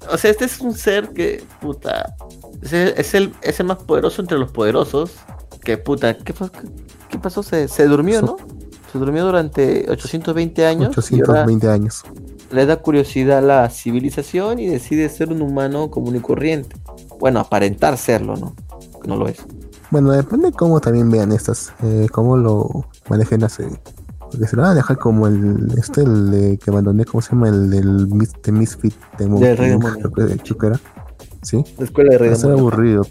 o 0.10 0.18
sea, 0.18 0.32
este 0.32 0.46
es 0.46 0.62
un 0.62 0.74
ser 0.74 1.10
que, 1.10 1.44
puta. 1.60 2.16
Es 2.62 2.74
el, 2.74 2.94
es 2.98 3.14
el, 3.14 3.34
es 3.42 3.60
el 3.60 3.66
más 3.68 3.78
poderoso 3.78 4.22
entre 4.22 4.38
los 4.38 4.52
poderosos. 4.52 5.12
Que, 5.62 5.78
puta, 5.78 6.18
¿qué, 6.18 6.34
pas- 6.34 6.50
qué- 6.52 6.68
qué 7.10 7.20
pasó? 7.20 7.44
Se, 7.44 7.68
se 7.68 7.86
durmió, 7.88 8.22
¿no? 8.22 8.38
Se 8.92 8.98
durmió 9.00 9.26
durante 9.26 9.86
820 9.90 10.66
años. 10.66 10.96
y 11.12 11.20
ahora 11.22 11.44
820 11.44 11.70
años. 11.70 12.04
le 12.52 12.66
da 12.66 12.78
curiosidad 12.78 13.40
a 13.40 13.42
la 13.42 13.70
civilización 13.70 14.60
y 14.60 14.68
decide 14.68 15.10
ser 15.10 15.30
un 15.32 15.42
humano 15.42 15.92
común 15.92 16.16
y 16.16 16.20
corriente. 16.20 16.76
Bueno, 17.20 17.40
aparentar 17.40 17.98
serlo, 17.98 18.38
¿no? 18.38 18.56
No 19.06 19.16
lo 19.18 19.28
es. 19.28 19.38
Bueno, 19.92 20.12
depende 20.12 20.52
cómo 20.52 20.80
también 20.82 21.10
vean 21.12 21.32
estas, 21.32 21.74
eh, 21.84 22.08
cómo 22.12 22.38
lo 22.38 22.86
manejen 23.10 23.42
la 23.42 23.50
serie. 23.50 23.80
Porque 24.20 24.46
se 24.48 24.56
lo 24.58 24.62
van 24.64 24.72
a 24.72 24.76
dejar 24.76 24.98
como 24.98 25.28
el, 25.28 25.74
este, 25.78 26.02
el 26.02 26.32
de- 26.32 26.58
que 26.58 26.70
abandoné, 26.70 27.06
¿cómo 27.06 27.22
se 27.22 27.32
llama? 27.32 27.48
El 27.50 27.70
del 27.70 28.08
Mis- 28.08 28.34
de 28.44 28.52
Misfit, 28.52 28.94
de 29.18 29.26
Del 29.48 29.58
Rey 29.58 29.70
Demonio. 29.70 30.12
Sí, 31.44 31.64
La 31.78 31.86
escuela 31.86 32.12
de 32.12 32.18
Rey 32.18 32.30
va 32.30 32.36
a 32.36 32.40
ser 32.40 32.52
aburrido. 32.52 33.06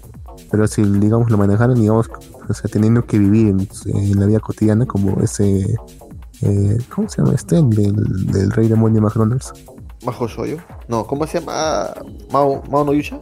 Pero 0.51 0.67
si, 0.67 0.83
digamos, 0.83 1.31
lo 1.31 1.39
manejaran, 1.39 1.75
digamos, 1.77 2.11
o 2.49 2.55
sea, 2.55 2.71
teniendo 2.71 3.05
que 3.07 3.19
vivir 3.19 3.49
en, 3.49 3.69
en 3.87 4.21
la 4.21 4.27
vida 4.27 4.41
cotidiana 4.41 4.85
como 4.87 5.21
ese, 5.23 5.75
eh, 6.43 6.79
¿cómo 6.95 7.09
se 7.09 7.23
llama 7.23 7.35
este? 7.35 7.57
El 7.59 7.71
Del, 7.71 8.27
del 8.27 8.51
Rey 8.53 8.69
Demonio 8.69 9.01
McDonald's. 9.01 9.53
Majo 10.05 10.29
Shoyo. 10.29 10.59
No, 10.89 11.07
¿cómo 11.07 11.27
se 11.27 11.41
llama? 11.41 11.89
Mao, 12.31 12.63
Mao 12.71 12.85
no 12.85 12.93
Yusha. 12.93 13.19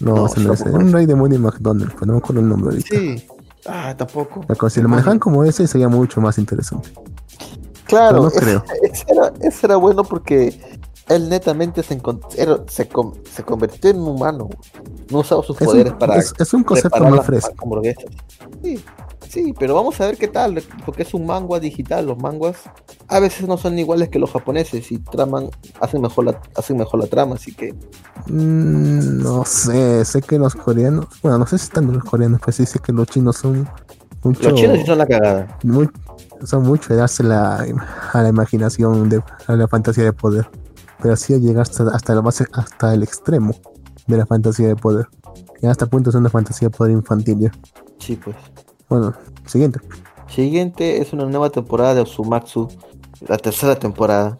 No, 0.00 0.14
No, 0.16 0.26
ese 0.26 0.40
no 0.40 0.52
es, 0.54 0.60
tampoco 0.60 0.84
un. 0.84 0.92
Rey 0.92 1.06
Demonio 1.06 1.38
McDonald's, 1.38 1.92
pero 1.94 2.06
no 2.06 2.12
me 2.14 2.18
acuerdo 2.18 2.40
el 2.40 2.48
nombre 2.48 2.70
ahorita. 2.70 2.88
Sí. 2.96 3.26
Ah, 3.66 3.94
tampoco. 3.96 4.44
Si 4.70 4.80
lo 4.80 4.88
manejan 4.88 5.18
como 5.18 5.44
ese, 5.44 5.66
sería 5.66 5.88
mucho 5.88 6.20
más 6.20 6.38
interesante. 6.38 6.90
Claro, 7.86 8.22
no 8.22 8.28
ese- 8.28 8.40
creo. 8.40 8.64
Ese, 8.82 9.04
era, 9.08 9.32
ese 9.40 9.66
era 9.66 9.76
bueno 9.76 10.02
porque 10.02 10.58
él 11.08 11.28
netamente 11.28 11.82
se, 11.82 12.00
se, 12.68 12.88
com- 12.88 13.12
se 13.30 13.42
convirtió 13.44 13.90
en 13.90 14.00
humano. 14.00 14.48
No 15.10 15.18
usaba 15.20 15.42
sus 15.42 15.60
Es 15.60 15.66
poderes 15.66 15.92
un, 15.92 15.98
para 15.98 16.16
es, 16.16 16.32
es 16.38 16.54
un 16.54 16.64
concepto 16.64 17.04
más 17.04 17.26
fresco. 17.26 17.52
Sí, 18.62 18.82
sí, 19.28 19.54
pero 19.58 19.74
vamos 19.74 20.00
a 20.00 20.06
ver 20.06 20.16
qué 20.16 20.28
tal, 20.28 20.62
porque 20.84 21.02
es 21.02 21.12
un 21.12 21.26
manga 21.26 21.60
digital. 21.60 22.06
Los 22.06 22.18
manguas 22.18 22.56
a 23.08 23.20
veces 23.20 23.46
no 23.46 23.58
son 23.58 23.78
iguales 23.78 24.08
que 24.08 24.18
los 24.18 24.30
japoneses 24.30 24.90
y 24.90 24.98
traman, 24.98 25.50
hacen 25.80 26.00
mejor 26.00 26.24
la, 26.24 26.40
hacen 26.56 26.78
mejor 26.78 27.00
la 27.00 27.06
trama, 27.06 27.34
así 27.34 27.52
que 27.54 27.74
Mm, 28.26 29.22
no 29.22 29.44
sé, 29.44 30.02
sé 30.06 30.22
que 30.22 30.38
los 30.38 30.54
coreanos, 30.54 31.06
bueno, 31.22 31.36
no 31.38 31.46
sé 31.46 31.58
si 31.58 31.64
están 31.64 31.92
los 31.92 32.02
coreanos, 32.04 32.40
pues 32.42 32.56
sí 32.56 32.64
sé 32.64 32.78
que 32.78 32.90
los 32.90 33.06
chinos 33.08 33.36
son 33.36 33.68
mucho, 34.22 34.48
los 34.48 34.58
chinos 34.58 34.78
sí 34.78 34.86
son 34.86 34.96
la 34.96 35.06
cagada. 35.06 35.58
muy- 35.62 35.90
son 36.44 36.62
mucho 36.62 36.88
de 36.94 36.96
darse 37.00 37.22
la, 37.22 37.66
a 38.12 38.22
la 38.22 38.28
imaginación, 38.30 39.10
de, 39.10 39.22
a 39.46 39.56
la 39.56 39.68
fantasía 39.68 40.04
de 40.04 40.12
poder. 40.14 40.48
Pero 41.04 41.12
así 41.12 41.38
llega 41.38 41.60
hasta, 41.60 41.84
hasta, 41.94 42.14
la 42.14 42.22
base, 42.22 42.46
hasta 42.54 42.94
el 42.94 43.02
extremo 43.02 43.54
de 44.06 44.16
la 44.16 44.24
fantasía 44.24 44.68
de 44.68 44.74
poder. 44.74 45.06
Y 45.60 45.66
hasta 45.66 45.84
punto 45.84 46.08
es 46.08 46.16
una 46.16 46.30
fantasía 46.30 46.68
de 46.70 46.74
poder 46.74 46.92
infantil 46.92 47.40
ya. 47.40 47.52
Sí, 47.98 48.16
pues. 48.16 48.34
Bueno, 48.88 49.12
siguiente. 49.44 49.80
Siguiente 50.28 51.02
es 51.02 51.12
una 51.12 51.26
nueva 51.26 51.50
temporada 51.50 51.94
de 51.94 52.00
Osumatsu, 52.00 52.68
la 53.28 53.36
tercera 53.36 53.78
temporada. 53.78 54.38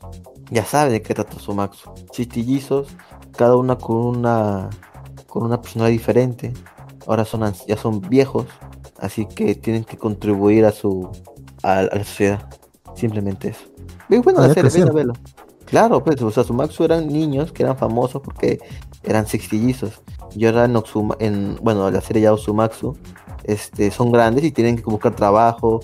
Ya 0.51 0.65
sabe 0.65 0.93
de 0.93 1.03
qué 1.03 1.13
trata 1.13 1.37
Osumatsu. 1.37 1.91
Chistillizos, 2.11 2.89
cada 3.37 3.57
una 3.57 3.77
con 3.77 3.99
una 3.99 4.71
con 5.27 5.43
una 5.43 5.61
personalidad 5.61 5.93
diferente. 5.93 6.55
Ahora 7.07 7.27
son 7.27 7.53
ya 7.69 7.77
son 7.77 8.01
viejos, 8.01 8.47
así 9.01 9.27
que 9.27 9.55
tienen 9.55 9.85
que 9.85 9.99
contribuir 9.99 10.65
a 10.65 10.73
su 10.73 11.11
a, 11.63 11.81
a 11.81 11.83
la 11.83 12.05
sociedad. 12.05 12.49
Simplemente 12.95 13.49
eso. 13.49 13.65
Muy 14.09 14.21
buena 14.21 14.45
Ah, 14.45 14.49
la 14.49 14.55
serie, 14.55 14.71
vela, 14.87 14.93
vela. 14.93 15.13
Claro, 15.67 16.03
pues, 16.05 16.21
o 16.23 16.31
sea, 16.31 16.45
Sumatsu 16.45 16.85
eran 16.85 17.09
niños 17.09 17.53
que 17.53 17.63
eran 17.63 17.77
famosos 17.77 18.23
porque 18.23 18.59
eran 19.03 19.27
sextillizos. 19.27 20.03
Y 20.37 20.47
ahora 20.47 20.65
en, 20.65 20.75
Oxuma- 20.75 21.17
en 21.21 21.57
bueno, 21.63 21.91
la 21.91 22.01
serie 22.01 22.23
ya 22.23 22.33
Osumatsu, 22.33 22.97
este, 23.45 23.91
son 23.91 24.13
grandes 24.13 24.45
y 24.45 24.51
tienen 24.53 24.77
que 24.77 24.83
buscar 24.85 25.15
trabajo, 25.15 25.81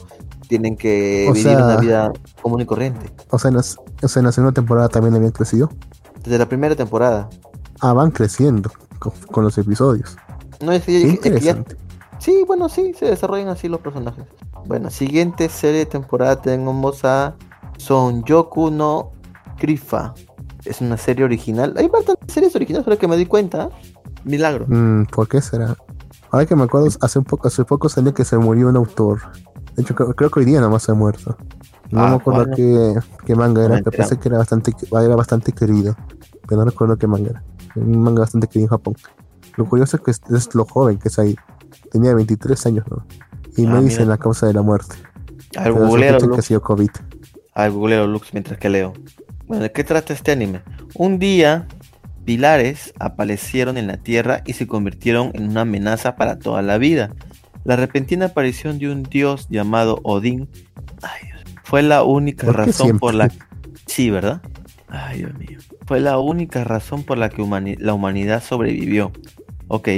tienen 0.48 0.76
que 0.76 1.26
O 1.28 1.32
vivir 1.32 1.50
sea- 1.50 1.64
una 1.64 1.76
vida 1.76 2.12
común 2.42 2.60
y 2.60 2.66
corriente. 2.66 3.10
O 3.30 3.38
sea, 3.38 3.48
en 3.50 3.56
la, 3.56 3.60
o 3.60 4.08
sea, 4.08 4.20
en 4.20 4.26
la 4.26 4.32
segunda 4.32 4.52
temporada 4.52 4.88
también 4.88 5.14
habían 5.14 5.32
crecido. 5.32 5.70
Desde 6.22 6.38
la 6.38 6.48
primera 6.48 6.74
temporada. 6.76 7.28
Ah, 7.80 7.92
van 7.92 8.10
creciendo 8.10 8.70
con, 8.98 9.12
con 9.30 9.44
los 9.44 9.56
episodios. 9.58 10.16
No 10.60 10.72
es, 10.72 10.86
es 10.88 11.04
interesante. 11.04 11.76
Sí, 12.18 12.44
bueno, 12.46 12.68
sí, 12.68 12.92
se 12.92 13.06
desarrollan 13.06 13.48
así 13.48 13.66
los 13.68 13.80
personajes. 13.80 14.24
Bueno, 14.66 14.90
siguiente 14.90 15.48
serie 15.48 15.78
de 15.80 15.86
temporada 15.86 16.40
tenemos 16.42 17.02
a 17.06 17.34
Sonyoku 17.78 18.70
no 18.70 19.12
Krifa. 19.60 20.14
Es 20.64 20.80
una 20.80 20.96
serie 20.96 21.24
original. 21.24 21.74
Hay 21.76 21.86
bastantes 21.88 22.32
series 22.34 22.54
originales, 22.56 22.86
ahora 22.86 22.98
que 22.98 23.06
me 23.06 23.16
di 23.16 23.26
cuenta. 23.26 23.70
Milagro. 24.24 24.66
Mm, 24.68 25.04
¿Por 25.06 25.28
qué 25.28 25.40
será? 25.40 25.76
Ahora 26.30 26.46
que 26.46 26.56
me 26.56 26.64
acuerdo, 26.64 26.88
hace 27.00 27.18
un 27.18 27.24
poco, 27.24 27.48
hace 27.48 27.64
poco 27.64 27.88
salió 27.88 28.12
que 28.12 28.24
se 28.24 28.36
murió 28.36 28.68
un 28.68 28.76
autor. 28.76 29.20
De 29.76 29.82
hecho, 29.82 29.94
creo, 29.94 30.30
que 30.30 30.40
hoy 30.40 30.44
día 30.44 30.60
nomás 30.60 30.82
se 30.82 30.92
ha 30.92 30.94
muerto. 30.94 31.36
No 31.90 32.04
Ah, 32.04 32.08
me 32.10 32.16
acuerdo 32.16 32.44
¿cuál? 32.44 32.56
qué, 32.56 32.94
qué 33.24 33.34
manga 33.34 33.64
era, 33.64 33.78
pero 33.78 33.90
pensé 33.96 34.18
que 34.18 34.28
era 34.28 34.38
bastante, 34.38 34.72
era 34.90 35.16
bastante 35.16 35.52
querido. 35.52 35.96
Pero 36.46 36.60
no 36.60 36.64
recuerdo 36.68 36.96
qué 36.98 37.06
manga 37.06 37.30
era. 37.30 37.42
Un 37.76 38.00
manga 38.02 38.20
bastante 38.20 38.46
querido 38.48 38.66
en 38.66 38.70
Japón. 38.70 38.94
Lo 39.56 39.64
curioso 39.64 39.96
es 39.96 40.02
que 40.02 40.10
es, 40.10 40.20
es 40.34 40.54
lo 40.54 40.64
joven 40.66 40.98
que 40.98 41.08
es 41.08 41.18
ahí. 41.18 41.36
Tenía 41.90 42.14
23 42.14 42.66
años, 42.66 42.84
¿no? 42.90 43.04
Y 43.56 43.66
Ah, 43.66 43.70
me 43.70 43.80
dicen 43.82 44.00
mira. 44.02 44.10
la 44.10 44.18
causa 44.18 44.46
de 44.46 44.52
la 44.52 44.62
muerte. 44.62 44.96
A 45.56 45.64
ver, 45.64 45.72
Pero 45.72 45.86
googleo, 45.86 46.10
sospechan 46.12 46.28
que 46.28 46.34
ha 46.34 46.36
Lux. 46.36 46.44
sido 46.46 46.60
COVID. 46.62 46.90
A 47.54 47.62
ver, 47.62 47.72
googleo, 47.72 48.06
Lux, 48.06 48.32
mientras 48.32 48.58
que 48.58 48.68
leo. 48.68 48.92
Bueno, 49.50 49.64
¿de 49.64 49.72
qué 49.72 49.82
trata 49.82 50.12
este 50.12 50.30
anime? 50.30 50.60
Un 50.94 51.18
día, 51.18 51.66
pilares 52.24 52.94
aparecieron 53.00 53.78
en 53.78 53.88
la 53.88 53.96
Tierra 53.96 54.42
y 54.46 54.52
se 54.52 54.68
convirtieron 54.68 55.32
en 55.34 55.48
una 55.48 55.62
amenaza 55.62 56.14
para 56.14 56.38
toda 56.38 56.62
la 56.62 56.78
vida. 56.78 57.10
La 57.64 57.74
repentina 57.74 58.26
aparición 58.26 58.78
de 58.78 58.92
un 58.92 59.02
dios 59.02 59.48
llamado 59.50 59.98
Odín 60.04 60.48
ay, 61.02 61.30
fue 61.64 61.82
la 61.82 62.04
única 62.04 62.46
¿Por 62.46 62.54
qué 62.54 62.62
razón 62.62 63.00
por 63.00 63.12
la 63.14 63.28
Sí, 63.86 64.08
¿verdad? 64.08 64.40
Ay, 64.86 65.18
Dios 65.18 65.34
mío. 65.36 65.58
Fue 65.84 65.98
la 65.98 66.20
única 66.20 66.62
razón 66.62 67.02
por 67.02 67.18
la 67.18 67.28
que 67.28 67.42
humani- 67.42 67.76
la 67.80 67.92
humanidad 67.92 68.44
sobrevivió. 68.44 69.10
Ok. 69.66 69.88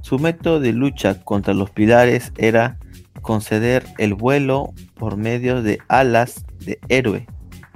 Su 0.00 0.18
método 0.18 0.60
de 0.60 0.72
lucha 0.72 1.20
contra 1.20 1.52
los 1.52 1.68
pilares 1.70 2.32
era 2.38 2.78
conceder 3.20 3.84
el 3.98 4.14
vuelo 4.14 4.72
por 4.94 5.18
medio 5.18 5.60
de 5.60 5.80
alas 5.88 6.46
de 6.64 6.78
héroe 6.88 7.26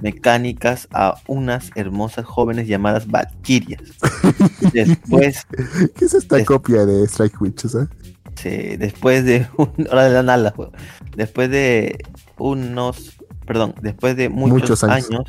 mecánicas 0.01 0.87
a 0.91 1.15
unas 1.27 1.71
hermosas 1.75 2.25
jóvenes 2.25 2.67
llamadas 2.67 3.07
Valkyrias. 3.07 3.81
Después, 4.73 5.45
¿Qué 5.95 6.05
es 6.05 6.13
esta 6.13 6.39
Es- 6.39 6.45
copia 6.45 6.85
de 6.85 7.03
Strike 7.05 7.41
Witches, 7.41 7.75
eh? 7.75 7.87
sí, 8.35 8.77
después 8.77 9.25
de 9.25 9.47
un, 9.57 9.71
dan 9.91 10.29
alas, 10.29 10.53
weón. 10.57 10.71
después 11.15 11.49
de 11.49 12.03
unos, 12.37 13.17
perdón, 13.45 13.75
después 13.81 14.15
de 14.15 14.29
muchos, 14.29 14.59
Muchos 14.61 14.83
años. 14.83 15.09
años, 15.11 15.25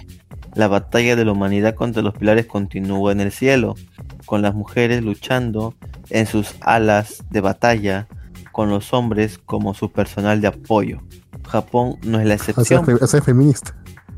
la 0.54 0.68
batalla 0.68 1.16
de 1.16 1.24
la 1.24 1.32
humanidad 1.32 1.74
contra 1.74 2.02
los 2.02 2.14
pilares 2.14 2.46
continuó 2.46 3.10
en 3.10 3.20
el 3.20 3.32
cielo, 3.32 3.74
con 4.26 4.42
las 4.42 4.54
mujeres 4.54 5.02
luchando 5.02 5.74
en 6.10 6.26
sus 6.26 6.54
alas 6.60 7.24
de 7.30 7.40
batalla, 7.40 8.06
con 8.52 8.68
los 8.70 8.92
hombres 8.92 9.38
como 9.38 9.74
su 9.74 9.90
personal 9.92 10.40
de 10.40 10.48
apoyo. 10.48 11.00
Japón 11.48 11.96
no 12.02 12.20
es 12.20 12.26
la 12.26 12.34
excepción. 12.34 12.84
o 13.00 13.06
sea, 13.06 13.22
feminista. 13.22 13.74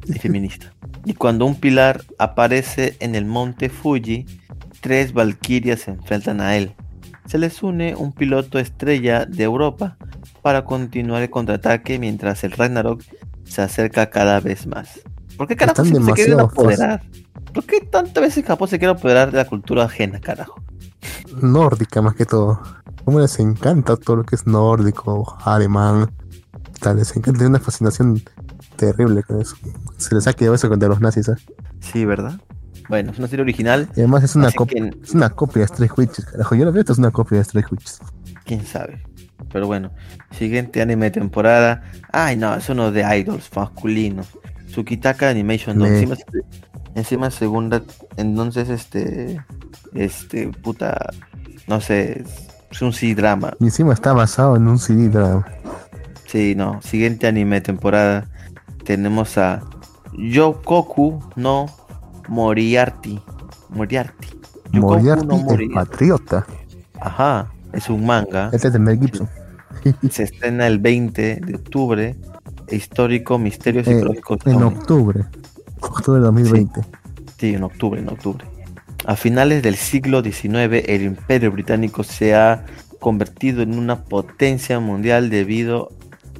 Y 0.06 0.14
feminista. 0.14 0.72
Y 1.04 1.14
cuando 1.14 1.46
un 1.46 1.56
pilar 1.56 2.02
aparece 2.18 2.96
en 3.00 3.14
el 3.14 3.24
monte 3.24 3.68
Fuji, 3.68 4.26
tres 4.80 5.12
valquirias 5.12 5.80
se 5.80 5.92
enfrentan 5.92 6.40
a 6.40 6.56
él. 6.56 6.74
Se 7.26 7.38
les 7.38 7.62
une 7.62 7.94
un 7.94 8.12
piloto 8.12 8.58
estrella 8.58 9.24
de 9.26 9.44
Europa 9.44 9.96
para 10.42 10.64
continuar 10.64 11.22
el 11.22 11.30
contraataque 11.30 11.98
mientras 11.98 12.44
el 12.44 12.52
Ragnarok 12.52 13.02
se 13.44 13.62
acerca 13.62 14.10
cada 14.10 14.40
vez 14.40 14.66
más. 14.66 15.00
¿Por 15.36 15.46
qué 15.46 15.56
carajo 15.56 15.82
Están 15.82 16.04
se 16.04 16.12
quieren 16.12 16.40
apoderar? 16.40 17.02
¿Por 17.52 17.64
qué 17.64 17.80
tantas 17.80 18.22
veces 18.22 18.44
Japón 18.44 18.68
se 18.68 18.78
quiere 18.78 18.92
apoderar 18.92 19.30
de 19.30 19.38
la 19.38 19.44
cultura 19.44 19.84
ajena, 19.84 20.20
carajo? 20.20 20.60
Nórdica 21.40 22.02
más 22.02 22.14
que 22.14 22.26
todo. 22.26 22.60
Como 23.04 23.20
les 23.20 23.38
encanta 23.38 23.96
todo 23.96 24.16
lo 24.16 24.24
que 24.24 24.36
es 24.36 24.46
nórdico, 24.46 25.36
alemán. 25.44 26.10
Tal, 26.80 26.96
les 26.96 27.10
encanta, 27.10 27.32
tienen 27.38 27.48
una 27.48 27.60
fascinación 27.60 28.22
terrible 28.76 29.22
con 29.22 29.40
eso. 29.40 29.56
Se 29.96 30.14
les 30.14 30.26
ha 30.26 30.32
quedado 30.32 30.54
eso 30.54 30.68
contra 30.68 30.88
los 30.88 31.00
nazis, 31.00 31.28
¿eh? 31.28 31.34
Sí, 31.80 32.04
¿verdad? 32.04 32.40
Bueno, 32.88 33.12
es 33.12 33.18
una 33.18 33.28
serie 33.28 33.42
original. 33.42 33.88
Y 33.96 34.00
además 34.00 34.24
es 34.24 34.34
una, 34.36 34.50
copia 34.50 34.82
que 34.90 34.98
es 35.02 35.14
una 35.14 35.30
copia 35.30 35.60
de 35.60 35.66
Strike 35.66 35.96
Witches, 35.98 36.24
carajo. 36.26 36.54
Yo 36.54 36.64
lo 36.64 36.72
veo, 36.72 36.80
esto 36.80 36.92
es 36.92 36.98
una 36.98 37.10
copia 37.10 37.38
de 37.38 37.44
Strike 37.44 37.70
Witches. 37.72 38.00
quién 38.44 38.64
sabe. 38.66 39.02
Pero 39.52 39.66
bueno, 39.66 39.90
siguiente 40.36 40.80
anime 40.82 41.06
de 41.06 41.10
temporada. 41.12 41.82
Ay, 42.12 42.36
no, 42.36 42.54
es 42.54 42.68
uno 42.68 42.90
de 42.90 43.02
idols 43.18 43.50
masculinos. 43.54 44.26
Tsukitaka 44.70 45.28
Animation 45.28 45.78
2. 45.78 45.88
Me- 45.88 45.94
Encima, 46.00 46.16
encima 46.94 47.30
segunda. 47.30 47.82
Entonces, 48.16 48.68
este. 48.68 49.40
Este, 49.94 50.48
puta. 50.48 50.96
No 51.68 51.80
sé. 51.80 52.24
Es 52.70 52.80
un 52.82 52.92
C-drama. 52.92 53.52
Y 53.60 53.64
encima 53.64 53.92
está 53.92 54.12
basado 54.14 54.56
en 54.56 54.66
un 54.66 54.78
CD 54.78 55.08
drama. 55.10 55.46
Sí, 56.26 56.54
no. 56.56 56.80
Siguiente 56.82 57.26
anime 57.26 57.56
de 57.56 57.60
temporada. 57.60 58.26
Tenemos 58.84 59.38
a 59.38 59.62
Yokoku 60.16 61.20
no 61.36 61.66
Moriarty. 62.28 63.20
Moriarty. 63.70 64.28
Yokoku 64.72 64.94
Moriarty, 64.94 65.26
no 65.26 65.36
el 65.36 65.44
Moriarty. 65.44 65.74
patriota. 65.74 66.46
Ajá. 67.00 67.50
Es 67.72 67.88
un 67.88 68.04
manga. 68.04 68.50
Este 68.52 68.66
es 68.68 68.72
de 68.74 68.78
Mel 68.78 68.98
Gibson. 69.00 69.28
Se 70.10 70.24
estrena 70.24 70.66
el 70.66 70.78
20 70.78 71.40
de 71.44 71.54
octubre. 71.54 72.16
Histórico, 72.70 73.38
misterio 73.38 73.80
Eh, 73.80 73.84
psicológico. 73.84 74.34
en 74.34 74.40
zombie. 74.60 74.78
octubre. 74.78 75.24
Octubre 75.80 76.18
de 76.20 76.24
2020. 76.26 76.80
Sí, 77.38 77.54
en 77.54 77.62
octubre, 77.64 78.00
en 78.00 78.08
octubre. 78.08 78.44
A 79.04 79.16
finales 79.16 79.62
del 79.62 79.74
siglo 79.74 80.22
XIX, 80.22 80.84
el 80.86 81.02
Imperio 81.02 81.50
Británico 81.50 82.04
se 82.04 82.34
ha 82.36 82.64
convertido 83.00 83.62
en 83.62 83.76
una 83.76 84.04
potencia 84.04 84.78
mundial 84.78 85.28
debido 85.28 85.90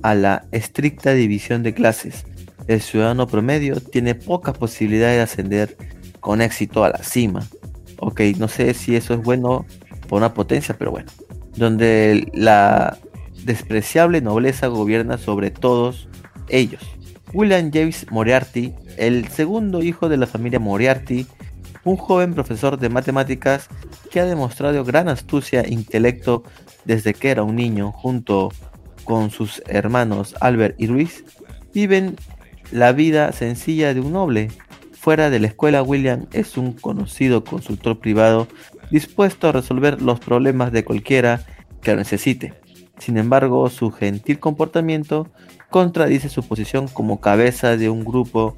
a 0.03 0.14
la 0.14 0.45
estricta 0.53 1.12
división 1.12 1.62
de 1.64 1.74
clases. 1.74 2.24
El 2.66 2.80
ciudadano 2.80 3.26
promedio 3.26 3.80
tiene 3.80 4.14
pocas 4.14 4.56
posibilidades 4.56 5.16
de 5.16 5.22
ascender 5.22 5.76
con 6.20 6.40
éxito 6.40 6.84
a 6.84 6.90
la 6.90 7.02
cima. 7.02 7.46
Ok, 7.98 8.20
no 8.38 8.48
sé 8.48 8.74
si 8.74 8.96
eso 8.96 9.14
es 9.14 9.22
bueno 9.22 9.66
por 10.08 10.18
una 10.18 10.34
potencia, 10.34 10.76
pero 10.78 10.90
bueno. 10.90 11.10
Donde 11.56 12.30
la 12.32 12.98
despreciable 13.44 14.20
nobleza 14.20 14.68
gobierna 14.68 15.18
sobre 15.18 15.50
todos 15.50 16.08
ellos. 16.48 16.82
William 17.32 17.70
James 17.72 18.06
Moriarty, 18.10 18.74
el 18.98 19.28
segundo 19.28 19.82
hijo 19.82 20.08
de 20.08 20.16
la 20.16 20.26
familia 20.26 20.60
Moriarty, 20.60 21.26
un 21.84 21.96
joven 21.96 22.34
profesor 22.34 22.78
de 22.78 22.88
matemáticas 22.88 23.68
que 24.10 24.20
ha 24.20 24.26
demostrado 24.26 24.84
gran 24.84 25.08
astucia 25.08 25.62
e 25.62 25.72
intelecto 25.72 26.44
desde 26.84 27.14
que 27.14 27.30
era 27.30 27.42
un 27.42 27.56
niño, 27.56 27.92
junto 27.92 28.50
con 29.04 29.30
sus 29.30 29.62
hermanos 29.66 30.34
Albert 30.40 30.76
y 30.78 30.86
Luis, 30.86 31.24
viven 31.72 32.16
la 32.72 32.92
vida 32.92 33.30
sencilla 33.32 33.94
de 33.94 34.00
un 34.00 34.12
noble. 34.12 34.48
Fuera 34.92 35.30
de 35.30 35.40
la 35.40 35.48
escuela, 35.48 35.82
William 35.82 36.26
es 36.32 36.56
un 36.56 36.72
conocido 36.72 37.44
consultor 37.44 37.98
privado 37.98 38.48
dispuesto 38.90 39.48
a 39.48 39.52
resolver 39.52 40.02
los 40.02 40.20
problemas 40.20 40.72
de 40.72 40.84
cualquiera 40.84 41.44
que 41.80 41.92
lo 41.92 41.98
necesite. 41.98 42.54
Sin 42.98 43.18
embargo, 43.18 43.68
su 43.68 43.90
gentil 43.90 44.38
comportamiento 44.38 45.28
contradice 45.70 46.28
su 46.28 46.46
posición 46.46 46.88
como 46.88 47.20
cabeza 47.20 47.76
de 47.76 47.90
un 47.90 48.04
grupo 48.04 48.56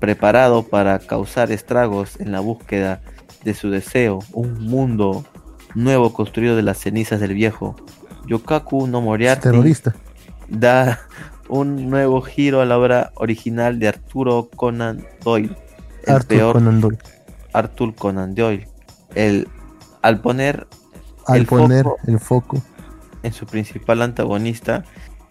preparado 0.00 0.64
para 0.64 0.98
causar 0.98 1.52
estragos 1.52 2.18
en 2.20 2.32
la 2.32 2.40
búsqueda 2.40 3.00
de 3.44 3.54
su 3.54 3.70
deseo, 3.70 4.20
un 4.32 4.66
mundo 4.66 5.24
nuevo 5.74 6.12
construido 6.12 6.56
de 6.56 6.62
las 6.62 6.78
cenizas 6.78 7.20
del 7.20 7.34
viejo. 7.34 7.76
Yokaku 8.26 8.86
no 8.86 9.00
Moriarty 9.00 9.42
terrorista. 9.42 9.94
da 10.48 10.98
un 11.48 11.90
nuevo 11.90 12.20
giro 12.22 12.60
a 12.60 12.64
la 12.64 12.78
obra 12.78 13.12
original 13.16 13.78
de 13.78 13.88
Arturo 13.88 14.48
Conan 14.54 15.04
Doyle. 15.22 15.56
El 16.06 16.14
Arthur 16.14 16.26
peor 16.28 16.52
Conan 16.54 16.80
Doyle. 16.80 16.98
Arthur 17.52 17.94
Conan 17.94 18.34
Doyle. 18.34 18.68
El, 19.14 19.48
al 20.02 20.20
poner 20.20 20.66
Al 21.26 21.40
el 21.40 21.46
poner 21.46 21.84
foco- 21.84 21.98
el 22.06 22.18
foco. 22.20 22.62
en 23.22 23.32
su 23.32 23.46
principal 23.46 24.02
antagonista 24.02 24.84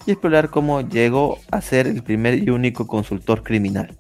y 0.06 0.12
explorar 0.12 0.50
cómo 0.50 0.82
llegó 0.82 1.38
a 1.52 1.62
ser 1.62 1.88
el 1.88 2.04
primer 2.04 2.38
y 2.44 2.50
único 2.50 2.88
consultor 2.88 3.44
criminal. 3.44 3.96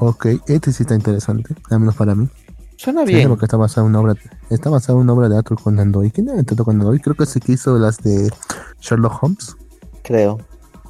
Ok, 0.00 0.26
este 0.46 0.72
sí 0.72 0.82
está 0.84 0.94
interesante, 0.94 1.54
al 1.70 1.80
menos 1.80 1.94
para 1.96 2.14
mí. 2.14 2.28
Suena 2.76 3.04
bien, 3.04 3.28
porque 3.28 3.44
está 3.44 3.56
basado 3.56 3.86
en 3.86 3.90
una 3.90 4.00
obra, 4.00 4.14
está 4.50 4.70
basado 4.70 4.98
en 4.98 5.04
una 5.04 5.12
obra 5.12 5.28
de 5.28 5.36
Arthur 5.38 5.60
Conan 5.62 5.92
Doyle. 5.92 6.10
¿Quién 6.10 6.28
era 6.30 6.38
Arthur 6.40 6.64
Conan 6.64 6.86
Doyle? 6.86 7.00
Creo 7.02 7.14
que 7.14 7.24
es 7.24 7.36
el 7.36 7.42
que 7.42 7.52
hizo 7.52 7.78
las 7.78 7.98
de 7.98 8.32
Sherlock 8.80 9.22
Holmes. 9.22 9.56
creo. 10.02 10.38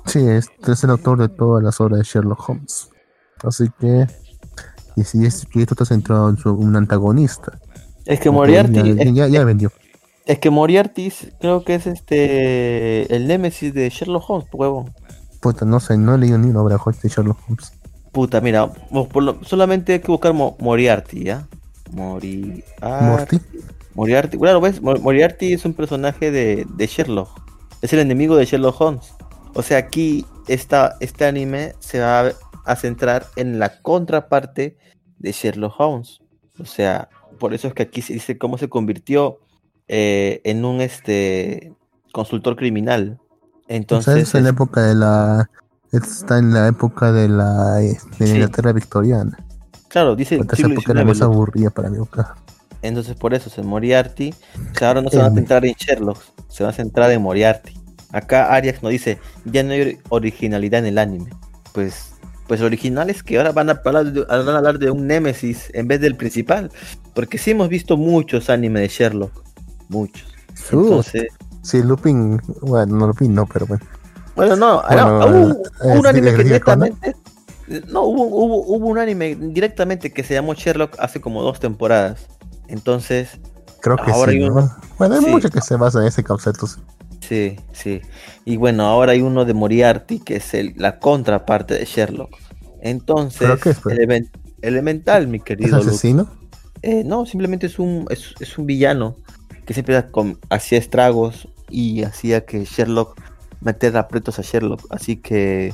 Sí, 0.06 0.18
es, 0.26 0.48
es 0.66 0.84
el 0.84 0.90
autor 0.90 1.18
de 1.18 1.28
todas 1.28 1.62
las 1.62 1.80
obras 1.80 1.98
de 2.00 2.04
Sherlock 2.04 2.48
Holmes. 2.48 2.88
Así 3.44 3.70
que, 3.80 4.06
y 4.96 5.04
si 5.04 5.24
es 5.24 5.46
que 5.46 5.62
esto 5.62 5.74
está 5.74 5.84
centrado 5.84 6.28
en 6.28 6.36
su, 6.36 6.52
un 6.52 6.74
antagonista. 6.76 7.58
Es 8.04 8.20
que 8.20 8.30
Moriarty, 8.30 8.94
ya, 8.94 9.02
es, 9.02 9.12
ya, 9.14 9.28
ya 9.28 9.44
vendió. 9.44 9.70
es 10.26 10.38
que 10.38 10.50
Moriarty 10.50 11.12
creo 11.40 11.64
que 11.64 11.76
es 11.76 11.86
este 11.86 13.14
el 13.14 13.26
némesis 13.28 13.72
de 13.72 13.88
Sherlock 13.90 14.28
Holmes, 14.28 14.48
huevón. 14.52 14.92
Puta, 15.40 15.64
no 15.64 15.80
sé, 15.80 15.96
no 15.96 16.14
he 16.14 16.18
leído 16.18 16.38
ni 16.38 16.48
una 16.50 16.62
obra 16.62 16.78
de 17.02 17.08
Sherlock 17.08 17.38
Holmes. 17.48 17.72
Puta, 18.12 18.40
mira, 18.40 18.68
por 19.12 19.22
lo- 19.22 19.42
solamente 19.44 19.94
hay 19.94 20.00
que 20.00 20.12
buscar 20.12 20.32
Mo- 20.34 20.56
Moriarty, 20.60 21.24
¿ya? 21.24 21.46
Moriarty. 21.92 22.62
Morty. 22.80 23.40
Moriarty, 23.94 24.38
claro, 24.38 24.60
ves, 24.60 24.80
Mo- 24.82 24.96
Moriarty 24.96 25.52
es 25.52 25.64
un 25.64 25.74
personaje 25.74 26.30
de, 26.30 26.66
de 26.76 26.86
Sherlock. 26.86 27.28
Es 27.80 27.92
el 27.92 28.00
enemigo 28.00 28.36
de 28.36 28.44
Sherlock 28.44 28.80
Holmes. 28.80 29.14
O 29.54 29.62
sea, 29.62 29.78
aquí 29.78 30.24
esta, 30.48 30.96
este 31.00 31.24
anime 31.26 31.74
se 31.78 32.00
va 32.00 32.20
a, 32.28 32.32
a 32.64 32.76
centrar 32.76 33.26
en 33.36 33.58
la 33.58 33.80
contraparte 33.82 34.76
de 35.18 35.32
Sherlock 35.32 35.74
Holmes. 35.78 36.20
O 36.58 36.64
sea, 36.64 37.08
por 37.38 37.54
eso 37.54 37.68
es 37.68 37.74
que 37.74 37.82
aquí 37.84 38.02
se 38.02 38.14
dice 38.14 38.38
cómo 38.38 38.58
se 38.58 38.68
convirtió 38.68 39.38
eh, 39.88 40.40
en 40.44 40.64
un 40.64 40.80
este 40.80 41.72
consultor 42.12 42.56
criminal. 42.56 43.18
Entonces, 43.68 44.08
Entonces, 44.14 44.28
es 44.28 44.34
en 44.34 44.44
la 44.44 44.50
época 44.50 44.82
de 44.82 44.94
la. 44.94 45.50
Está 45.92 46.38
en 46.38 46.54
la 46.54 46.68
época 46.68 47.12
de 47.12 47.28
la 47.28 47.82
eh, 47.82 47.98
de 48.18 48.26
Sí. 48.26 48.32
Inglaterra 48.32 48.72
victoriana. 48.72 49.36
claro, 49.88 50.16
dice 50.16 50.36
esa 50.36 50.56
siglo 50.56 50.72
época 50.72 50.92
era 50.92 51.04
más 51.04 51.20
aburrida 51.20 51.68
para 51.70 51.90
mí. 51.90 51.98
acá. 52.02 52.34
Entonces 52.80 53.14
por 53.14 53.34
eso 53.34 53.50
se 53.50 53.62
Moriarty. 53.62 54.34
O 54.74 54.78
sea, 54.78 54.88
ahora 54.88 55.02
no 55.02 55.10
se 55.10 55.18
va 55.18 55.24
a 55.24 55.28
Em. 55.28 55.34
centrar 55.34 55.64
en 55.66 55.74
Sherlock, 55.74 56.18
se 56.48 56.64
va 56.64 56.70
a 56.70 56.72
centrar 56.72 57.10
en 57.10 57.20
Moriarty. 57.22 57.74
Acá 58.12 58.52
Arias 58.54 58.82
nos 58.82 58.92
dice, 58.92 59.18
ya 59.44 59.62
no 59.62 59.72
hay 59.72 59.98
originalidad 60.10 60.80
en 60.80 60.86
el 60.86 60.98
anime. 60.98 61.30
Pues, 61.72 62.12
pues 62.46 62.60
lo 62.60 62.66
original 62.66 63.10
es 63.10 63.22
que 63.22 63.38
ahora 63.38 63.52
van 63.52 63.70
a 63.70 63.80
hablar 63.84 64.12
de, 64.12 64.24
van 64.24 64.48
a 64.48 64.58
hablar 64.58 64.78
de 64.78 64.90
un 64.90 65.06
némesis 65.06 65.70
en 65.72 65.88
vez 65.88 66.00
del 66.00 66.16
principal. 66.16 66.70
Porque 67.14 67.38
sí 67.38 67.52
hemos 67.52 67.68
visto 67.68 67.96
muchos 67.96 68.50
animes 68.50 68.82
de 68.82 68.88
Sherlock. 68.88 69.32
Muchos. 69.88 70.26
Entonces, 70.70 71.28
sí, 71.62 71.82
Lupin. 71.82 72.40
Bueno, 72.60 72.96
no 72.96 73.06
Lupin, 73.08 73.34
no, 73.34 73.46
pero 73.46 73.66
bueno. 73.66 73.84
bueno, 74.36 74.56
no, 74.56 74.82
Bueno, 74.86 75.26
hubo, 75.26 75.50
eh, 75.50 75.62
hubo 75.82 75.92
un 75.94 76.02
sí, 76.02 76.08
anime 76.08 76.34
que 76.34 76.44
directamente... 76.44 77.16
No, 77.88 78.02
hubo, 78.02 78.24
hubo, 78.24 78.66
hubo 78.66 78.86
un 78.88 78.98
anime 78.98 79.34
directamente 79.34 80.12
que 80.12 80.22
se 80.22 80.34
llamó 80.34 80.52
Sherlock 80.52 80.96
hace 80.98 81.20
como 81.20 81.42
dos 81.42 81.58
temporadas. 81.58 82.26
Entonces, 82.68 83.38
Creo 83.82 83.96
que 83.96 84.12
Ahora 84.12 84.30
sí. 84.30 84.38
Bueno, 84.96 85.14
hay 85.16 85.20
sí. 85.20 85.26
mucho 85.26 85.50
que 85.50 85.60
se 85.60 85.76
basa 85.76 86.00
en 86.00 86.06
ese 86.06 86.22
concepto. 86.22 86.66
Sí. 87.32 87.56
Sí. 87.72 88.00
Y 88.44 88.56
bueno, 88.56 88.84
ahora 88.84 89.12
hay 89.12 89.22
uno 89.22 89.44
de 89.44 89.54
Moriarty, 89.54 90.18
que 90.20 90.36
es 90.36 90.54
el, 90.54 90.74
la 90.76 90.98
contraparte 90.98 91.74
de 91.74 91.84
Sherlock. 91.84 92.36
Entonces, 92.80 93.40
¿Pero 93.40 93.58
qué 93.58 93.70
es, 93.70 93.80
elemental, 94.60 95.28
mi 95.28 95.38
¿Es 95.38 95.44
querido 95.44 95.78
Luke. 95.78 95.90
asesino? 95.90 96.30
Eh, 96.82 97.04
no, 97.04 97.26
simplemente 97.26 97.66
es 97.66 97.78
un, 97.78 98.06
es, 98.10 98.34
es 98.40 98.58
un 98.58 98.66
villano 98.66 99.16
que 99.64 99.74
siempre 99.74 100.04
hacía 100.50 100.78
estragos 100.78 101.48
y 101.70 102.02
hacía 102.02 102.44
que 102.44 102.64
Sherlock 102.64 103.20
meter 103.60 103.96
aprietos 103.96 104.38
a 104.38 104.42
Sherlock. 104.42 104.84
Así 104.90 105.16
que 105.16 105.72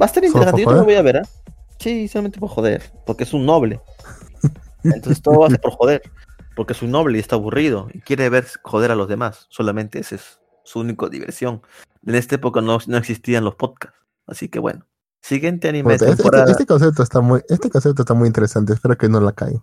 va 0.00 0.04
a 0.04 0.06
estar 0.06 0.22
¿Solo 0.22 0.44
interesante. 0.44 0.62
Yo 0.62 0.70
no 0.70 0.76
lo 0.76 0.84
voy 0.84 0.94
a 0.94 1.02
ver, 1.02 1.18
¿ah? 1.18 1.28
Sí, 1.78 2.06
solamente 2.06 2.38
por 2.38 2.50
joder, 2.50 2.82
porque 3.06 3.24
es 3.24 3.32
un 3.32 3.46
noble. 3.46 3.80
Entonces 4.84 5.22
todo 5.22 5.40
va 5.40 5.46
a 5.46 5.50
ser 5.50 5.60
por 5.60 5.72
joder, 5.72 6.02
porque 6.54 6.74
es 6.74 6.82
un 6.82 6.90
noble 6.90 7.18
y 7.18 7.20
está 7.20 7.36
aburrido 7.36 7.88
y 7.92 8.00
quiere 8.00 8.28
ver 8.28 8.46
joder 8.62 8.90
a 8.90 8.94
los 8.94 9.08
demás. 9.08 9.46
Solamente 9.48 9.98
esa 9.98 10.16
es 10.16 10.38
su 10.72 10.80
única 10.80 11.08
diversión. 11.08 11.62
En 12.06 12.14
esta 12.14 12.36
época 12.36 12.60
no, 12.60 12.78
no 12.86 12.96
existían 12.96 13.44
los 13.44 13.56
podcasts. 13.56 13.98
Así 14.26 14.48
que 14.48 14.58
bueno. 14.58 14.86
Siguiente 15.20 15.68
anime 15.68 15.90
de 15.90 15.94
este, 15.96 16.06
este- 16.06 16.16
temporada. 16.22 16.50
este 16.50 16.66
concepto 16.66 17.02
está 17.02 17.20
muy, 17.20 17.42
este 17.48 17.70
concepto 17.70 18.02
está 18.02 18.14
muy 18.14 18.26
interesante. 18.26 18.72
Espero 18.72 18.96
que 18.96 19.08
no 19.08 19.20
la 19.20 19.32
caiga. 19.32 19.62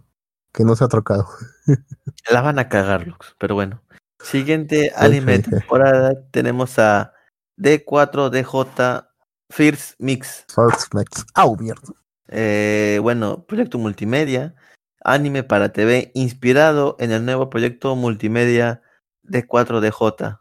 Que 0.53 0.63
no 0.63 0.75
se 0.75 0.83
ha 0.83 0.87
trocado. 0.87 1.27
La 2.31 2.41
van 2.41 2.59
a 2.59 2.69
cagar, 2.69 3.07
Lux, 3.07 3.35
pero 3.37 3.55
bueno. 3.55 3.81
Siguiente 4.19 4.91
anime 4.95 5.39
de 5.39 5.43
temporada 5.43 6.13
tenemos 6.31 6.77
a 6.79 7.13
D4DJ 7.57 9.07
First 9.49 9.95
Mix. 9.99 10.45
First 10.53 10.93
Max. 10.93 11.25
¡Au, 11.33 11.55
mierda! 11.57 11.93
Eh, 12.27 12.99
bueno, 13.01 13.45
proyecto 13.45 13.77
multimedia, 13.77 14.55
anime 15.03 15.43
para 15.43 15.71
TV 15.71 16.11
inspirado 16.13 16.95
en 16.99 17.11
el 17.11 17.25
nuevo 17.25 17.49
proyecto 17.49 17.95
multimedia 17.95 18.81
D4DJ. 19.23 20.39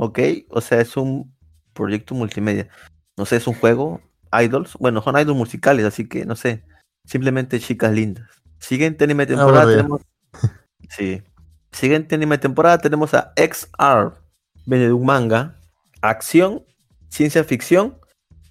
¿Ok? 0.00 0.20
O 0.50 0.60
sea, 0.60 0.80
es 0.80 0.96
un 0.96 1.34
proyecto 1.72 2.14
multimedia. 2.14 2.68
No 3.16 3.26
sé, 3.26 3.36
es 3.36 3.48
un 3.48 3.54
juego, 3.54 4.00
idols. 4.32 4.74
Bueno, 4.78 5.02
son 5.02 5.18
idols 5.18 5.36
musicales, 5.36 5.84
así 5.84 6.08
que 6.08 6.24
no 6.24 6.36
sé. 6.36 6.62
Simplemente 7.04 7.58
chicas 7.58 7.92
lindas. 7.92 8.30
Siguiente 8.60 9.04
anime 9.04 9.26
de 9.26 9.34
temporada 9.34 9.66
tenemos. 9.66 10.00
Sí. 10.90 11.22
Siguiente 11.72 12.14
anime 12.14 12.38
temporada 12.38 12.78
tenemos 12.78 13.12
a 13.12 13.32
XR. 13.36 14.14
Viene 14.64 14.86
de 14.86 14.92
un 14.92 15.04
manga. 15.04 15.56
Acción, 16.00 16.64
ciencia 17.08 17.42
ficción, 17.42 17.98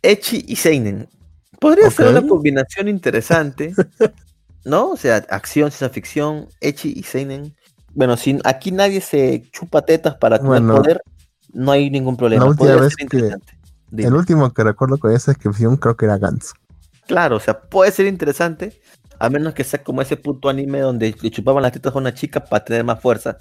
Echi 0.02 0.44
y 0.48 0.58
Seinen. 0.58 1.08
Podría 1.60 1.90
ser 1.90 2.10
una 2.10 2.28
combinación 2.28 2.90
interesante. 2.90 3.74
¿No? 4.66 4.90
O 4.90 4.98
sea, 4.98 5.26
acción, 5.30 5.72
ciencia 5.72 5.90
ficción, 5.90 6.50
Echi 6.60 6.94
y 6.96 7.04
Seinen. 7.04 7.56
Bueno, 7.94 8.18
si 8.18 8.38
aquí 8.44 8.72
nadie 8.72 9.00
se 9.00 9.50
chupa 9.52 9.82
tetas 9.84 10.16
para 10.18 10.38
tener 10.38 10.62
Bueno, 10.62 10.76
poder, 10.76 11.02
no 11.58 11.72
hay 11.72 11.90
ningún 11.90 12.16
problema. 12.16 12.44
la 12.44 12.52
última 12.52 12.76
vez 12.76 12.94
ser 12.98 13.08
que-. 13.10 14.04
El 14.04 14.14
último 14.14 14.54
que 14.54 14.64
recuerdo 14.64 14.98
con 15.00 15.12
esa 15.12 15.32
descripción 15.32 15.76
creo 15.78 15.98
que 15.98 16.06
era 16.06 16.18
Gantz. 16.18 16.54
Claro, 17.08 17.38
o 17.38 17.40
sea, 17.40 17.60
puede 17.60 17.92
ser 17.92 18.06
interesante, 18.06 18.80
a 19.18 19.30
menos 19.30 19.54
que 19.56 19.64
sea 19.64 19.82
como 19.84 20.02
ese 20.02 20.18
puto 20.18 20.50
anime 20.50 20.82
donde 20.82 21.16
le 21.20 21.32
chupaban 21.32 21.64
las 21.64 21.72
tetas 21.72 21.96
a 21.96 21.98
una 21.98 22.14
chica 22.14 22.44
para 22.44 22.64
tener 22.64 22.84
más 22.84 23.02
fuerza. 23.02 23.38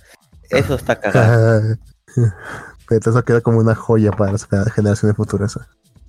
Eso 0.49 0.77
está 0.77 0.97
cagado. 1.01 1.77
Pero 2.89 3.11
eso 3.11 3.25
queda 3.25 3.41
como 3.43 3.59
una 3.59 3.75
joya 3.75 4.13
para 4.13 4.33
las 4.33 4.47
generaciones 4.73 5.17
futuras. 5.17 5.59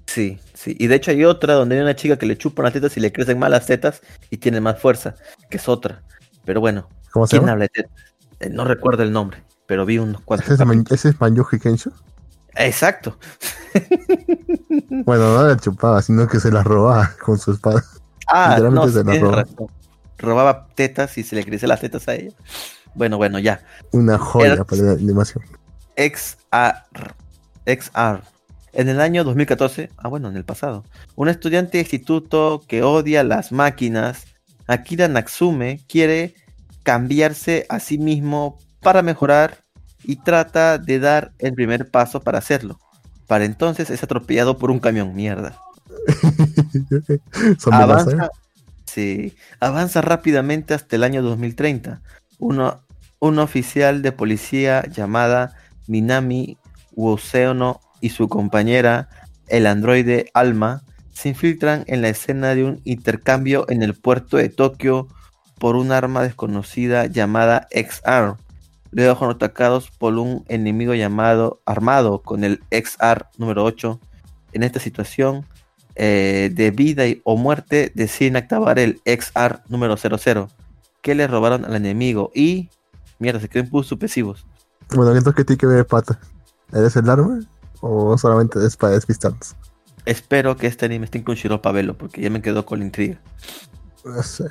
Sí, 0.05 0.39
sí. 0.53 0.77
Y 0.79 0.87
de 0.87 0.95
hecho 0.95 1.11
hay 1.11 1.25
otra 1.25 1.55
donde 1.55 1.75
hay 1.75 1.81
una 1.81 1.95
chica 1.95 2.17
que 2.17 2.25
le 2.25 2.37
chupan 2.37 2.63
las 2.63 2.73
tetas 2.73 2.95
y 2.95 3.01
le 3.01 3.11
crecen 3.11 3.37
más 3.39 3.49
las 3.49 3.65
tetas 3.65 4.01
y 4.29 4.37
tiene 4.37 4.61
más 4.61 4.79
fuerza, 4.79 5.15
que 5.49 5.57
es 5.57 5.67
otra. 5.67 6.03
Pero 6.45 6.61
bueno, 6.61 6.87
¿Cómo 7.11 7.27
se 7.27 7.31
¿quién 7.31 7.41
llama? 7.41 7.51
habla 7.53 7.63
de 7.65 7.69
tetas? 7.69 7.91
Eh, 8.39 8.49
no 8.49 8.63
recuerdo 8.63 9.03
el 9.03 9.11
nombre, 9.11 9.43
pero 9.67 9.85
vi 9.85 9.99
unos 9.99 10.21
cuantos. 10.21 10.49
¿Ese 10.49 10.63
es, 10.63 10.91
ese 10.91 11.09
es 11.09 11.61
Kensho? 11.61 11.91
Exacto. 12.55 13.17
Bueno, 15.05 15.33
no 15.35 15.47
la 15.47 15.57
chupaba, 15.57 16.01
sino 16.01 16.27
que 16.27 16.39
se 16.39 16.51
la 16.51 16.63
robaba 16.63 17.11
con 17.23 17.37
su 17.37 17.51
espada. 17.51 17.83
Ah, 18.29 18.57
no, 18.59 18.83
Literalmente 18.83 18.87
sí, 18.87 18.93
se 18.93 18.97
la 18.97 19.03
tienes 19.11 19.21
roba. 19.21 19.35
razón. 19.43 19.67
Robaba 20.17 20.67
tetas 20.75 21.17
y 21.17 21.23
se 21.23 21.33
le 21.37 21.45
crecen 21.45 21.69
las 21.69 21.79
tetas 21.79 22.05
a 22.09 22.15
ella. 22.15 22.31
Bueno, 22.93 23.15
bueno, 23.15 23.39
ya. 23.39 23.61
Una 23.93 24.17
joya 24.17 24.51
Era- 24.51 24.63
para 24.65 24.81
la 24.81 24.91
animación. 24.91 25.45
XR. 25.95 27.13
XR. 27.65 28.21
En 28.73 28.89
el 28.89 28.99
año 28.99 29.23
2014, 29.23 29.91
ah 29.95 30.09
bueno, 30.09 30.27
en 30.27 30.35
el 30.35 30.43
pasado, 30.43 30.83
un 31.15 31.29
estudiante 31.29 31.77
de 31.77 31.83
instituto 31.83 32.61
que 32.67 32.83
odia 32.83 33.23
las 33.23 33.53
máquinas, 33.53 34.25
Akira 34.67 35.07
Natsume, 35.07 35.79
quiere 35.87 36.35
cambiarse 36.83 37.65
a 37.69 37.79
sí 37.79 37.97
mismo 37.97 38.59
para 38.87 39.01
mejorar 39.01 39.65
y 40.05 40.15
trata 40.15 40.77
de 40.77 40.97
dar 40.99 41.33
el 41.39 41.53
primer 41.53 41.91
paso 41.91 42.21
para 42.21 42.37
hacerlo. 42.37 42.79
Para 43.27 43.43
entonces 43.43 43.89
es 43.89 44.01
atropellado 44.01 44.57
por 44.57 44.71
un 44.71 44.79
camión, 44.79 45.13
mierda. 45.13 45.59
Velas, 46.63 47.67
¿eh? 47.67 47.69
Avanza, 47.69 48.29
sí, 48.85 49.35
avanza 49.59 50.01
rápidamente 50.01 50.73
hasta 50.73 50.95
el 50.95 51.03
año 51.03 51.21
2030. 51.21 51.99
Uno, 52.39 52.81
un 53.19 53.39
oficial 53.39 54.01
de 54.01 54.13
policía 54.13 54.85
llamada 54.89 55.53
Minami 55.87 56.57
Woseono 56.95 57.81
y 57.99 58.11
su 58.11 58.29
compañera, 58.29 59.09
el 59.49 59.67
androide 59.67 60.31
Alma, 60.33 60.83
se 61.11 61.27
infiltran 61.27 61.83
en 61.87 62.01
la 62.01 62.07
escena 62.07 62.55
de 62.55 62.63
un 62.63 62.79
intercambio 62.85 63.65
en 63.67 63.83
el 63.83 63.95
puerto 63.95 64.37
de 64.37 64.47
Tokio 64.47 65.09
por 65.59 65.75
un 65.75 65.91
arma 65.91 66.23
desconocida 66.23 67.07
llamada 67.07 67.67
XR. 67.73 68.46
Luego 68.91 69.17
son 69.19 69.29
atacados 69.31 69.91
por 69.91 70.13
un 70.13 70.43
enemigo 70.47 70.93
llamado 70.93 71.61
armado 71.65 72.21
con 72.21 72.43
el 72.43 72.61
XR 72.71 73.25
número 73.37 73.63
8. 73.63 73.99
En 74.53 74.63
esta 74.63 74.79
situación, 74.79 75.45
eh, 75.95 76.49
de 76.53 76.71
vida 76.71 77.05
y- 77.07 77.21
o 77.23 77.37
muerte 77.37 77.91
deciden 77.95 78.37
activar 78.37 78.79
el 78.79 79.01
XR 79.05 79.59
número 79.67 79.97
00 79.97 80.47
que 81.01 81.15
le 81.15 81.27
robaron 81.27 81.65
al 81.65 81.75
enemigo 81.75 82.31
y 82.33 82.69
mierda, 83.19 83.39
se 83.39 83.49
creen 83.49 83.69
puntos 83.69 83.87
supresivos. 83.87 84.45
Bueno, 84.89 85.11
entonces, 85.15 85.35
¿qué 85.35 85.43
tiene 85.43 85.57
que 85.59 85.65
ver 85.67 85.85
pata? 85.85 86.19
¿Eres 86.71 86.95
el 86.95 87.09
arma? 87.09 87.39
¿O 87.81 88.17
solamente 88.17 88.65
es 88.65 88.75
para 88.77 88.93
despistarnos? 88.93 89.55
Espero 90.05 90.55
que 90.55 90.67
este 90.67 90.85
anime 90.85 91.05
esté 91.05 91.17
en 91.17 91.23
Crunchyroll 91.25 91.59
para 91.61 91.73
verlo 91.73 91.97
porque 91.97 92.21
ya 92.21 92.29
me 92.29 92.41
quedó 92.41 92.65
con 92.65 92.79
la 92.79 92.85
intriga. 92.85 93.19
No 94.05 94.23
sé. 94.23 94.45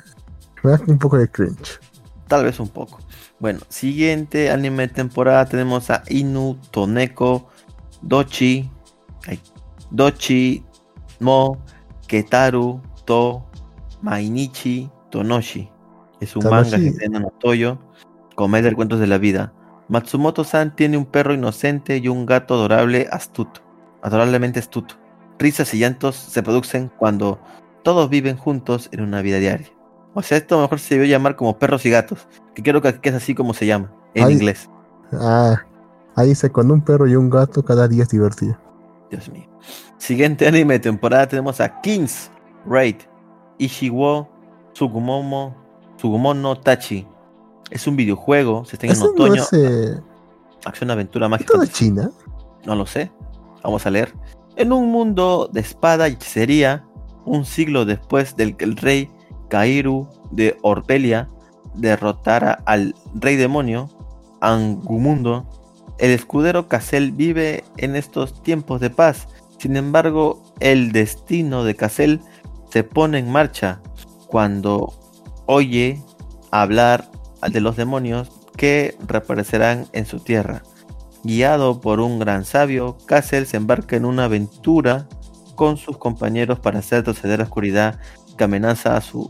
Me 0.63 0.71
da 0.71 0.79
un 0.87 0.99
poco 0.99 1.17
de 1.17 1.27
cringe. 1.29 1.79
Tal 2.27 2.43
vez 2.43 2.59
un 2.59 2.69
poco. 2.69 2.99
Bueno, 3.39 3.59
siguiente 3.69 4.49
anime 4.49 4.87
de 4.87 4.93
temporada 4.93 5.45
tenemos 5.45 5.89
a 5.91 6.03
Inu 6.09 6.57
Toneko 6.71 7.47
Dochi. 8.01 8.69
ay, 9.27 9.39
Dochi 9.91 10.63
Mo 11.19 11.57
Ketaru 12.07 12.81
To 13.05 13.45
Mainichi 14.01 14.89
Tonoshi. 15.11 15.69
Es 16.19 16.35
un 16.35 16.49
manga 16.49 16.77
que 16.77 16.91
tiene 16.91 17.17
en 17.17 17.29
Toyo. 17.39 17.77
Comedia 18.35 18.69
de 18.69 18.75
cuentos 18.75 18.99
de 18.99 19.07
la 19.07 19.17
vida. 19.17 19.53
Matsumoto-san 19.87 20.75
tiene 20.75 20.97
un 20.97 21.05
perro 21.05 21.33
inocente 21.33 21.97
y 21.97 22.07
un 22.07 22.25
gato 22.25 22.55
adorable 22.55 23.07
astuto. 23.11 23.61
Adorablemente 24.01 24.59
astuto. 24.59 24.95
Risas 25.39 25.73
y 25.73 25.79
llantos 25.79 26.15
se 26.15 26.43
producen 26.43 26.91
cuando 26.97 27.39
todos 27.83 28.09
viven 28.09 28.35
juntos 28.35 28.89
en 28.91 29.01
una 29.01 29.21
vida 29.21 29.37
diaria. 29.37 29.76
O 30.17 30.23
sea, 30.23 30.39
esto 30.39 30.59
mejor 30.59 30.79
se 30.79 30.95
debió 30.95 31.07
llamar 31.11 31.35
como 31.35 31.59
perros 31.59 31.85
y 31.85 31.91
gatos. 31.91 32.27
Que 32.55 32.63
creo 32.63 32.81
que 32.81 32.99
es 33.03 33.13
así 33.13 33.35
como 33.35 33.53
se 33.53 33.67
llama 33.67 33.93
en 34.15 34.31
inglés. 34.31 34.67
Ah, 35.13 35.61
ahí 36.15 36.29
dice 36.29 36.49
con 36.49 36.71
un 36.71 36.81
perro 36.81 37.07
y 37.07 37.15
un 37.15 37.29
gato 37.29 37.63
cada 37.63 37.87
día 37.87 38.01
es 38.01 38.09
divertido. 38.09 38.57
Dios 39.11 39.29
mío. 39.29 39.47
Siguiente 39.99 40.47
anime 40.47 40.73
de 40.73 40.79
temporada 40.79 41.27
tenemos 41.27 41.61
a 41.61 41.81
Kings 41.81 42.31
Raid 42.65 42.95
Ishiwo 43.59 44.27
Tsugumomo 44.73 45.55
Tsugumono 45.97 46.59
Tachi. 46.61 47.07
Es 47.69 47.85
un 47.85 47.95
videojuego, 47.95 48.65
se 48.65 48.77
está 48.77 48.87
en 48.87 48.93
Eso 48.93 49.05
no 49.05 49.11
otoño, 49.11 49.43
es, 49.43 49.53
eh, 49.53 50.01
acción 50.65 50.89
aventura 50.89 51.29
mágica. 51.29 51.53
¿Esto 51.53 51.63
de 51.63 51.71
China? 51.71 52.11
No 52.65 52.73
lo 52.73 52.87
sé. 52.87 53.11
Vamos 53.63 53.85
a 53.85 53.91
leer. 53.91 54.15
En 54.55 54.73
un 54.73 54.91
mundo 54.91 55.47
de 55.53 55.59
espada 55.59 56.09
y 56.09 56.13
hechicería, 56.13 56.87
un 57.23 57.45
siglo 57.45 57.85
después 57.85 58.35
del 58.35 58.57
que 58.57 58.65
el 58.65 58.77
rey 58.77 59.11
Kairu 59.47 60.07
de 60.31 60.57
Orbelia 60.61 61.27
derrotara 61.73 62.59
al 62.65 62.95
rey 63.15 63.35
demonio, 63.35 63.89
Angumundo, 64.39 65.45
el 65.97 66.11
escudero 66.11 66.67
Cassel 66.67 67.11
vive 67.11 67.63
en 67.77 67.95
estos 67.95 68.43
tiempos 68.43 68.79
de 68.81 68.89
paz. 68.89 69.27
Sin 69.57 69.77
embargo, 69.77 70.43
el 70.59 70.91
destino 70.91 71.63
de 71.63 71.75
Cassel 71.75 72.21
se 72.69 72.83
pone 72.83 73.17
en 73.17 73.31
marcha 73.31 73.81
cuando 74.27 74.93
oye 75.47 76.01
hablar 76.51 77.09
de 77.51 77.61
los 77.61 77.75
demonios 77.75 78.31
que 78.55 78.95
reaparecerán 79.07 79.87
en 79.93 80.05
su 80.05 80.19
tierra. 80.19 80.61
Guiado 81.23 81.81
por 81.81 81.99
un 81.99 82.19
gran 82.19 82.45
sabio, 82.45 82.97
Cassel 83.05 83.47
se 83.47 83.57
embarca 83.57 83.95
en 83.95 84.05
una 84.05 84.25
aventura 84.25 85.07
con 85.55 85.77
sus 85.77 85.97
compañeros 85.97 86.59
para 86.59 86.79
hacer 86.79 86.99
retroceder 86.99 87.39
la 87.39 87.45
oscuridad 87.45 87.99
que 88.37 88.43
amenaza 88.43 88.95
a 88.95 89.01
su 89.01 89.29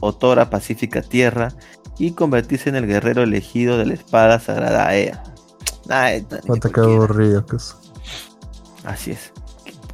otora 0.00 0.50
pacífica 0.50 1.02
tierra 1.02 1.52
y 1.98 2.12
convertirse 2.12 2.68
en 2.68 2.76
el 2.76 2.86
guerrero 2.86 3.22
elegido 3.22 3.78
de 3.78 3.86
la 3.86 3.94
espada 3.94 4.40
sagrada 4.40 4.88
Aea. 4.88 5.22
Ay, 5.88 6.26
cualquiera. 6.46 6.82
aburrido 6.82 7.44
que 7.46 7.56
es. 7.56 7.76
Así 8.84 9.12
es. 9.12 9.32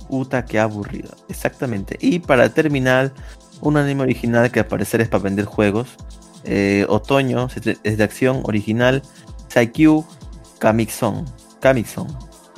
Puta 0.08 0.44
que 0.44 0.58
aburrido. 0.58 1.10
Exactamente. 1.28 1.96
Y 2.00 2.20
para 2.20 2.48
terminar, 2.48 3.12
un 3.60 3.76
anime 3.76 4.02
original 4.02 4.50
que 4.50 4.60
al 4.60 4.66
parecer 4.66 5.00
es 5.00 5.08
para 5.08 5.24
vender 5.24 5.44
juegos. 5.44 5.88
Eh, 6.44 6.86
otoño 6.88 7.48
es 7.82 7.98
de 7.98 8.04
acción 8.04 8.40
original. 8.44 9.02
Saikyu 9.48 10.04
Kamixon. 10.58 11.24
Kamixon. 11.60 12.08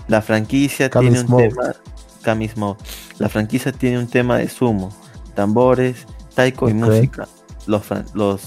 La 0.09 0.23
franquicia 0.23 0.91
tiene 0.91 1.21
un 1.21 1.37
tema. 1.37 1.75
Kamismode. 2.23 2.79
La 3.19 3.29
franquicia 3.29 3.73
tiene 3.73 3.99
un 3.99 4.07
tema 4.07 4.39
de 4.39 4.49
sumo, 4.49 4.93
tambores, 5.35 6.07
taiko 6.35 6.69
y 6.69 6.75
música. 6.75 7.29
Los, 7.67 7.83
los 8.15 8.41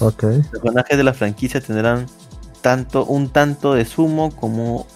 personajes 0.50 0.96
de 0.98 1.04
la 1.04 1.14
franquicia 1.14 1.60
tendrán 1.60 2.06
tanto 2.60 3.04
un 3.06 3.28
tanto 3.30 3.74
de 3.74 3.84
sumo 3.84 4.30
como 4.34 4.86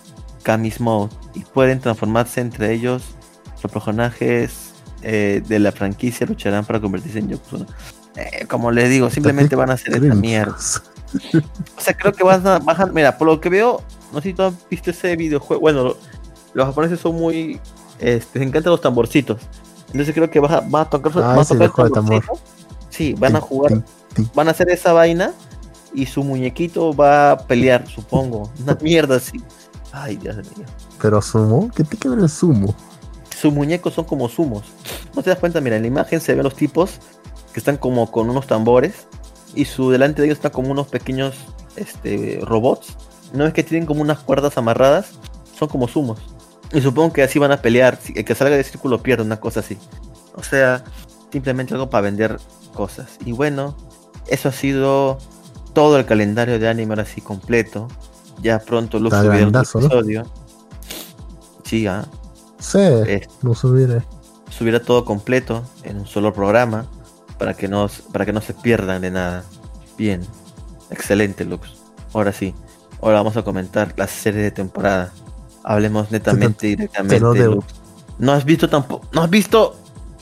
Kamis 0.42 0.80
Mode 0.80 1.10
y 1.34 1.40
pueden 1.40 1.80
transformarse 1.80 2.40
entre 2.40 2.72
ellos. 2.72 3.02
Los 3.62 3.72
personajes 3.72 4.72
eh, 5.02 5.42
de 5.46 5.58
la 5.58 5.72
franquicia 5.72 6.26
lucharán 6.26 6.64
para 6.64 6.80
convertirse 6.80 7.18
en 7.20 7.28
Yokozuna. 7.30 7.66
Eh, 8.16 8.46
como 8.46 8.70
les 8.72 8.90
digo, 8.90 9.08
simplemente 9.10 9.54
van 9.56 9.70
a 9.70 9.74
hacer 9.74 9.94
esta 9.94 10.14
mierda. 10.14 10.56
O 11.76 11.80
sea, 11.80 11.94
creo 11.96 12.12
que 12.12 12.22
van 12.22 12.46
a 12.46 12.60
bajar. 12.60 12.92
Mira, 12.92 13.18
por 13.18 13.26
lo 13.26 13.40
que 13.40 13.48
veo, 13.48 13.82
no 14.12 14.20
sé 14.20 14.28
si 14.28 14.34
tú 14.34 14.42
has 14.42 14.54
visto 14.70 14.90
ese 14.92 15.16
videojuego. 15.16 15.60
Bueno, 15.60 15.82
lo- 15.82 15.96
los 16.54 16.66
japoneses 16.66 17.00
son 17.00 17.16
muy. 17.16 17.58
Este, 17.98 18.38
les 18.38 18.46
encantan 18.48 18.70
los 18.70 18.80
tamborcitos. 18.80 19.40
Entonces 19.92 20.14
creo 20.14 20.30
que 20.30 20.40
va 20.40 20.58
a, 20.58 20.60
va 20.60 20.80
a 20.82 20.90
tocar, 20.90 21.12
Ah, 21.16 21.34
va 21.36 21.42
a 21.42 21.44
tocar 21.44 21.90
tambor. 21.90 21.92
tamborcito. 21.92 22.38
Sí, 22.90 23.14
van 23.14 23.36
a 23.36 23.40
jugar 23.40 23.82
van 24.34 24.48
a 24.48 24.50
hacer 24.50 24.68
esa 24.70 24.92
vaina 24.92 25.32
y 25.94 26.06
su 26.06 26.22
muñequito 26.22 26.94
va 26.94 27.32
a 27.32 27.38
pelear, 27.38 27.86
supongo. 27.88 28.50
Una 28.62 28.76
mierda 28.80 29.16
así. 29.16 29.42
Ay, 29.92 30.16
Dios 30.16 30.36
mío. 30.36 30.66
Pero 31.00 31.20
sumo, 31.20 31.70
¿qué 31.74 31.82
tiene 31.84 31.98
que 31.98 32.08
ver 32.08 32.18
el 32.20 32.28
sumo? 32.28 32.74
Sus 33.40 33.52
muñecos 33.52 33.94
son 33.94 34.04
como 34.04 34.28
sumos. 34.28 34.64
No 35.14 35.22
te 35.22 35.30
das 35.30 35.38
cuenta, 35.38 35.60
mira, 35.60 35.76
en 35.76 35.82
la 35.82 35.88
imagen 35.88 36.20
se 36.20 36.34
ven 36.34 36.44
los 36.44 36.54
tipos 36.54 36.98
que 37.52 37.58
están 37.60 37.76
como 37.76 38.10
con 38.10 38.30
unos 38.30 38.46
tambores 38.46 39.06
y 39.54 39.64
su 39.64 39.90
delante 39.90 40.22
de 40.22 40.28
ellos 40.28 40.38
está 40.38 40.50
como 40.50 40.70
unos 40.70 40.86
pequeños 40.88 41.34
este, 41.76 42.38
robots. 42.42 42.96
No 43.32 43.46
es 43.46 43.52
que 43.54 43.64
tienen 43.64 43.86
como 43.86 44.02
unas 44.02 44.18
cuerdas 44.18 44.56
amarradas, 44.58 45.12
son 45.58 45.68
como 45.68 45.88
sumos. 45.88 46.20
Y 46.72 46.80
supongo 46.80 47.12
que 47.12 47.22
así 47.22 47.38
van 47.38 47.52
a 47.52 47.62
pelear. 47.62 47.98
El 48.14 48.24
que 48.24 48.34
salga 48.34 48.56
del 48.56 48.64
círculo 48.64 49.02
pierde, 49.02 49.22
una 49.24 49.40
cosa 49.40 49.60
así. 49.60 49.76
O 50.34 50.42
sea, 50.42 50.84
simplemente 51.32 51.74
algo 51.74 51.90
para 51.90 52.02
vender 52.02 52.38
cosas. 52.74 53.18
Y 53.24 53.32
bueno, 53.32 53.76
eso 54.28 54.48
ha 54.48 54.52
sido 54.52 55.18
todo 55.72 55.98
el 55.98 56.06
calendario 56.06 56.58
de 56.58 56.68
anime 56.68 56.92
ahora 56.92 57.04
sí 57.04 57.20
completo. 57.20 57.88
Ya 58.42 58.58
pronto 58.60 58.98
lo 58.98 59.08
Está 59.08 59.18
subiré 59.22 59.28
otro 59.34 59.40
grandazo, 59.50 59.80
¿no? 59.80 59.86
episodio. 59.86 60.22
Sí, 61.64 61.86
ah, 61.86 62.06
Sí, 62.58 62.78
eh, 62.78 63.26
lo 63.42 63.54
subiré. 63.54 64.02
subirá 64.50 64.80
todo 64.80 65.04
completo 65.04 65.62
en 65.82 65.98
un 65.98 66.06
solo 66.06 66.32
programa 66.34 66.86
para 67.38 67.54
que 67.54 67.68
no, 67.68 67.88
para 68.12 68.26
que 68.26 68.32
no 68.32 68.40
se 68.42 68.52
pierdan 68.54 69.00
de 69.02 69.10
nada. 69.10 69.44
Bien, 69.96 70.20
excelente 70.90 71.44
Lux. 71.44 71.70
Ahora 72.12 72.32
sí, 72.32 72.54
ahora 73.00 73.16
vamos 73.18 73.36
a 73.36 73.42
comentar 73.42 73.94
la 73.96 74.06
serie 74.06 74.42
de 74.42 74.50
temporada. 74.50 75.12
Hablemos 75.64 76.10
netamente 76.10 76.66
y 76.68 76.70
directamente. 76.70 77.20
Lux. 77.46 77.64
No 78.18 78.32
has 78.32 78.44
visto 78.44 78.68
tampoco, 78.68 79.08
no 79.12 79.22
has 79.22 79.30
visto, 79.30 79.76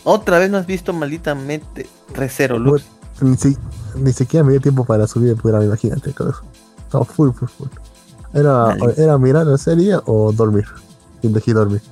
otra 0.05 0.39
vez 0.39 0.51
no 0.51 0.59
has 0.59 0.66
visto 0.66 0.93
malditamente 0.93 1.86
Recero 2.14 2.59
Lux. 2.59 2.84
Ni, 3.20 3.36
si- 3.36 3.57
ni 3.97 4.12
siquiera 4.12 4.45
me 4.45 4.53
dio 4.53 4.61
tiempo 4.61 4.84
para 4.84 5.07
subir 5.07 5.30
el 5.30 5.36
programa, 5.36 5.64
imagínate. 5.64 6.12
con 6.12 6.28
eso. 6.30 6.43
Estaba 6.84 7.05
full, 7.05 7.30
full, 7.32 7.49
full. 7.49 7.68
Era, 8.34 8.76
era 8.97 9.18
mirar 9.18 9.47
la 9.47 9.59
serie 9.59 9.97
o 10.07 10.32
dormir. 10.32 10.66
Elegí 11.22 11.53
dormir. 11.53 11.82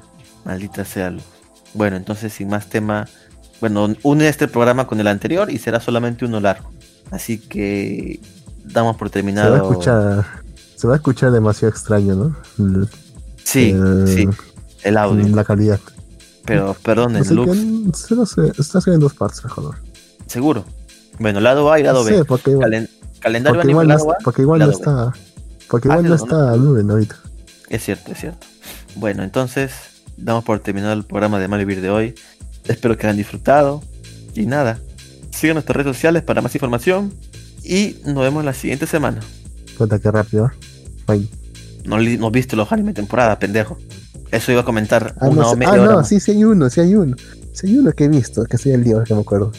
Maldita 0.45 0.85
sea 0.85 1.11
Lux. 1.11 1.25
Bueno, 1.75 1.97
entonces 1.97 2.33
sin 2.33 2.49
más 2.49 2.69
tema, 2.69 3.07
bueno, 3.61 3.89
une 4.03 4.29
este 4.29 4.47
programa 4.49 4.87
con 4.87 5.01
el 5.01 5.09
anterior 5.09 5.51
y 5.51 5.59
será 5.59 5.81
solamente 5.81 6.25
uno 6.25 6.39
largo. 6.41 6.71
Así 7.11 7.39
que 7.39 8.21
damos 8.65 8.97
por 8.97 9.09
Se 9.09 9.15
terminado. 9.15 9.51
va 9.53 9.59
a 9.59 9.63
escuchar. 9.71 10.25
Se 10.77 10.87
va 10.87 10.93
a 10.95 10.97
escuchar 10.97 11.33
demasiado 11.33 11.71
extraño, 11.71 12.15
¿no? 12.15 12.87
El- 13.47 13.51
Sí, 13.53 13.71
el- 13.71 14.09
sí, 14.09 14.29
el 14.83 14.97
audio. 14.97 15.29
La 15.35 15.45
calidad. 15.45 15.81
Pero 16.45 16.77
No 17.09 17.25
sé 17.25 17.35
qué- 17.35 17.91
solo 17.95 18.27
se, 18.27 18.49
está 18.61 18.79
haciendo 18.79 18.95
en 18.95 19.01
dos 19.01 19.15
partes, 19.15 19.41
joder. 19.41 19.79
seguro. 20.27 20.65
Bueno, 21.19 21.41
lado 21.41 21.71
A 21.73 21.81
y 21.81 21.83
lado 21.83 22.01
No 22.01 22.05
B. 22.05 22.19
sé, 22.19 22.25
porque, 22.25 22.51
igual- 22.53 22.71
Calen- 22.71 22.91
calendario 23.21 23.61
porque 23.61 23.73
no, 23.73 23.83
lado 23.85 24.13
A. 24.13 24.17
porque 24.23 24.43
igual 24.43 24.59
no 24.61 24.67
lado 24.67 24.79
B. 24.79 24.83
está. 24.85 25.13
Porque 25.69 25.89
Ah, 25.89 25.93
igual 25.99 26.09
no 26.11 26.19
sí, 26.19 26.25
está 26.25 26.57
Lumen 26.57 26.91
ahorita. 26.91 27.17
Es 27.69 27.85
cierto, 27.85 28.13
es 28.13 28.19
cierto. 28.21 28.47
Bueno, 28.97 29.23
entonces 29.25 29.73
damos 30.17 30.45
por 30.45 30.59
terminado 30.61 30.93
el 30.93 31.05
programa 31.05 31.39
de 31.41 31.49
Malvivir 31.49 31.81
de 31.81 31.91
hoy. 31.91 32.15
Espero 32.65 32.97
que 32.97 33.07
hayan 33.07 33.17
disfrutado. 33.17 33.83
Y 34.35 34.47
nada, 34.47 34.79
sigan 35.31 35.55
nuestras 35.55 35.77
redes 35.77 35.97
sociales 35.97 36.23
para 36.23 36.43
más 36.43 36.55
información. 36.55 37.13
Y 37.65 37.97
nos 38.05 38.23
vemos 38.23 38.45
la 38.45 38.53
siguiente 38.53 38.87
semana. 38.87 39.21
Cuenta 39.77 39.99
que 39.99 40.11
rápido. 40.11 40.51
Bye. 41.07 41.29
No, 41.87 41.99
no 41.99 42.31
viste 42.31 42.57
los 42.57 42.71
anime 42.73 42.93
temporada, 42.93 43.39
pendejo. 43.39 43.79
Eso 44.31 44.53
iba 44.53 44.63
a 44.63 44.65
comentar 44.65 45.15
Ah, 45.21 45.29
una 45.29 45.43
no, 45.43 45.51
o 45.53 45.57
media 45.57 45.73
ah, 45.73 45.81
hora 45.81 45.85
no, 45.93 45.97
más. 45.99 46.09
sí, 46.09 46.19
sí 46.21 46.33
hay 46.33 46.45
uno, 46.45 46.69
sí 46.69 46.81
hay 46.81 46.95
uno. 46.95 47.17
Sí 47.53 47.69
hay 47.69 47.79
uno 47.79 47.93
que 47.93 48.05
he 48.05 48.09
visto, 48.09 48.45
que 48.45 48.59
soy 48.59 48.73
el 48.73 48.85
dios, 48.85 49.05
que 49.07 49.15
me 49.15 49.21
acuerdo. 49.21 49.53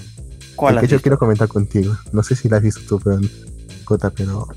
¿Cuál 0.55 0.75
El 0.75 0.81
que 0.81 0.87
yo 0.87 1.01
quiero 1.01 1.17
comentar 1.17 1.47
contigo. 1.47 1.95
No 2.11 2.21
sé 2.23 2.35
si 2.35 2.49
lo 2.49 2.57
has 2.57 2.61
visto 2.63 2.81
tú, 2.87 2.99
pero. 3.03 3.19
Cota, 3.85 4.09
pero. 4.09 4.47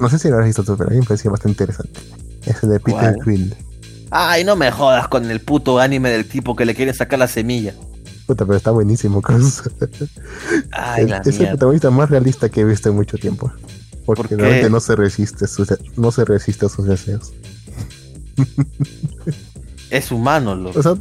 No 0.00 0.08
sé 0.10 0.18
si 0.18 0.28
lo 0.28 0.38
has 0.38 0.44
visto 0.44 0.62
tú, 0.64 0.76
pero 0.76 0.90
a 0.90 0.92
mí 0.92 1.00
me 1.00 1.06
parecía 1.06 1.30
bastante 1.30 1.62
interesante. 1.62 2.00
Es 2.44 2.62
el 2.62 2.70
de 2.70 2.80
Peter. 2.80 3.16
Quill. 3.24 3.54
Ay, 4.10 4.44
no 4.44 4.54
me 4.56 4.70
jodas 4.70 5.08
con 5.08 5.30
el 5.30 5.40
puto 5.40 5.78
anime 5.80 6.10
del 6.10 6.26
tipo 6.26 6.54
que 6.54 6.64
le 6.64 6.74
quiere 6.74 6.92
sacar 6.92 7.18
la 7.18 7.26
semilla. 7.28 7.74
Puta, 8.26 8.44
pero 8.44 8.56
está 8.56 8.70
buenísimo, 8.70 9.20
Cruz. 9.22 9.62
Ay, 10.72 11.06
la 11.06 11.18
es 11.18 11.38
el 11.40 11.48
protagonista 11.48 11.90
más 11.90 12.10
realista 12.10 12.48
que 12.48 12.60
he 12.60 12.64
visto 12.64 12.88
en 12.88 12.96
mucho 12.96 13.16
tiempo. 13.18 13.52
Porque 14.04 14.36
realmente 14.36 14.68
no 14.70 14.80
se 14.80 14.96
resiste, 14.96 15.44
a 15.46 15.48
sus, 15.48 15.68
no 15.96 16.10
se 16.12 16.24
resiste 16.24 16.66
a 16.66 16.68
sus 16.68 16.86
deseos. 16.86 17.32
Es 19.90 20.10
humano, 20.10 20.54
loco. 20.56 20.78
O 20.78 20.82
sea, 20.82 20.92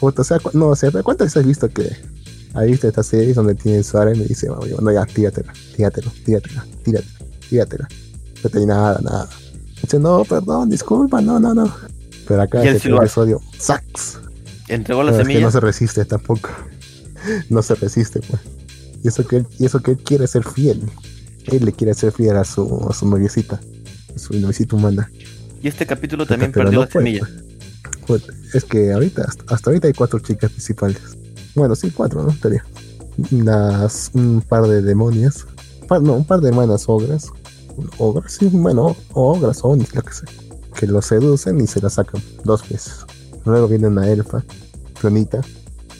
o 0.00 0.40
cu- 0.40 0.50
no, 0.52 0.68
o 0.68 0.76
sea, 0.76 0.90
¿cuántas 1.02 1.26
veces 1.26 1.36
has 1.40 1.46
visto 1.46 1.68
que 1.70 1.90
has 2.54 2.66
visto 2.66 2.88
estas 2.88 3.06
series 3.06 3.36
donde 3.36 3.54
tiene 3.54 3.82
su 3.82 3.96
y 3.98 4.18
me 4.18 4.24
dice, 4.24 4.50
"Mami, 4.50 4.70
bueno, 4.72 4.92
ya, 4.92 5.06
tíratela, 5.06 5.52
tíratela, 5.76 6.10
tíratela, 6.24 6.66
tíratela, 6.84 7.18
tíratela. 7.48 7.88
No 8.44 8.50
te 8.50 8.66
nada, 8.66 9.00
nada. 9.02 9.28
Dice, 9.82 9.98
no, 9.98 10.24
perdón, 10.24 10.68
disculpa, 10.68 11.20
no, 11.22 11.38
no, 11.40 11.54
no. 11.54 11.72
Pero 12.26 12.42
acá 12.42 12.60
él 12.62 12.68
este 12.76 12.88
sí 12.90 12.94
episodio, 12.94 13.40
¡sax! 13.58 14.18
Entregó 14.68 15.02
la 15.02 15.12
Pero 15.12 15.22
es 15.22 15.26
que 15.28 15.32
semilla. 15.32 15.46
no 15.46 15.52
se 15.52 15.60
resiste 15.60 16.04
tampoco. 16.04 16.50
No 17.50 17.62
se 17.62 17.74
resiste, 17.74 18.20
pues. 18.20 18.40
Y 19.04 19.08
eso 19.08 19.26
que 19.26 19.36
él, 19.38 19.46
y 19.58 19.66
eso 19.66 19.80
que 19.82 19.90
él 19.90 19.98
quiere 19.98 20.26
ser 20.26 20.42
fiel. 20.42 20.82
Él 21.46 21.64
le 21.64 21.72
quiere 21.72 21.94
ser 21.94 22.12
fiel 22.12 22.36
a 22.36 22.44
su, 22.44 22.86
a 22.88 22.94
su 22.94 23.06
noviecita. 23.08 23.60
A 24.14 24.18
su 24.18 24.34
noviecita 24.34 24.76
humana. 24.76 25.10
Y 25.62 25.68
este 25.68 25.86
capítulo 25.86 26.26
también 26.26 26.52
Pero 26.52 26.64
perdió 26.66 26.78
no 26.80 26.84
la 26.86 26.90
puede, 26.90 27.06
semilla. 27.06 27.28
pues. 28.06 28.22
Pues, 28.24 28.54
es 28.54 28.64
que 28.64 28.92
ahorita, 28.92 29.22
hasta, 29.22 29.54
hasta 29.54 29.70
ahorita 29.70 29.86
hay 29.88 29.94
cuatro 29.94 30.18
chicas 30.18 30.50
principales. 30.50 31.00
Bueno, 31.54 31.74
sí, 31.76 31.90
cuatro, 31.90 32.22
¿no? 32.22 32.30
Estaría. 32.30 32.64
Las, 33.30 34.10
un 34.14 34.42
par 34.42 34.66
de 34.66 34.82
demonios. 34.82 35.46
Par- 35.86 36.02
no, 36.02 36.14
un 36.14 36.24
par 36.24 36.40
de 36.40 36.48
hermanas 36.48 36.84
ogras. 36.88 37.28
Ogras, 37.98 38.32
sí, 38.32 38.48
bueno, 38.52 38.96
o 39.12 39.32
ogras, 39.32 39.60
o 39.62 39.68
onis, 39.68 39.94
lo 39.94 40.02
que 40.02 40.12
sea. 40.12 40.28
Que 40.74 40.86
lo 40.86 41.00
seducen 41.02 41.60
y 41.60 41.66
se 41.66 41.80
la 41.80 41.90
sacan 41.90 42.22
dos 42.44 42.68
veces. 42.68 43.04
Luego 43.44 43.68
viene 43.68 43.88
una 43.88 44.08
elfa, 44.08 44.44
Clonita, 45.00 45.40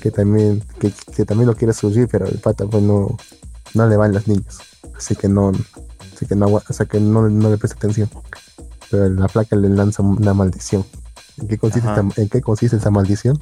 que 0.01 0.11
también, 0.11 0.62
que, 0.78 0.93
que 1.14 1.24
también 1.24 1.47
lo 1.49 1.55
quiere 1.57 1.72
surgir, 1.72 2.09
pero 2.11 2.26
el 2.26 2.38
pata 2.38 2.66
pues 2.66 2.82
no, 2.82 3.16
no 3.74 3.88
le 3.88 3.97
van 3.97 4.14
las 4.14 4.26
niñas. 4.26 4.59
Así 5.01 5.17
que 5.17 5.29
no, 5.29 5.51
así 6.15 6.27
que 6.27 6.37
no, 6.37 6.47
o 6.47 6.73
sea, 6.73 6.85
que 6.85 7.01
no, 7.01 7.27
no 7.31 7.51
le 7.51 7.57
presta 7.57 7.79
atención. 7.79 8.11
Pero 8.91 9.09
la 9.09 9.29
placa 9.29 9.57
le 9.57 9.71
lanza 9.71 10.03
una 10.03 10.35
maldición. 10.35 10.85
¿En 11.39 11.49
qué 11.49 11.57
consiste, 11.57 11.89
esta, 11.89 12.05
en 12.21 12.29
qué 12.29 12.43
consiste 12.43 12.77
esa 12.77 12.91
maldición? 12.91 13.39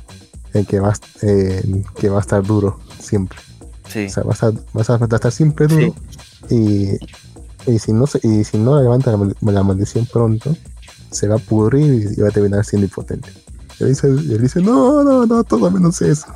En 0.55 0.65
que 0.65 0.79
va, 0.79 0.95
eh, 1.23 1.83
que 1.97 2.11
va 2.11 2.19
a 2.19 2.21
estar 2.21 2.45
duro 2.45 2.79
siempre. 3.01 3.41
Sí. 3.89 4.07
O 4.07 4.09
sea, 4.09 4.23
vas 4.23 4.41
a, 4.45 4.53
vas 4.73 4.89
a 4.89 5.05
estar 5.05 5.33
siempre 5.33 5.67
duro. 5.67 5.93
Y, 6.49 6.93
y 7.67 7.79
si 7.81 7.93
no 7.93 8.07
se, 8.07 8.21
y 8.23 8.45
si 8.45 8.57
no 8.57 8.81
levanta 8.81 9.11
la, 9.11 9.53
la 9.53 9.63
maldición 9.65 10.07
pronto, 10.07 10.57
se 11.11 11.27
va 11.27 11.37
a 11.37 11.39
pudrir 11.39 11.93
y, 11.93 12.21
y 12.21 12.23
va 12.23 12.29
a 12.29 12.31
terminar 12.31 12.65
siendo 12.65 12.87
impotente. 12.87 13.31
Y 13.81 13.83
él 13.83 13.89
dice, 13.89 14.09
y 14.09 14.33
él 14.33 14.43
dice, 14.43 14.63
no, 14.63 15.03
no, 15.03 15.27
no, 15.27 15.43
todo 15.43 15.73
menos 15.73 16.01
eso. 16.03 16.27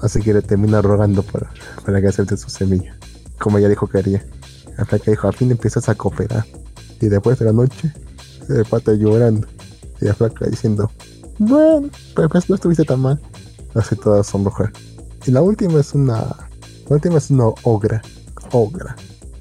Así 0.00 0.20
que 0.22 0.32
le 0.32 0.40
termina 0.40 0.80
rogando 0.80 1.22
para, 1.22 1.50
para 1.84 2.00
que 2.00 2.06
acepte 2.06 2.38
su 2.38 2.48
semilla. 2.48 2.96
Como 3.38 3.58
ella 3.58 3.68
dijo 3.68 3.86
que 3.86 3.98
haría. 3.98 4.24
Hasta 4.78 4.98
que 4.98 5.12
dijo, 5.12 5.28
al 5.28 5.34
fin 5.34 5.50
empiezas 5.50 5.88
a 5.88 5.94
cooperar. 5.94 6.44
Y 7.00 7.06
después 7.06 7.38
de 7.38 7.46
la 7.46 7.52
noche, 7.52 7.92
el 8.48 8.64
pata 8.64 8.92
llorando. 8.94 9.46
Y 10.00 10.06
la 10.06 10.14
flaca 10.14 10.46
diciendo, 10.46 10.90
bueno, 11.38 11.88
pero 12.14 12.28
pues 12.28 12.48
no 12.48 12.54
estuviste 12.54 12.84
tan 12.84 13.00
mal. 13.00 13.20
Así 13.74 13.96
todas 13.96 14.26
son 14.26 14.44
mujer. 14.44 14.72
Y 15.26 15.30
la 15.30 15.42
última 15.42 15.80
es 15.80 15.94
una. 15.94 16.16
La 16.88 16.96
última 16.96 17.18
es 17.18 17.30
una 17.30 17.46
ogra. 17.62 18.02
Ogra. 18.52 18.96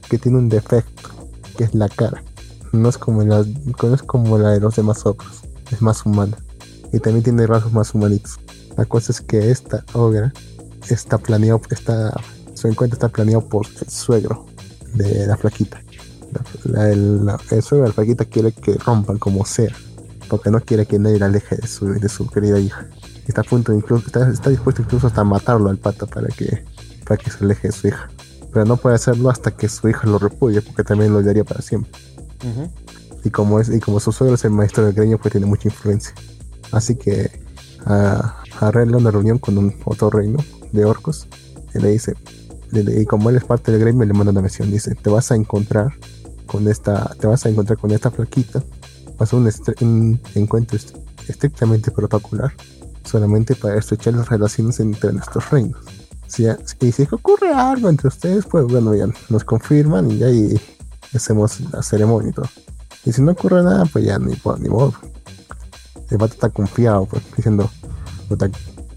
Que 0.09 0.17
tiene 0.17 0.37
un 0.37 0.49
defecto. 0.49 1.09
Que 1.57 1.65
es 1.65 1.73
la 1.73 1.89
cara. 1.89 2.23
No 2.71 2.89
es 2.89 2.97
como 2.97 3.23
la, 3.23 3.43
no 3.43 3.93
es 3.93 4.03
como 4.03 4.37
la 4.37 4.51
de 4.51 4.59
los 4.59 4.75
demás 4.75 5.05
ogros. 5.05 5.41
Es 5.71 5.81
más 5.81 6.05
humana. 6.05 6.37
Y 6.91 6.99
también 6.99 7.23
tiene 7.23 7.47
rasgos 7.47 7.73
más 7.73 7.93
humanitos. 7.93 8.39
La 8.77 8.85
cosa 8.85 9.11
es 9.11 9.21
que 9.21 9.51
esta 9.51 9.83
ogra 9.93 10.31
está 10.89 11.17
planeado. 11.17 11.61
Está, 11.69 12.13
su 12.53 12.67
encuentro 12.67 12.95
está 12.95 13.09
planeado 13.09 13.47
por 13.47 13.65
el 13.81 13.89
suegro 13.89 14.45
de 14.93 15.27
la 15.27 15.37
flaquita. 15.37 15.81
La- 16.31 16.71
la- 16.71 16.89
el, 16.91 17.25
la- 17.25 17.39
el 17.51 17.61
suegro 17.63 17.83
de 17.83 17.89
la 17.89 17.93
flaquita 17.93 18.25
quiere 18.25 18.51
que 18.51 18.73
rompan 18.75 19.17
como 19.17 19.45
sea. 19.45 19.73
Porque 20.29 20.51
no 20.51 20.59
quiere 20.59 20.85
que 20.85 20.99
nadie 20.99 21.17
la 21.17 21.25
aleje 21.25 21.55
de 21.55 21.67
su, 21.67 21.87
de 21.87 22.07
su 22.07 22.27
querida 22.27 22.59
hija. 22.59 22.87
Está 23.27 23.41
a 23.41 23.43
punto 23.43 23.73
incluso, 23.73 24.05
está, 24.07 24.29
está 24.29 24.49
dispuesto 24.51 24.81
incluso 24.83 25.07
hasta 25.07 25.23
matarlo 25.23 25.69
al 25.69 25.77
pata 25.77 26.05
para 26.05 26.27
que, 26.27 26.63
para 27.05 27.17
que 27.17 27.31
se 27.31 27.43
aleje 27.43 27.69
de 27.69 27.71
su 27.71 27.87
hija. 27.87 28.09
Pero 28.53 28.65
no 28.65 28.77
puede 28.77 28.95
hacerlo 28.95 29.29
hasta 29.29 29.51
que 29.51 29.67
su 29.69 29.87
hija 29.89 30.07
lo 30.07 30.19
repudie, 30.19 30.61
porque 30.61 30.83
también 30.83 31.13
lo 31.13 31.19
odiaría 31.19 31.43
para 31.43 31.61
siempre. 31.61 31.91
Ujú. 32.47 32.69
Y 33.23 33.29
como 33.31 33.59
es, 33.59 33.69
y 33.69 33.79
como 33.79 33.99
su 33.99 34.11
suegro 34.11 34.35
es 34.35 34.45
el 34.45 34.51
maestro 34.51 34.85
del 34.85 34.93
gremio, 34.93 35.17
pues 35.19 35.31
tiene 35.31 35.45
mucha 35.47 35.67
influencia. 35.67 36.13
Así 36.71 36.95
que 36.95 37.29
ah, 37.85 38.41
arregla 38.59 38.97
una 38.97 39.11
reunión 39.11 39.39
con 39.39 39.57
un 39.57 39.75
otro 39.85 40.09
reino 40.11 40.37
de 40.71 40.85
orcos. 40.85 41.27
Y 41.73 41.79
le 41.79 41.89
dice, 41.89 42.13
y 42.71 43.05
como 43.05 43.29
él 43.29 43.35
es 43.37 43.43
parte 43.43 43.71
del 43.71 43.81
gremio, 43.81 44.05
le 44.05 44.13
manda 44.13 44.31
una 44.31 44.41
misión. 44.41 44.71
Dice, 44.71 44.95
te 44.95 45.09
vas 45.09 45.31
a 45.31 45.35
encontrar 45.35 45.93
con 46.45 46.67
esta, 46.67 47.13
te 47.19 47.27
vas 47.27 47.45
a 47.45 47.49
encontrar 47.49 47.77
con 47.77 47.91
esta 47.91 48.11
flaquita. 48.11 48.63
Ser 49.25 49.37
un, 49.37 49.49
un 49.81 50.21
encuentro 50.35 50.77
est- 50.77 50.95
estrictamente 51.27 51.91
protocolar, 51.91 52.53
solamente 53.03 53.53
para 53.55 53.77
estrechar 53.77 54.13
las 54.13 54.29
relaciones 54.29 54.79
entre 54.79 55.11
nuestros 55.11 55.49
reinos. 55.49 55.79
Si, 56.27 56.45
y 56.81 56.91
si 56.91 57.07
ocurre 57.11 57.51
algo 57.53 57.89
entre 57.89 58.07
ustedes, 58.07 58.45
pues 58.45 58.65
bueno, 58.65 58.95
ya 58.95 59.07
nos 59.29 59.43
confirman 59.43 60.09
y 60.11 60.17
ya 60.19 60.27
hacemos 61.13 61.59
la 61.71 61.81
ceremonia 61.83 62.29
y 62.29 62.33
todo. 62.33 62.47
Y 63.05 63.11
si 63.11 63.21
no 63.21 63.31
ocurre 63.31 63.63
nada, 63.63 63.85
pues 63.85 64.05
ya 64.05 64.19
ni, 64.19 64.35
po- 64.35 64.57
ni 64.57 64.69
modo. 64.69 64.93
El 66.09 66.17
vato 66.17 66.33
está 66.33 66.49
confiado, 66.49 67.05
pues, 67.05 67.21
diciendo, 67.35 67.69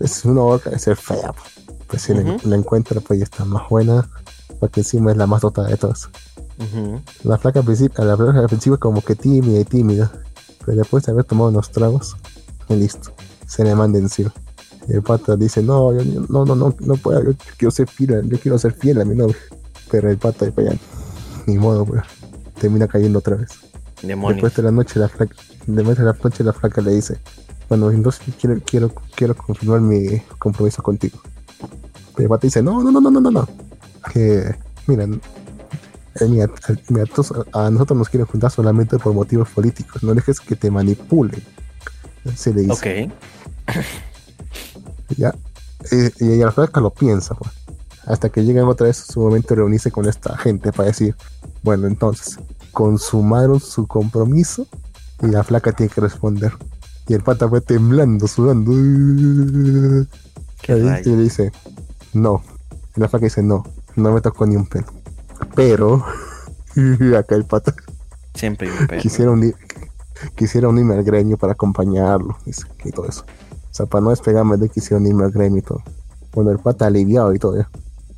es 0.01 0.25
una 0.25 0.43
orca 0.43 0.71
de 0.71 0.79
ser 0.79 0.97
fea. 0.97 1.33
Pues, 1.33 1.52
Pues 1.93 2.05
si 2.05 2.15
la- 2.15 2.23
Ujú. 2.23 2.49
la, 2.49 2.57
encuentra, 2.57 3.03
pues 3.03 3.19
ya 3.19 3.25
está 3.25 3.45
más 3.45 3.69
buena, 3.69 4.09
porque 4.59 4.81
encima 4.81 5.11
es 5.11 5.19
la 5.19 5.27
más 5.27 5.43
dotada 5.43 5.69
de 5.69 5.77
todas. 5.77 6.09
La 7.23 7.37
flaca 7.37 7.59
al 7.59 7.67
principio, 7.67 8.03
la 8.03 8.17
flaca 8.17 8.39
al 8.39 8.47
principio 8.47 8.81
como 8.81 9.03
que 9.03 9.15
tímida 9.15 9.61
y 9.61 9.65
tímida, 9.67 10.11
pero 10.65 10.79
después 10.79 11.05
de 11.05 11.13
haber 11.13 11.25
tomado 11.27 11.51
unos 11.51 11.71
tragos, 11.71 12.17
y 12.71 12.77
listo, 12.77 13.13
se 13.47 13.63
le 13.63 13.75
manda 13.75 13.99
encima. 13.99 14.33
Y 14.89 14.95
el 14.95 15.03
pata 15.03 15.37
dice, 15.37 15.63
no, 15.63 15.93
yo, 15.93 16.03
no, 16.31 16.47
no, 16.47 16.55
no, 16.55 16.75
no 16.81 16.97
puedo, 16.97 17.23
yo 17.23 17.33
quiero 17.59 17.71
ser 17.71 17.89
fiel, 17.89 18.27
yo 18.27 18.41
quiero 18.41 18.59
ser 18.59 18.73
fiel 18.73 18.99
a 19.03 19.05
mi 19.05 19.15
novia. 19.15 19.37
Pero 19.91 20.09
el 20.09 20.17
pata, 20.17 20.51
pues 20.51 20.71
ya, 20.71 20.79
ni 21.47 21.59
modo, 21.59 21.85
pues, 21.85 22.03
termina 22.59 22.89
cayendo 22.89 23.19
otra 23.19 23.37
vez. 23.37 23.51
Demonios. 24.01 24.37
Después 24.37 24.57
de 24.57 24.63
la 24.63 24.71
noche 24.71 24.99
la 24.99 25.11
flaca, 25.11 25.37
después 25.67 25.99
de 25.99 26.05
la 26.05 26.15
noche 26.15 26.43
la 26.43 26.55
flaca 26.55 26.81
le 26.81 26.93
dice, 26.93 27.19
bueno, 27.69 27.91
entonces 27.91 28.23
quiero, 28.41 28.59
quiero, 28.65 28.95
quiero 29.15 29.37
confirmar 29.37 29.83
mi 29.83 30.21
compromiso 30.39 30.83
contigo. 30.83 31.21
Pero 32.15 32.25
el 32.25 32.29
pata 32.29 32.47
dice, 32.47 32.63
no, 32.63 32.83
no, 32.83 32.91
no, 32.93 33.01
no, 33.01 33.11
no, 33.11 33.21
no, 33.21 33.31
no. 33.31 33.49
Que, 34.13 34.55
mira, 34.87 35.05
eh, 35.05 36.27
mira, 36.29 36.51
mira, 36.89 37.07
tos- 37.07 37.33
a 37.53 37.71
nosotros 37.71 37.99
nos 37.99 38.09
quieren 38.09 38.27
juntar 38.27 38.51
solamente 38.51 38.99
por 38.99 39.15
motivos 39.15 39.49
políticos, 39.51 40.03
no 40.03 40.15
dejes 40.15 40.41
que 40.41 40.57
te 40.57 40.71
manipulen. 40.71 41.43
Se 42.37 42.53
le 42.53 42.63
dice, 42.63 43.09
Ok. 43.09 43.13
ya. 45.17 45.35
Y, 45.91 46.25
y 46.25 46.37
la 46.39 46.53
flaca 46.53 46.81
lo 46.81 46.91
piensa, 46.91 47.35
pues. 47.35 47.51
Hasta 48.07 48.29
que 48.31 48.45
llegan 48.45 48.65
otra 48.67 48.87
vez 48.89 48.97
su 48.97 49.21
momento 49.21 49.49
de 49.51 49.57
reunirse 49.57 49.91
con 49.93 50.09
esta 50.09 50.37
gente 50.37 50.73
para 50.73 50.89
decir, 50.89 51.15
bueno, 51.63 51.87
entonces, 51.87 52.39
consumaron 52.73 53.61
su 53.61 53.87
compromiso 53.87 54.67
y 55.23 55.27
la 55.29 55.45
flaca 55.45 55.73
tiene 55.73 55.93
que 55.93 56.01
responder. 56.01 56.53
Y 57.07 57.15
el 57.15 57.23
pata 57.23 57.49
fue 57.49 57.61
temblando, 57.61 58.27
sudando. 58.27 58.73
Qué 60.63 60.73
Y 61.05 61.09
le 61.11 61.17
dice, 61.23 61.53
no. 62.15 62.43
La 62.97 63.09
flaca 63.09 63.25
dice, 63.25 63.43
no, 63.43 63.65
no 63.97 64.13
me 64.13 64.21
tocó 64.21 64.47
ni 64.47 64.57
un 64.57 64.67
pelo. 64.67 64.87
Pero, 65.55 66.05
acá 67.19 67.35
el 67.35 67.45
pata 67.45 67.75
Siempre 68.35 68.69
hay 68.71 68.77
un 68.79 68.87
pedo. 68.87 69.01
quisiera 69.01 69.31
unir, 69.31 69.55
quisiera 70.35 70.69
unirme 70.69 70.95
al 70.95 71.05
gremio 71.05 71.37
para 71.37 71.53
acompañarlo 71.53 72.37
dice, 72.47 72.65
y 72.85 72.91
todo 72.91 73.07
eso. 73.09 73.25
O 73.71 73.75
sea, 73.75 73.87
para 73.87 74.03
no 74.05 74.11
despegarme 74.11 74.57
de 74.57 74.69
quisiera 74.69 74.99
unirme 75.01 75.25
al 75.25 75.31
gremio 75.33 75.59
y 75.59 75.63
todo. 75.63 75.83
Bueno, 76.35 76.51
el 76.51 76.59
pata 76.59 76.87
aliviado 76.87 77.33
y 77.35 77.39
todo. 77.39 77.67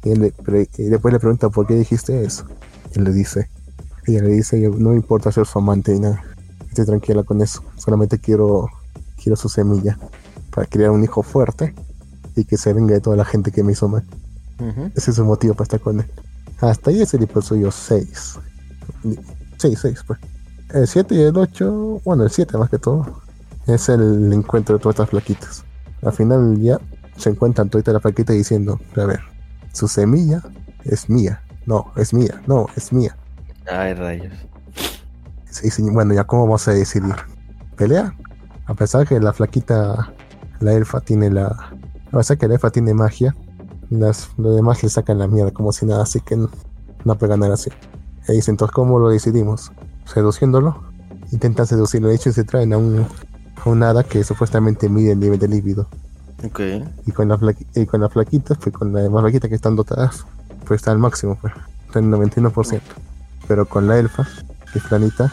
Y, 0.04 0.10
él 0.10 0.20
le 0.20 0.68
y 0.78 0.84
después 0.84 1.12
le 1.12 1.20
pregunta 1.20 1.48
por 1.48 1.66
qué 1.66 1.74
dijiste 1.74 2.24
eso. 2.24 2.44
Y 2.92 2.98
él 2.98 3.04
le 3.04 3.12
dice, 3.12 3.48
ella 4.06 4.22
le 4.22 4.30
dice, 4.30 4.60
"Yo- 4.60 4.70
no 4.70 4.90
me 4.90 4.96
importa 4.96 5.32
ser 5.32 5.46
su 5.46 5.58
amante 5.58 5.92
ni 5.92 6.00
nada. 6.00 6.22
Estoy 6.68 6.84
tranquila 6.86 7.22
con 7.22 7.40
eso. 7.40 7.62
Solamente 7.76 8.18
quiero, 8.18 8.68
quiero 9.22 9.36
su 9.36 9.48
semilla 9.48 9.98
para 10.50 10.66
criar 10.66 10.90
un 10.90 11.02
hijo 11.04 11.22
fuerte 11.22 11.74
y 12.36 12.44
que 12.44 12.56
se 12.56 12.72
venga 12.72 12.94
de 12.94 13.00
toda 13.00 13.16
la 13.16 13.24
gente 13.24 13.50
que 13.50 13.62
me 13.62 13.72
hizo 13.72 13.88
mal. 13.88 14.04
Ese 14.94 15.10
es 15.10 15.16
su 15.16 15.24
motivo 15.24 15.54
para 15.54 15.64
estar 15.64 15.80
con 15.80 16.00
él. 16.00 16.06
Hasta 16.60 16.90
ahí 16.90 17.02
es 17.02 17.12
el 17.14 17.24
episodio 17.24 17.70
6. 17.70 18.38
6, 19.58 19.78
6, 19.80 20.04
pues. 20.06 20.20
El 20.72 20.86
7 20.86 21.14
y 21.14 21.20
el 21.20 21.36
8, 21.36 22.00
bueno, 22.04 22.24
el 22.24 22.30
7 22.30 22.56
más 22.58 22.70
que 22.70 22.78
todo, 22.78 23.20
es 23.66 23.88
el 23.88 24.32
encuentro 24.32 24.76
de 24.76 24.82
todas 24.82 24.94
estas 24.94 25.10
flaquitas. 25.10 25.64
Al 26.02 26.12
final 26.12 26.60
ya 26.60 26.78
se 27.16 27.30
encuentran 27.30 27.68
todas 27.68 27.86
las 27.86 28.02
flaquitas 28.02 28.34
diciendo, 28.34 28.80
a 28.96 29.04
ver, 29.04 29.20
su 29.72 29.88
semilla 29.88 30.42
es 30.84 31.08
mía. 31.08 31.42
No, 31.66 31.92
es 31.96 32.12
mía. 32.12 32.42
No, 32.46 32.66
es 32.76 32.92
mía. 32.92 33.16
Ay, 33.70 33.94
rayos. 33.94 34.34
Y 35.62 35.70
sí, 35.70 35.82
bueno, 35.82 36.14
ya 36.14 36.24
cómo 36.24 36.44
vamos 36.44 36.66
a 36.68 36.72
decidir. 36.72 37.14
¿Pelea? 37.76 38.14
A 38.66 38.74
pesar 38.74 39.06
que 39.06 39.20
la 39.20 39.32
flaquita, 39.32 40.12
la 40.60 40.72
elfa 40.72 41.00
tiene 41.00 41.30
la... 41.30 41.72
A 42.14 42.18
pesar 42.18 42.38
que 42.38 42.46
la 42.46 42.54
elfa 42.54 42.70
tiene 42.70 42.94
magia, 42.94 43.34
Las, 43.90 44.30
los 44.36 44.54
demás 44.54 44.84
le 44.84 44.88
sacan 44.88 45.18
la 45.18 45.26
mierda 45.26 45.50
como 45.50 45.72
si 45.72 45.84
nada, 45.84 46.04
así 46.04 46.20
que 46.20 46.36
no, 46.36 46.48
no 47.04 47.16
puede 47.16 47.30
ganar 47.30 47.50
así. 47.50 47.70
Y 48.28 48.34
dicen, 48.34 48.52
entonces, 48.52 48.72
¿cómo 48.72 49.00
lo 49.00 49.08
decidimos? 49.08 49.72
Seduciéndolo. 50.06 50.80
Intentan 51.32 51.66
seducirlo. 51.66 52.08
De 52.08 52.14
hecho, 52.14 52.32
se 52.32 52.44
traen 52.44 52.72
a 52.72 52.78
un, 52.78 53.04
a 53.64 53.68
un 53.68 53.82
hada 53.82 54.04
que 54.04 54.22
supuestamente 54.22 54.88
mide 54.88 55.10
el 55.12 55.18
nivel 55.18 55.40
de 55.40 55.48
líbido. 55.48 55.88
Ok. 56.44 56.60
Y 57.04 57.10
con, 57.10 57.28
la 57.28 57.38
y 57.74 57.86
con 57.86 58.00
las 58.00 58.12
flaquitas, 58.12 58.58
pues 58.58 58.72
con 58.72 58.92
las 58.92 59.10
más 59.10 59.22
flaquitas 59.22 59.48
que 59.48 59.56
están 59.56 59.74
dotadas, 59.74 60.24
pues 60.66 60.82
está 60.82 60.92
al 60.92 60.98
máximo, 60.98 61.36
pues. 61.40 61.52
Está 61.86 61.98
en 61.98 62.14
el 62.14 62.20
91%. 62.20 62.80
Pero 63.48 63.66
con 63.66 63.88
la 63.88 63.98
elfa, 63.98 64.24
que 64.72 64.78
es 64.78 64.84
planita, 64.84 65.32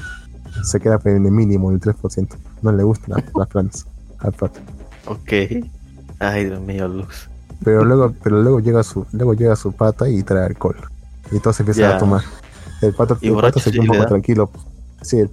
se 0.63 0.79
queda 0.79 0.99
en 1.05 1.27
el 1.27 1.31
mínimo, 1.31 1.69
en 1.69 1.75
el 1.75 1.81
3%. 1.81 2.27
No 2.63 2.71
le 2.71 2.81
gustan 2.81 3.11
las, 3.11 3.35
las 3.35 3.47
planas 3.49 3.85
al 4.17 4.33
pato. 4.33 4.59
Ok. 5.05 5.31
Ay, 6.21 6.45
Dios 6.45 6.61
mío, 6.61 6.87
Lux. 6.87 7.27
Pero 7.63 7.83
luego, 7.83 8.13
pero 8.23 8.41
luego 8.41 8.59
llega 8.59 8.83
su, 8.83 9.05
luego 9.11 9.33
llega 9.33 9.55
su 9.55 9.71
pata 9.71 10.07
y 10.09 10.23
trae 10.23 10.45
alcohol. 10.45 10.75
Y 11.31 11.39
todos 11.39 11.59
empiezan 11.59 11.89
Ya. 11.89 11.95
a 11.95 11.99
tomar. 11.99 12.21
El 12.81 12.93
pato, 12.93 13.17
Y 13.21 13.27
el 13.29 13.35
pato 13.35 13.59
se 13.59 13.71
queda 13.71 13.81
un 13.81 13.87
le 13.87 13.93
poco 13.97 14.07
tranquilo. 14.09 14.51
Sí, 15.01 15.19
el, 15.19 15.29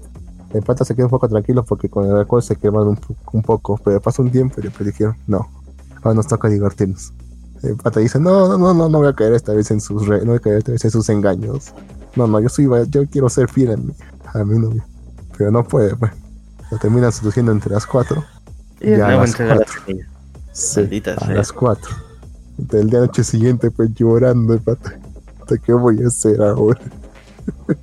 el 0.54 0.62
pata 0.62 0.84
se 0.84 0.94
queda 0.94 1.06
un 1.06 1.10
poco 1.10 1.28
tranquilo 1.28 1.64
porque 1.64 1.88
con 1.88 2.04
el 2.06 2.16
alcohol 2.16 2.42
se 2.42 2.56
queman 2.56 2.88
un, 2.88 2.98
un 3.32 3.42
poco. 3.42 3.78
Pero 3.84 4.00
pasa 4.00 4.22
un 4.22 4.30
tiempo 4.30 4.56
y 4.58 4.62
después 4.64 4.86
dijeron, 4.86 5.16
no, 5.26 5.48
ahora 6.02 6.14
nos 6.14 6.26
toca 6.26 6.48
divertirnos. 6.48 7.12
El 7.62 7.76
pata 7.76 8.00
dice, 8.00 8.20
no, 8.20 8.48
no, 8.48 8.58
no, 8.58 8.74
no, 8.74 8.88
no 8.88 8.98
voy 8.98 9.08
a 9.08 9.12
caer 9.14 9.32
esta 9.34 9.52
vez 9.52 9.70
en 9.70 9.80
sus 9.80 10.06
re- 10.06 10.20
no 10.20 10.26
voy 10.26 10.36
a 10.36 10.40
caer 10.40 10.58
esta 10.58 10.72
vez 10.72 10.84
en 10.84 10.90
sus 10.90 11.08
engaños. 11.08 11.72
No, 12.16 12.26
no, 12.26 12.40
yo 12.40 12.48
soy, 12.48 12.68
yo 12.90 13.06
quiero 13.10 13.28
ser 13.28 13.48
fiel 13.48 13.72
a 13.72 13.76
mi, 13.76 13.92
a 14.34 14.44
mi 14.44 14.58
novio. 14.58 14.84
Pero 15.36 15.50
no 15.50 15.64
puede, 15.64 15.96
pues. 15.96 16.12
Lo 16.70 16.78
terminan 16.78 17.10
seduciendo 17.12 17.50
entre 17.52 17.72
las 17.72 17.86
cuatro. 17.86 18.22
Y 18.80 18.90
nuevo 18.90 19.22
las 19.22 19.30
entrega 19.30 19.54
la 19.56 19.64
a 20.58 21.20
sea. 21.26 21.34
las 21.34 21.52
4. 21.52 21.90
Del 22.56 22.90
día 22.90 23.00
noche 23.00 23.22
siguiente, 23.24 23.70
pues 23.70 23.90
llorando, 23.94 24.58
pata. 24.60 24.98
¿Qué 25.64 25.72
voy 25.72 26.02
a 26.02 26.08
hacer 26.08 26.42
ahora? 26.42 26.80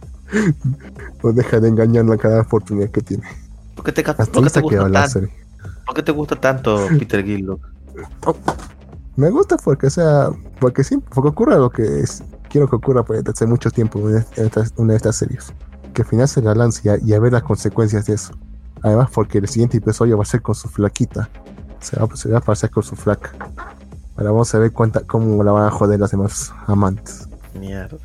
no 1.24 1.32
deja 1.32 1.60
de 1.60 1.68
engañarlo 1.70 2.14
a 2.14 2.18
cada 2.18 2.42
oportunidad 2.42 2.90
que 2.90 3.02
tiene. 3.02 3.24
¿Por 3.76 3.86
qué 3.86 3.92
te, 3.92 4.02
Hasta 4.02 4.26
por 4.26 4.44
qué 4.44 4.50
te 4.50 4.62
gusta 4.62 4.90
la 4.90 5.00
tanto? 5.02 5.10
serie. 5.14 5.30
¿Por 5.86 5.96
qué 5.96 6.04
te 6.04 6.12
gusta 6.12 6.36
tanto 6.36 6.88
Peter 7.00 7.24
Gill, 7.24 7.46
Lux? 7.46 7.62
Me 9.16 9.30
gusta 9.30 9.58
porque, 9.58 9.88
o 9.88 9.90
sea, 9.90 10.30
porque 10.60 10.84
sí, 10.84 10.98
porque 11.14 11.30
ocurra 11.30 11.58
lo 11.58 11.70
que 11.70 12.02
es, 12.02 12.22
quiero 12.50 12.70
que 12.70 12.76
ocurra 12.76 13.04
pues, 13.04 13.20
desde 13.24 13.32
hace 13.32 13.46
mucho 13.48 13.72
tiempo 13.72 14.10
en 14.10 14.18
esta- 14.18 14.42
en 14.42 14.48
esta- 14.48 14.66
una 14.78 14.92
de 14.94 14.98
estas 14.98 15.16
series. 15.16 15.54
Que 15.94 16.02
al 16.02 16.08
final 16.08 16.28
se 16.28 16.42
la 16.42 16.54
lance 16.54 16.82
y 16.84 16.90
a, 16.90 16.98
y 16.98 17.14
a 17.14 17.20
ver 17.20 17.32
las 17.32 17.44
consecuencias 17.44 18.06
de 18.06 18.16
eso. 18.16 18.34
Además, 18.84 19.10
porque 19.14 19.38
el 19.38 19.48
siguiente 19.48 19.78
episodio 19.78 20.18
va 20.18 20.24
a 20.24 20.26
ser 20.28 20.42
con 20.42 20.54
su 20.54 20.68
flaquita. 20.68 21.30
Se 21.86 22.00
va, 22.00 22.16
se 22.16 22.30
va 22.30 22.40
a 22.40 22.42
pasar 22.42 22.72
con 22.72 22.82
su 22.82 22.96
flaca. 22.96 23.32
Ahora 24.18 24.32
vamos 24.32 24.56
a 24.56 24.58
ver 24.58 24.72
cuánta, 24.72 25.02
cómo 25.02 25.44
la 25.44 25.52
van 25.52 25.68
a 25.68 25.72
joder 25.72 26.00
las 26.00 26.10
demás 26.10 26.52
amantes. 26.66 27.28
Mierda. 27.54 27.98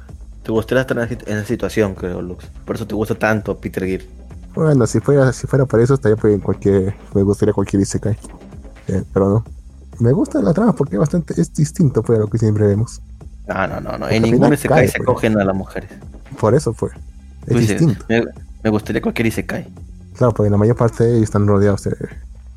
Te 0.43 0.53
gustaría 0.53 0.83
estar 0.83 0.99
en 0.99 1.39
esa 1.39 1.47
situación, 1.47 1.95
creo, 1.95 2.20
Lux. 2.20 2.45
Por 2.66 2.76
eso 2.76 2.87
te 2.87 2.95
gusta 2.95 3.14
tanto 3.14 3.57
Peter 3.59 3.87
Gill. 3.87 4.07
Bueno, 4.55 4.87
si 4.87 5.01
fuera, 5.01 5.33
si 5.33 5.47
fuera 5.47 5.64
para 5.64 5.83
eso, 5.83 5.95
estaría 5.95 6.16
pues, 6.16 6.35
en 6.35 6.41
cualquier. 6.41 6.95
Me 7.14 7.22
gustaría 7.22 7.55
cualquier 7.55 7.81
Isekai. 7.83 8.18
Eh, 8.89 9.03
pero 9.14 9.28
no. 9.31 9.45
Me 9.99 10.12
gusta 10.12 10.43
la 10.43 10.53
trama 10.53 10.74
porque 10.74 10.97
es 10.97 11.01
bastante. 11.01 11.41
Es 11.41 11.55
distinto 11.55 12.03
pues, 12.03 12.18
a 12.18 12.22
lo 12.22 12.28
que 12.28 12.37
siempre 12.37 12.66
vemos. 12.66 13.01
No, 13.49 13.66
no, 13.66 13.81
no, 13.81 13.97
no. 13.97 14.09
En 14.09 14.22
ningún 14.22 14.53
Isekai 14.53 14.78
cae, 14.81 14.89
se 14.89 14.99
pues. 14.99 15.07
cogen 15.07 15.41
a 15.41 15.45
las 15.45 15.57
mujeres. 15.57 15.91
Por 16.39 16.55
eso 16.55 16.74
fue. 16.74 16.91
Es 17.47 17.49
Tú 17.49 17.59
dices, 17.59 17.78
distinto. 17.81 18.05
me, 18.09 18.24
me 18.62 18.70
gustaría 18.70 19.01
cualquier 19.01 19.26
Isekai. 19.28 19.68
Claro, 20.16 20.35
porque 20.35 20.51
la 20.51 20.57
mayor 20.57 20.76
parte 20.76 21.05
de 21.05 21.11
ellos 21.12 21.24
están 21.24 21.47
rodeados 21.47 21.85
de. 21.85 21.97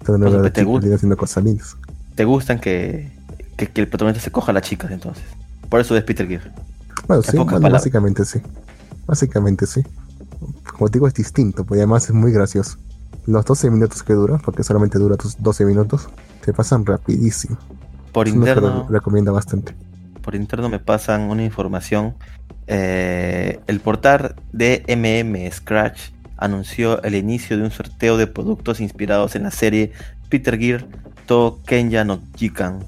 Que 0.05 0.11
de 0.11 0.51
te 0.51 0.63
gusta. 0.63 0.95
haciendo 0.95 1.17
cosas 1.17 1.43
lindas. 1.43 1.77
¿Te 2.15 2.25
gustan 2.25 2.59
que, 2.59 3.11
que, 3.55 3.67
que 3.67 3.81
el 3.81 3.87
protagonista 3.87 4.23
se 4.23 4.31
coja 4.31 4.51
a 4.51 4.53
las 4.53 4.63
chicas 4.63 4.91
entonces? 4.91 5.23
Por 5.69 5.79
eso 5.79 5.95
es 5.97 6.03
Peter 6.03 6.27
Gill. 6.27 6.41
Bueno, 7.07 7.23
En 7.25 7.31
sí, 7.31 7.37
bueno, 7.37 7.69
básicamente 7.69 8.25
sí. 8.25 8.41
Básicamente 9.07 9.65
sí. 9.65 9.81
Como 10.77 10.89
te 10.89 10.97
digo, 10.99 11.07
es 11.07 11.13
distinto, 11.13 11.63
porque 11.63 11.79
además 11.81 12.05
es 12.05 12.11
muy 12.13 12.31
gracioso. 12.31 12.77
Los 13.25 13.45
12 13.45 13.71
minutos 13.71 14.03
que 14.03 14.13
dura, 14.13 14.37
porque 14.37 14.63
solamente 14.63 14.99
dura 14.99 15.15
tus 15.15 15.41
12 15.41 15.65
minutos, 15.65 16.09
te 16.43 16.53
pasan 16.53 16.85
rapidísimo. 16.85 17.57
Por 18.11 18.27
interno, 18.27 18.85
lo 18.87 18.87
recomiendo 18.87 19.33
bastante. 19.33 19.73
por 20.21 20.35
interno 20.35 20.69
me 20.69 20.79
pasan 20.79 21.21
una 21.21 21.43
información. 21.43 22.15
Eh, 22.67 23.59
el 23.67 23.79
portal 23.81 24.35
de 24.51 24.83
MM 24.87 25.51
Scratch 25.51 26.12
anunció 26.43 27.01
el 27.03 27.15
inicio 27.15 27.57
de 27.57 27.63
un 27.63 27.71
sorteo 27.71 28.17
de 28.17 28.27
productos 28.27 28.79
inspirados 28.79 29.35
en 29.35 29.43
la 29.43 29.51
serie 29.51 29.91
Peter 30.29 30.57
Gear 30.57 30.85
to 31.25 31.59
Kenya 31.65 32.03
no 32.03 32.19
Jikan, 32.35 32.85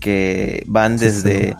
que 0.00 0.64
van 0.66 0.96
desde 0.96 1.56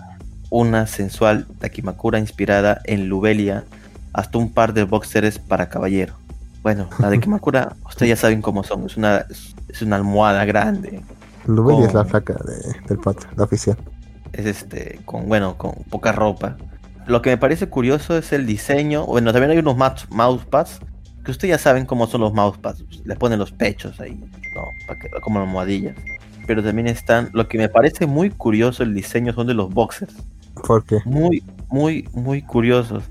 una 0.51 0.87
sensual 0.87 1.47
Takimakura 1.59 2.19
inspirada 2.19 2.81
en 2.85 3.09
Lubelia 3.09 3.65
hasta 4.13 4.39
un 4.39 4.53
par 4.53 4.73
de 4.75 4.85
boxers 4.85 5.39
para 5.39 5.69
caballero. 5.69 6.15
Bueno, 6.63 6.89
la 6.99 7.09
de 7.11 7.21
Kimakura, 7.21 7.77
ustedes 7.87 8.11
ya 8.11 8.17
saben 8.17 8.43
cómo 8.43 8.63
son, 8.65 8.87
es 8.87 8.97
una, 8.97 9.25
es 9.69 9.81
una 9.83 9.97
almohada 9.97 10.45
grande, 10.45 11.03
Lubelli 11.47 11.85
es 11.85 11.95
la 11.95 12.05
flaca 12.05 12.35
de- 12.35 12.79
del 12.89 12.99
pato, 12.99 13.27
la 13.37 13.45
oficial. 13.45 13.77
es 14.33 14.45
este 14.45 15.01
con 15.07 15.29
bueno 15.29 15.57
con 15.57 15.73
poca 15.89 16.13
ropa 16.13 16.57
lo 17.07 17.23
que 17.23 17.31
me 17.31 17.39
parece 17.39 17.69
curioso 17.71 18.19
es 18.19 18.33
el 18.35 18.45
diseño 18.45 19.07
bueno 19.07 19.33
también 19.33 19.53
hay 19.53 19.59
unos 19.59 19.75
mouse- 19.77 20.07
mousepads 20.11 20.81
que 21.29 21.33
ustedes 21.33 21.51
ya 21.51 21.59
saben 21.59 21.85
cómo 21.85 22.07
son 22.07 22.23
los 22.23 22.33
mousepads 22.33 22.83
les 23.05 23.19
ponen 23.19 23.39
los 23.39 23.53
pechos 23.53 24.01
ahí 24.01 24.19
no 24.55 24.63
para 24.87 24.99
que 24.99 25.11
como 25.21 25.41
almohadillas 25.41 25.95
pero 26.49 26.63
también 26.63 26.87
están 26.87 27.29
lo 27.35 27.47
que 27.47 27.59
me 27.59 27.69
parece 27.69 28.07
muy 28.07 28.31
curioso 28.31 28.83
el 28.83 28.95
diseño 28.95 29.35
son 29.35 29.47
de 29.47 29.53
los 29.53 29.71
boxers. 29.71 30.15
Porque 30.67 30.99
muy 31.05 31.45
muy 31.69 32.09
muy 32.15 32.41
curiosos. 32.41 33.05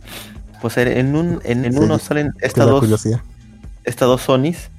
Pues 0.59 0.76
en 0.78 1.15
un 1.15 1.39
en, 1.43 1.63
en 1.63 1.74
Sí, 1.74 1.80
uno 1.80 1.99
salen 1.99 2.34
es 2.39 2.49
estas 2.49 2.65
dos 2.65 2.80
curiosidad. 2.80 3.22
estas 3.84 4.07
dos 4.07 4.24
Sonys 4.24 4.72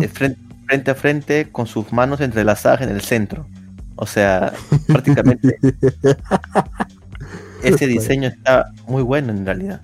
de 0.00 0.08
frente, 0.08 0.40
frente 0.66 0.90
a 0.90 0.94
frente 0.94 1.52
con 1.52 1.66
sus 1.66 1.92
manos 1.92 2.22
entrelazadas 2.22 2.80
en 2.80 2.88
el 2.88 3.02
centro. 3.02 3.46
O 3.96 4.06
sea 4.06 4.54
prácticamente 4.86 5.58
Ese 7.62 7.86
diseño 7.86 8.28
está 8.28 8.72
muy 8.88 9.02
bueno 9.02 9.32
en 9.32 9.44
realidad. 9.44 9.82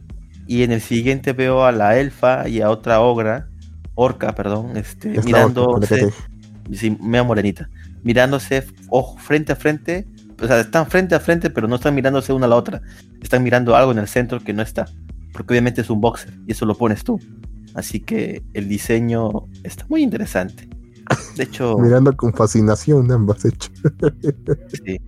Y 0.53 0.65
en 0.65 0.73
el 0.73 0.83
siguiente 0.83 1.33
veo 1.33 1.65
a 1.65 1.73
la 1.73 1.99
elfa 1.99 2.47
y 2.47 2.61
a 2.61 2.69
otra 2.69 3.01
ogra, 3.01 3.49
orca, 3.95 4.35
perdón, 4.35 4.77
este, 4.77 5.15
Es 5.17 5.25
mirándose, 5.25 5.97
te- 5.97 6.77
sí, 6.77 6.95
media 7.01 7.23
morenita, 7.25 7.71
mirándose 8.03 8.63
ojo 8.91 9.17
frente 9.17 9.53
a 9.53 9.57
frente, 9.57 10.07
o 10.39 10.47
sea, 10.47 10.61
están 10.61 10.87
frente 10.89 11.15
a 11.15 11.21
frente, 11.21 11.49
pero 11.49 11.69
no 11.69 11.77
están 11.77 11.95
mirándose 11.95 12.35
una 12.35 12.45
a 12.45 12.49
la 12.51 12.57
otra, 12.57 12.83
están 13.23 13.43
mirando 13.43 13.75
algo 13.75 13.93
en 13.93 13.99
el 13.99 14.09
centro 14.09 14.41
que 14.41 14.53
no 14.53 14.61
está, 14.61 14.85
porque 15.33 15.55
obviamente 15.55 15.81
es 15.81 15.89
un 15.89 16.03
boxer 16.03 16.35
y 16.47 16.53
eso 16.53 16.67
lo 16.67 16.75
pones 16.77 17.03
tú. 17.03 17.19
Así 17.75 18.01
que 18.01 18.43
el 18.53 18.69
diseño 18.69 19.31
está 19.63 19.87
muy 19.89 20.03
interesante. 20.03 20.69
De 21.35 21.45
hecho, 21.45 21.79
Mirando 21.79 22.15
con 22.15 22.35
fascinación 22.35 23.11
ambas 23.11 23.43
hechas. 23.47 23.73
Sí, 24.85 25.01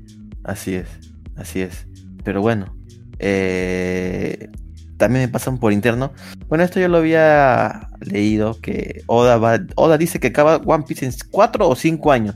así 0.42 0.74
es, 0.76 0.88
así 1.36 1.60
es. 1.60 1.86
Pero 2.24 2.40
bueno, 2.40 2.74
eh, 3.18 4.48
también 4.96 5.24
me 5.24 5.28
pasan 5.28 5.58
por 5.58 5.72
interno. 5.72 6.12
Bueno, 6.48 6.64
esto 6.64 6.80
yo 6.80 6.88
lo 6.88 6.98
había 6.98 7.88
leído 8.00 8.60
que 8.60 9.02
Oda 9.06 9.36
va, 9.38 9.58
Oda 9.76 9.98
dice 9.98 10.20
que 10.20 10.28
acaba 10.28 10.56
One 10.58 10.84
Piece 10.86 11.06
en 11.06 11.12
4 11.30 11.68
o 11.68 11.74
5 11.74 12.12
años. 12.12 12.34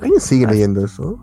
¿Alguien 0.00 0.20
sigue 0.20 0.46
Ah. 0.46 0.50
leyendo 0.50 0.84
eso? 0.84 1.18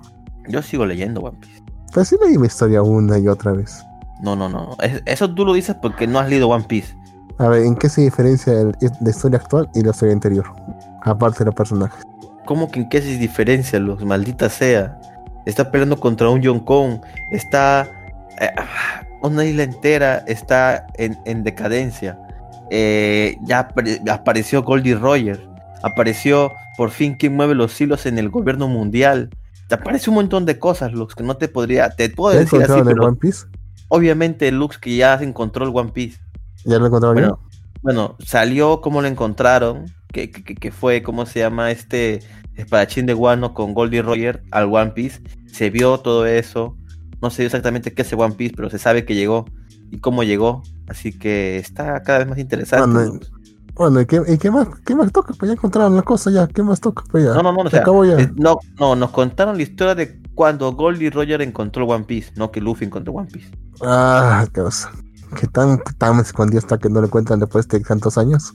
Yo 0.48 0.62
sigo 0.62 0.86
leyendo 0.86 1.22
One 1.22 1.38
Piece. 1.40 1.62
Pues 1.94 2.08
sí 2.08 2.16
leí 2.26 2.38
mi 2.38 2.48
historia 2.48 2.82
una 2.82 3.20
y 3.20 3.28
otra 3.28 3.52
vez. 3.54 3.84
No, 4.22 4.36
no, 4.36 4.50
no. 4.50 4.76
es- 4.82 5.02
Eso 5.06 5.34
tú 5.34 5.46
lo 5.46 5.54
dices 5.54 5.76
porque 5.82 6.08
no 6.08 6.20
has 6.20 6.30
leído 6.30 6.50
One 6.50 6.66
Piece. 6.68 6.96
A 7.40 7.48
ver, 7.48 7.64
¿en 7.64 7.76
qué 7.76 7.90
se 7.90 8.02
diferencia 8.02 8.54
el- 8.54 8.76
la 9.02 9.10
historia 9.10 9.40
actual 9.40 9.70
y 9.76 9.82
la 9.82 9.92
historia 9.92 10.14
anterior? 10.14 10.46
Aparte 11.04 11.40
de 11.40 11.46
los 11.46 11.56
personajes. 11.56 12.04
¿Cómo 12.46 12.70
que 12.70 12.82
en 12.82 12.90
qué 12.90 13.02
se 13.02 13.18
diferencia, 13.18 13.80
los 13.80 14.04
maldita 14.06 14.50
sea? 14.50 15.00
Está 15.46 15.72
peleando 15.72 16.00
contra 16.00 16.30
un 16.30 16.42
Yonkong. 16.42 17.00
Está. 17.32 17.88
eh, 18.40 18.50
una 19.28 19.46
isla 19.46 19.64
entera 19.64 20.24
está 20.28 20.86
en, 20.98 21.18
en 21.26 21.44
decadencia. 21.44 22.18
Eh, 22.72 23.38
ya 23.44 23.70
apare- 23.70 24.00
apareció 24.10 24.64
Goldie 24.64 24.96
Roger. 24.96 25.40
Apareció 25.84 26.52
por 26.78 26.92
fin 26.92 27.16
quien 27.16 27.36
mueve 27.36 27.56
los 27.56 27.80
hilos 27.80 28.06
en 28.06 28.18
el 28.18 28.30
gobierno 28.30 28.68
mundial. 28.68 29.30
Te 29.68 29.76
aparece 29.76 30.10
un 30.10 30.16
montón 30.16 30.46
de 30.46 30.60
cosas, 30.60 30.92
Lux, 30.94 31.16
que 31.16 31.24
no 31.24 31.36
te 31.38 31.48
podría. 31.48 31.90
Te 31.90 32.10
puedo 32.10 32.34
¿Ya 32.34 32.42
decir 32.42 32.62
así, 32.64 32.80
el 32.80 32.86
pero 32.86 33.06
One 33.06 33.18
Piece? 33.18 33.46
obviamente 33.90 34.52
Lux 34.52 34.78
que 34.78 34.96
ya 34.96 35.18
se 35.18 35.24
encontró 35.26 35.66
el 35.66 35.72
One 35.76 35.92
Piece. 35.92 36.20
¿Ya 36.66 36.80
lo 36.80 36.88
encontraron 36.88 37.16
Bueno, 37.16 37.40
bueno, 37.82 38.16
salió 38.26 38.82
como 38.82 39.02
lo 39.02 39.08
encontraron, 39.08 39.86
que, 40.12 40.32
que, 40.32 40.44
que- 40.44 40.56
que 40.56 40.72
fue, 40.72 41.04
¿cómo 41.04 41.26
se 41.26 41.40
llama? 41.40 41.72
Este 41.72 42.22
espadachín 42.56 43.06
de 43.06 43.14
Guano 43.14 43.54
con 43.54 43.74
Goldie 43.74 44.02
Roger 44.02 44.44
al 44.52 44.74
One 44.74 44.92
Piece. 44.92 45.22
Se 45.52 45.70
vio 45.70 46.00
todo 46.00 46.26
eso. 46.26 46.78
No 47.24 47.30
sé 47.30 47.46
exactamente 47.46 47.94
qué 47.94 48.02
es 48.02 48.12
el 48.12 48.20
One 48.20 48.36
Piece, 48.36 48.54
pero 48.56 48.70
se 48.70 48.78
sabe 48.78 49.06
que 49.06 49.16
llegó 49.16 49.46
y 49.90 50.00
cómo 50.00 50.24
llegó. 50.24 50.62
Así 50.88 51.18
que 51.18 51.58
está 51.58 52.04
cada 52.04 52.20
vez 52.20 52.28
más 52.28 52.38
interesante. 52.38 52.86
Bueno. 52.86 53.20
Bueno, 53.76 54.02
¿y 54.02 54.06
qué, 54.06 54.22
y 54.28 54.38
qué 54.38 54.52
más, 54.52 54.68
qué 54.86 54.94
más 54.94 55.12
toca? 55.12 55.34
Pues 55.34 55.48
ya 55.50 55.54
encontraron 55.54 55.96
la 55.96 56.04
cosa 56.04 56.30
ya. 56.30 56.46
¿Qué 56.48 56.62
más 56.62 56.82
toca? 56.82 57.04
Pues 57.10 57.24
ya. 57.24 57.34
No, 57.34 57.42
no, 57.42 57.54
no, 57.54 57.62
o 57.62 57.64
Se 57.70 57.78
sea, 57.78 57.86
ya. 57.86 58.32
no, 58.36 58.60
no, 58.78 58.96
nos 58.96 59.12
contaron 59.12 59.56
la 59.56 59.64
historia 59.64 59.96
de 59.96 60.22
cuando 60.36 60.74
Goldie 60.74 61.10
Roger 61.10 61.42
encontró 61.42 61.86
One 61.86 62.04
Piece, 62.04 62.34
no 62.36 62.52
que 62.52 62.60
Luffy 62.62 62.86
encontró 62.86 63.14
One 63.14 63.30
Piece. 63.32 63.50
Ah, 63.82 64.46
qué 64.54 64.62
cosa. 64.62 64.92
¿Qué 65.40 65.48
tan, 65.48 65.80
tan 65.98 66.20
escondido 66.20 66.60
está 66.60 66.78
que 66.78 66.90
no 66.90 67.00
lo 67.00 67.08
encuentran 67.08 67.40
después 67.40 67.68
de 67.70 67.80
tantos 67.80 68.18
años? 68.18 68.54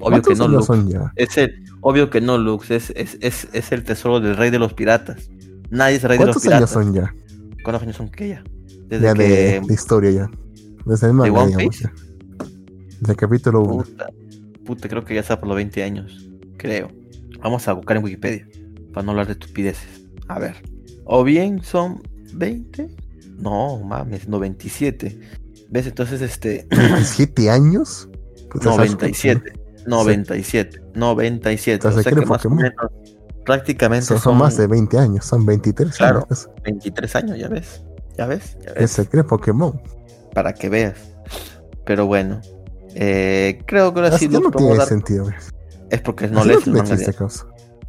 Obvio 0.00 0.20
que 0.20 0.34
¿Cuántos 0.34 0.38
no, 0.38 0.48
Lux. 0.48 0.66
son 0.66 0.88
ya? 0.88 1.12
Es 1.14 1.38
el, 1.38 1.64
obvio 1.80 2.10
que 2.10 2.20
no, 2.20 2.36
Lux. 2.38 2.70
Es, 2.72 2.90
es, 2.96 3.16
es, 3.20 3.46
es 3.52 3.70
el 3.72 3.84
tesoro 3.84 4.18
del 4.20 4.36
rey 4.36 4.50
de 4.50 4.58
los 4.58 4.74
piratas. 4.74 5.30
Nadie 5.70 5.96
es 5.96 6.02
rey 6.02 6.18
de 6.18 6.26
los 6.26 6.36
¿Cuántos 6.36 6.52
años 6.52 6.70
piratas. 6.70 6.70
son 6.70 6.92
ya? 6.92 7.14
¿Cuántos 7.62 7.82
años 7.82 7.96
son 7.96 8.08
que 8.08 8.28
ya? 8.28 8.44
Desde 8.86 9.04
Ya 9.04 9.14
que. 9.14 9.22
de, 9.22 9.60
de 9.60 9.74
historia 9.74 10.10
ya. 10.10 10.30
Desde 10.86 11.08
el 11.08 11.12
manga, 11.14 11.32
One 11.32 11.46
digamos, 11.48 11.76
Piece? 11.76 11.84
ya. 11.84 11.92
Desde 13.00 13.12
el 13.12 13.16
capítulo 13.16 13.60
1. 13.62 13.76
Puta, 13.84 14.10
puta, 14.64 14.88
creo 14.88 15.04
que 15.04 15.14
ya 15.14 15.20
está 15.20 15.38
por 15.38 15.48
los 15.48 15.56
20 15.56 15.82
años. 15.82 16.28
Creo. 16.56 16.88
Vamos 17.42 17.66
a 17.68 17.72
buscar 17.72 17.96
en 17.96 18.04
Wikipedia. 18.04 18.46
Para 18.92 19.04
no 19.04 19.12
hablar 19.12 19.26
de 19.26 19.32
estupideces. 19.32 20.06
A 20.28 20.38
ver. 20.38 20.56
O 21.04 21.24
bien 21.24 21.62
son 21.62 22.02
20. 22.34 22.88
No, 23.38 23.80
mames, 23.80 24.28
97. 24.28 25.18
¿Ves? 25.70 25.86
Entonces, 25.86 26.20
este. 26.20 26.66
¿Siete 27.04 27.48
años? 27.50 28.08
Pues, 28.50 28.64
¿sabes? 28.64 28.90
97. 28.92 29.52
97. 29.86 30.82
97. 30.94 31.88
O 31.88 31.92
sea 31.92 32.02
¿qué 32.02 32.20
que 32.20 32.26
más 32.26 32.44
o 32.44 32.50
menos. 32.50 32.72
Prácticamente 33.44 34.06
Son, 34.06 34.18
son, 34.20 34.36
más 34.38 34.56
de 34.56 34.66
20 34.66 34.98
años, 34.98 35.24
son 35.24 35.44
23 35.46 35.96
Claro. 35.96 36.26
años. 36.28 36.48
23 36.64 37.16
años, 37.16 37.38
ya 37.38 37.48
ves. 37.48 37.82
Ya 38.16 38.26
ves. 38.26 38.56
Ya 38.64 38.72
ves. 38.74 38.82
Ese 38.98 39.08
cree 39.08 39.24
Pokémon. 39.24 39.80
Para 40.34 40.52
que 40.54 40.68
veas. 40.68 40.96
Pero 41.84 42.06
bueno. 42.06 42.40
eh, 42.94 43.62
creo 43.66 43.92
que 43.94 44.00
ahora 44.00 44.10
sí 44.18 44.26
Así 44.26 44.28
no 44.28 44.50
tiene 44.50 44.76
dar- 44.76 44.86
sentido. 44.88 45.24
güey. 45.24 45.36
Es 45.90 46.00
porque 46.00 46.28
no 46.28 46.40
Así 46.40 46.48
lees 46.48 46.58
el 46.58 46.64
tiene 46.64 46.78
manga. 46.82 46.96
de-. 46.96 47.16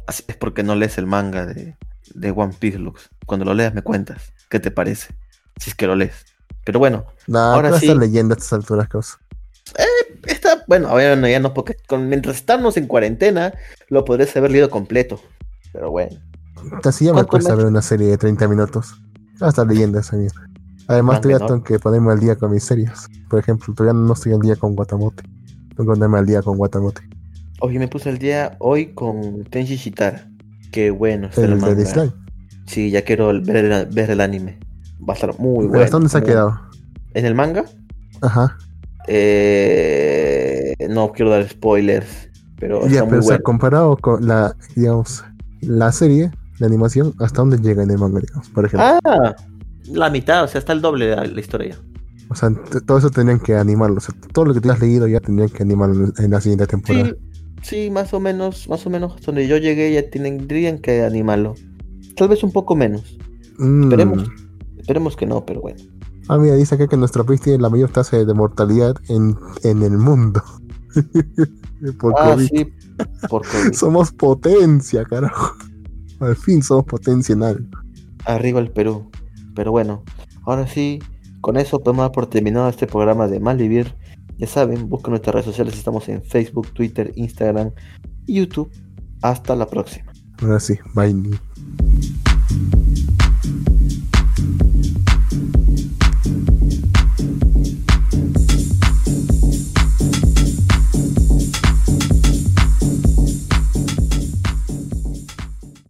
Así 0.06 0.24
es 0.26 0.36
porque 0.36 0.62
no 0.62 0.74
lees 0.74 0.98
el 0.98 1.06
manga 1.06 1.46
de, 1.46 1.76
de 2.14 2.30
One 2.30 2.54
Piece, 2.58 2.78
Lux. 2.78 3.10
Cuando 3.26 3.44
lo 3.44 3.54
leas 3.54 3.74
me 3.74 3.82
cuentas 3.82 4.32
qué 4.48 4.58
te 4.60 4.70
parece. 4.70 5.14
Si 5.60 5.70
es 5.70 5.76
que 5.76 5.86
lo 5.86 5.94
lees. 5.96 6.24
Pero 6.64 6.78
bueno, 6.78 7.06
Nah, 7.26 7.54
Ahora 7.54 7.78
sí. 7.78 7.92
leyendo 7.94 8.34
a 8.34 8.36
estas 8.38 8.52
alturas, 8.54 8.88
causa. 8.88 9.18
está, 9.66 10.31
bueno, 10.72 10.88
ahora 10.88 11.16
no, 11.16 11.28
ya 11.28 11.38
no, 11.38 11.52
porque 11.52 11.76
con- 11.86 12.08
mientras 12.08 12.36
estamos 12.36 12.78
en 12.78 12.86
cuarentena, 12.86 13.52
lo 13.90 14.06
podrías 14.06 14.34
haber 14.38 14.50
leído 14.52 14.70
completo. 14.70 15.20
Pero 15.70 15.90
bueno. 15.90 16.16
Así 16.82 17.04
ya 17.04 17.10
me 17.10 17.16
¿Cuánto 17.16 17.30
cuesta 17.32 17.50
me- 17.50 17.56
ver 17.58 17.66
una 17.66 17.82
serie 17.82 18.06
de 18.08 18.16
30 18.16 18.48
minutos. 18.48 18.94
Ya 19.38 19.48
estar 19.48 19.66
leyendo 19.66 19.98
esa 19.98 20.16
misma. 20.16 20.48
Además, 20.88 21.20
todavía 21.20 21.46
tengo 21.46 21.62
que 21.62 21.78
ponerme 21.78 22.12
al 22.12 22.20
día 22.20 22.36
con 22.36 22.52
mis 22.52 22.64
series. 22.64 22.90
Por 23.28 23.38
ejemplo, 23.38 23.74
todavía 23.74 24.00
no 24.00 24.14
estoy 24.14 24.32
al 24.32 24.40
día 24.40 24.56
con 24.56 24.74
Guatamote. 24.74 25.22
Tengo 25.76 25.92
que 25.92 25.98
ponerme 25.98 26.18
al 26.18 26.26
día 26.26 26.40
con 26.40 26.56
Guatamote. 26.56 27.02
Oye, 27.60 27.78
me 27.78 27.88
puse 27.88 28.08
el 28.08 28.16
día 28.18 28.56
hoy 28.58 28.94
con 28.94 29.44
Tenshi 29.44 29.76
Shitara. 29.76 30.26
Qué 30.70 30.90
bueno 30.90 31.28
el, 31.36 31.52
El 31.52 31.76
de. 31.76 32.12
Sí, 32.66 32.90
ya 32.90 33.02
quiero 33.02 33.26
ver 33.42 33.56
el, 33.56 33.86
ver 33.86 34.10
el 34.10 34.20
anime. 34.22 34.58
Va 35.06 35.12
a 35.12 35.16
estar 35.16 35.38
muy 35.38 35.66
bueno. 35.66 35.84
¿Hasta 35.84 35.96
dónde 35.96 36.08
se 36.08 36.16
ha 36.16 36.22
quedado? 36.22 36.58
¿En 37.12 37.26
el 37.26 37.34
manga? 37.34 37.64
Ajá. 38.22 38.56
Eh, 39.06 40.31
no 40.88 41.12
quiero 41.12 41.30
dar 41.30 41.48
spoilers. 41.48 42.28
Pero 42.58 42.82
Ya, 42.82 42.86
está 42.86 43.04
pero 43.04 43.06
muy 43.06 43.18
o 43.18 43.22
sea, 43.22 43.28
bueno. 43.36 43.42
comparado 43.44 43.96
con 43.96 44.26
la, 44.26 44.54
digamos, 44.76 45.24
la 45.60 45.90
serie, 45.92 46.30
la 46.58 46.66
animación, 46.66 47.12
¿hasta 47.18 47.38
dónde 47.42 47.58
llega 47.58 47.82
en 47.82 47.90
el 47.90 47.98
manga, 47.98 48.20
digamos? 48.20 48.48
Por 48.50 48.66
ejemplo. 48.66 48.98
Ah, 49.04 49.34
la 49.86 50.10
mitad, 50.10 50.44
o 50.44 50.48
sea, 50.48 50.58
está 50.60 50.72
el 50.72 50.80
doble 50.80 51.06
de 51.06 51.16
la, 51.16 51.24
la 51.24 51.40
historia. 51.40 51.76
O 52.28 52.34
sea, 52.34 52.50
todo 52.86 52.98
eso 52.98 53.10
tendrían 53.10 53.40
que 53.40 53.54
animarlo. 53.56 53.98
O 53.98 54.00
sea, 54.00 54.14
todo 54.32 54.46
lo 54.46 54.54
que 54.54 54.60
tú 54.60 54.70
has 54.70 54.80
leído 54.80 55.06
ya 55.06 55.20
tendrían 55.20 55.50
que 55.50 55.62
animarlo 55.62 56.12
en 56.16 56.30
la 56.30 56.40
siguiente 56.40 56.66
temporada. 56.66 57.14
Sí, 57.62 57.86
sí, 57.86 57.90
más 57.90 58.14
o 58.14 58.20
menos, 58.20 58.68
más 58.68 58.86
o 58.86 58.90
menos 58.90 59.14
hasta 59.14 59.26
donde 59.26 59.46
yo 59.48 59.56
llegué 59.58 59.92
ya 59.92 60.08
tendrían 60.08 60.78
que 60.78 61.02
animarlo. 61.02 61.54
Tal 62.16 62.28
vez 62.28 62.42
un 62.42 62.52
poco 62.52 62.74
menos. 62.74 63.18
Mm. 63.58 63.82
Esperemos. 63.82 64.28
Esperemos 64.78 65.16
que 65.16 65.26
no, 65.26 65.44
pero 65.44 65.60
bueno. 65.60 65.80
Ah, 66.28 66.38
mira, 66.38 66.54
dice 66.54 66.74
acá 66.74 66.86
que 66.86 66.96
nuestro 66.96 67.24
país 67.26 67.40
tiene 67.40 67.60
la 67.62 67.68
mayor 67.68 67.90
tasa 67.90 68.16
de 68.24 68.34
mortalidad 68.34 68.94
en, 69.08 69.36
en 69.64 69.82
el 69.82 69.98
mundo. 69.98 70.42
Por 71.98 72.14
Ah, 72.16 72.32
COVID. 72.34 72.46
sí, 72.48 72.72
por 73.28 73.42
COVID. 73.46 73.72
Somos 73.72 74.12
potencia, 74.12 75.04
carajo. 75.04 75.56
Al 76.20 76.36
fin 76.36 76.62
somos 76.62 76.84
potencia 76.84 77.32
en 77.32 77.42
algo. 77.42 77.66
Arriba 78.24 78.60
el 78.60 78.70
Perú. 78.70 79.10
Pero 79.56 79.72
bueno, 79.72 80.04
ahora 80.44 80.66
sí, 80.68 81.00
con 81.40 81.56
eso 81.56 81.80
podemos 81.80 82.04
dar 82.04 82.12
por 82.12 82.26
terminado 82.28 82.68
este 82.68 82.86
programa 82.86 83.26
de 83.26 83.40
Malvivir. 83.40 83.96
Ya 84.38 84.46
saben, 84.46 84.88
busquen 84.88 85.10
nuestras 85.12 85.34
redes 85.34 85.46
sociales, 85.46 85.74
estamos 85.74 86.08
en 86.08 86.22
Facebook, 86.22 86.68
Twitter, 86.72 87.12
Instagram 87.16 87.72
y 88.26 88.34
YouTube. 88.34 88.70
Hasta 89.22 89.56
la 89.56 89.66
próxima. 89.66 90.12
Ahora 90.40 90.60
sí, 90.60 90.78
bye. 90.94 91.14